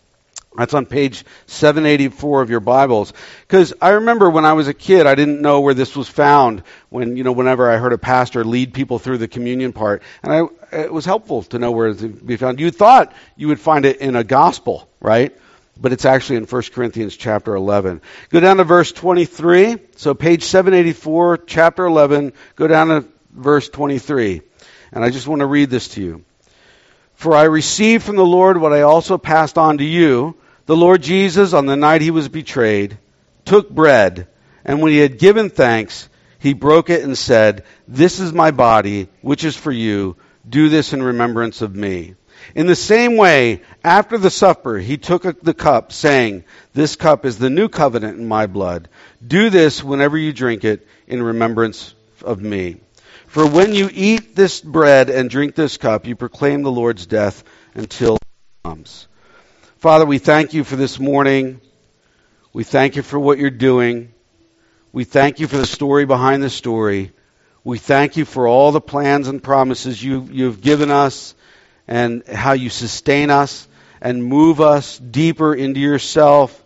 That's 0.56 0.74
on 0.74 0.86
page 0.86 1.24
784 1.46 2.42
of 2.42 2.50
your 2.50 2.60
Bibles. 2.60 3.12
Because 3.42 3.74
I 3.80 3.90
remember 3.90 4.30
when 4.30 4.44
I 4.44 4.54
was 4.54 4.66
a 4.66 4.74
kid, 4.74 5.06
I 5.06 5.14
didn't 5.14 5.42
know 5.42 5.60
where 5.60 5.74
this 5.74 5.94
was 5.94 6.08
found. 6.08 6.64
When 6.88 7.16
you 7.16 7.22
know, 7.22 7.32
whenever 7.32 7.70
I 7.70 7.76
heard 7.76 7.92
a 7.92 7.98
pastor 7.98 8.44
lead 8.44 8.74
people 8.74 8.98
through 8.98 9.18
the 9.18 9.28
communion 9.28 9.72
part, 9.72 10.02
and 10.22 10.32
I, 10.32 10.76
it 10.76 10.92
was 10.92 11.04
helpful 11.04 11.42
to 11.44 11.58
know 11.60 11.70
where 11.70 11.88
it 11.88 11.98
to 11.98 12.08
be 12.08 12.36
found. 12.36 12.58
You 12.58 12.72
thought 12.72 13.12
you 13.36 13.48
would 13.48 13.60
find 13.60 13.84
it 13.84 13.98
in 13.98 14.16
a 14.16 14.24
gospel, 14.24 14.88
right? 15.00 15.36
But 15.80 15.92
it's 15.92 16.04
actually 16.04 16.36
in 16.36 16.44
1 16.44 16.62
Corinthians 16.72 17.16
chapter 17.16 17.54
11. 17.54 18.00
Go 18.30 18.40
down 18.40 18.56
to 18.56 18.64
verse 18.64 18.92
23. 18.92 19.78
So 19.96 20.14
page 20.14 20.44
784, 20.44 21.38
chapter 21.38 21.86
11, 21.86 22.32
go 22.56 22.66
down 22.66 22.88
to 22.88 23.04
verse 23.32 23.68
23. 23.68 24.42
And 24.92 25.04
I 25.04 25.10
just 25.10 25.28
want 25.28 25.40
to 25.40 25.46
read 25.46 25.70
this 25.70 25.88
to 25.88 26.02
you. 26.02 26.24
For 27.14 27.34
I 27.34 27.44
received 27.44 28.04
from 28.04 28.16
the 28.16 28.24
Lord 28.24 28.60
what 28.60 28.72
I 28.72 28.82
also 28.82 29.18
passed 29.18 29.58
on 29.58 29.78
to 29.78 29.84
you. 29.84 30.36
The 30.66 30.76
Lord 30.76 31.02
Jesus, 31.02 31.52
on 31.52 31.66
the 31.66 31.76
night 31.76 32.00
he 32.00 32.10
was 32.10 32.28
betrayed, 32.28 32.98
took 33.44 33.70
bread, 33.70 34.28
and 34.64 34.82
when 34.82 34.92
he 34.92 34.98
had 34.98 35.18
given 35.18 35.50
thanks, 35.50 36.08
he 36.38 36.52
broke 36.52 36.90
it 36.90 37.02
and 37.02 37.16
said, 37.16 37.64
This 37.88 38.20
is 38.20 38.32
my 38.32 38.50
body, 38.50 39.08
which 39.22 39.44
is 39.44 39.56
for 39.56 39.72
you. 39.72 40.16
Do 40.48 40.68
this 40.68 40.92
in 40.92 41.02
remembrance 41.02 41.62
of 41.62 41.74
me. 41.74 42.14
In 42.54 42.66
the 42.66 42.76
same 42.76 43.16
way, 43.16 43.62
after 43.84 44.18
the 44.18 44.30
supper, 44.30 44.78
he 44.78 44.96
took 44.96 45.40
the 45.42 45.54
cup, 45.54 45.92
saying, 45.92 46.44
This 46.72 46.96
cup 46.96 47.24
is 47.24 47.38
the 47.38 47.50
new 47.50 47.68
covenant 47.68 48.18
in 48.18 48.26
my 48.26 48.46
blood. 48.46 48.88
Do 49.26 49.50
this 49.50 49.82
whenever 49.82 50.16
you 50.16 50.32
drink 50.32 50.64
it 50.64 50.86
in 51.06 51.22
remembrance 51.22 51.94
of 52.22 52.40
me. 52.40 52.76
For 53.26 53.46
when 53.46 53.74
you 53.74 53.90
eat 53.92 54.34
this 54.34 54.60
bread 54.60 55.10
and 55.10 55.28
drink 55.28 55.54
this 55.54 55.76
cup, 55.76 56.06
you 56.06 56.16
proclaim 56.16 56.62
the 56.62 56.70
Lord's 56.70 57.06
death 57.06 57.44
until 57.74 58.18
comes. 58.64 59.06
Father, 59.78 60.06
we 60.06 60.18
thank 60.18 60.54
you 60.54 60.64
for 60.64 60.76
this 60.76 60.98
morning. 60.98 61.60
We 62.52 62.64
thank 62.64 62.96
you 62.96 63.02
for 63.02 63.18
what 63.18 63.38
you're 63.38 63.50
doing. 63.50 64.12
We 64.92 65.04
thank 65.04 65.40
you 65.40 65.46
for 65.46 65.58
the 65.58 65.66
story 65.66 66.06
behind 66.06 66.42
the 66.42 66.50
story. 66.50 67.12
We 67.62 67.78
thank 67.78 68.16
you 68.16 68.24
for 68.24 68.48
all 68.48 68.72
the 68.72 68.80
plans 68.80 69.28
and 69.28 69.42
promises 69.42 70.02
you, 70.02 70.28
you've 70.30 70.60
given 70.60 70.90
us 70.90 71.34
and 71.88 72.24
how 72.26 72.52
you 72.52 72.68
sustain 72.68 73.30
us 73.30 73.66
and 74.00 74.24
move 74.24 74.60
us 74.60 74.98
deeper 74.98 75.54
into 75.54 75.80
yourself. 75.80 76.64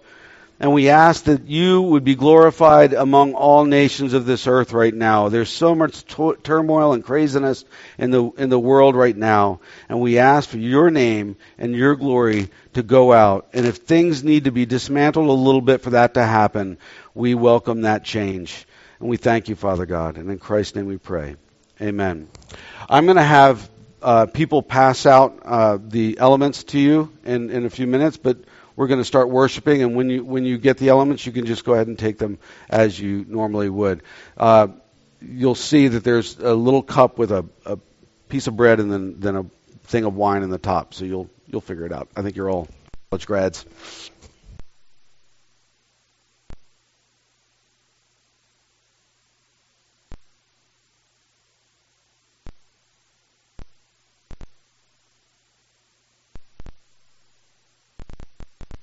And 0.60 0.72
we 0.72 0.90
ask 0.90 1.24
that 1.24 1.46
you 1.46 1.82
would 1.82 2.04
be 2.04 2.14
glorified 2.14 2.92
among 2.92 3.34
all 3.34 3.64
nations 3.64 4.12
of 4.12 4.26
this 4.26 4.46
earth 4.46 4.72
right 4.72 4.94
now. 4.94 5.28
There's 5.28 5.50
so 5.50 5.74
much 5.74 6.04
turmoil 6.44 6.92
and 6.92 7.02
craziness 7.02 7.64
in 7.98 8.12
the, 8.12 8.30
in 8.38 8.48
the 8.48 8.60
world 8.60 8.94
right 8.94 9.16
now. 9.16 9.58
And 9.88 10.00
we 10.00 10.18
ask 10.18 10.48
for 10.48 10.58
your 10.58 10.90
name 10.90 11.36
and 11.58 11.74
your 11.74 11.96
glory 11.96 12.50
to 12.74 12.82
go 12.84 13.12
out. 13.12 13.48
And 13.52 13.66
if 13.66 13.78
things 13.78 14.22
need 14.22 14.44
to 14.44 14.52
be 14.52 14.64
dismantled 14.64 15.28
a 15.28 15.32
little 15.32 15.60
bit 15.60 15.80
for 15.80 15.90
that 15.90 16.14
to 16.14 16.24
happen, 16.24 16.78
we 17.12 17.34
welcome 17.34 17.82
that 17.82 18.04
change. 18.04 18.64
And 19.00 19.08
we 19.08 19.16
thank 19.16 19.48
you, 19.48 19.56
Father 19.56 19.86
God. 19.86 20.16
And 20.16 20.30
in 20.30 20.38
Christ's 20.38 20.76
name 20.76 20.86
we 20.86 20.98
pray. 20.98 21.34
Amen. 21.80 22.28
I'm 22.88 23.06
going 23.06 23.16
to 23.16 23.22
have 23.24 23.68
uh, 24.02 24.26
people 24.26 24.62
pass 24.62 25.06
out 25.06 25.38
uh, 25.44 25.78
the 25.80 26.18
elements 26.18 26.64
to 26.64 26.78
you 26.78 27.12
in, 27.24 27.50
in 27.50 27.64
a 27.64 27.70
few 27.70 27.86
minutes, 27.86 28.16
but 28.16 28.38
we're 28.76 28.86
going 28.86 29.00
to 29.00 29.04
start 29.04 29.28
worshiping. 29.28 29.82
And 29.82 29.94
when 29.94 30.10
you 30.10 30.24
when 30.24 30.44
you 30.44 30.58
get 30.58 30.78
the 30.78 30.88
elements, 30.88 31.26
you 31.26 31.32
can 31.32 31.46
just 31.46 31.64
go 31.64 31.74
ahead 31.74 31.86
and 31.86 31.98
take 31.98 32.18
them 32.18 32.38
as 32.68 32.98
you 32.98 33.24
normally 33.28 33.68
would. 33.68 34.02
Uh, 34.36 34.68
you'll 35.20 35.54
see 35.54 35.88
that 35.88 36.04
there's 36.04 36.38
a 36.38 36.54
little 36.54 36.82
cup 36.82 37.18
with 37.18 37.30
a, 37.32 37.46
a 37.64 37.78
piece 38.28 38.46
of 38.46 38.56
bread 38.56 38.80
and 38.80 38.90
then 38.90 39.20
then 39.20 39.36
a 39.36 39.44
thing 39.84 40.04
of 40.04 40.14
wine 40.14 40.42
in 40.42 40.50
the 40.50 40.58
top. 40.58 40.94
So 40.94 41.04
you'll 41.04 41.30
you'll 41.46 41.60
figure 41.60 41.86
it 41.86 41.92
out. 41.92 42.08
I 42.16 42.22
think 42.22 42.36
you're 42.36 42.50
all 42.50 42.68
college 43.10 43.26
grads. 43.26 43.64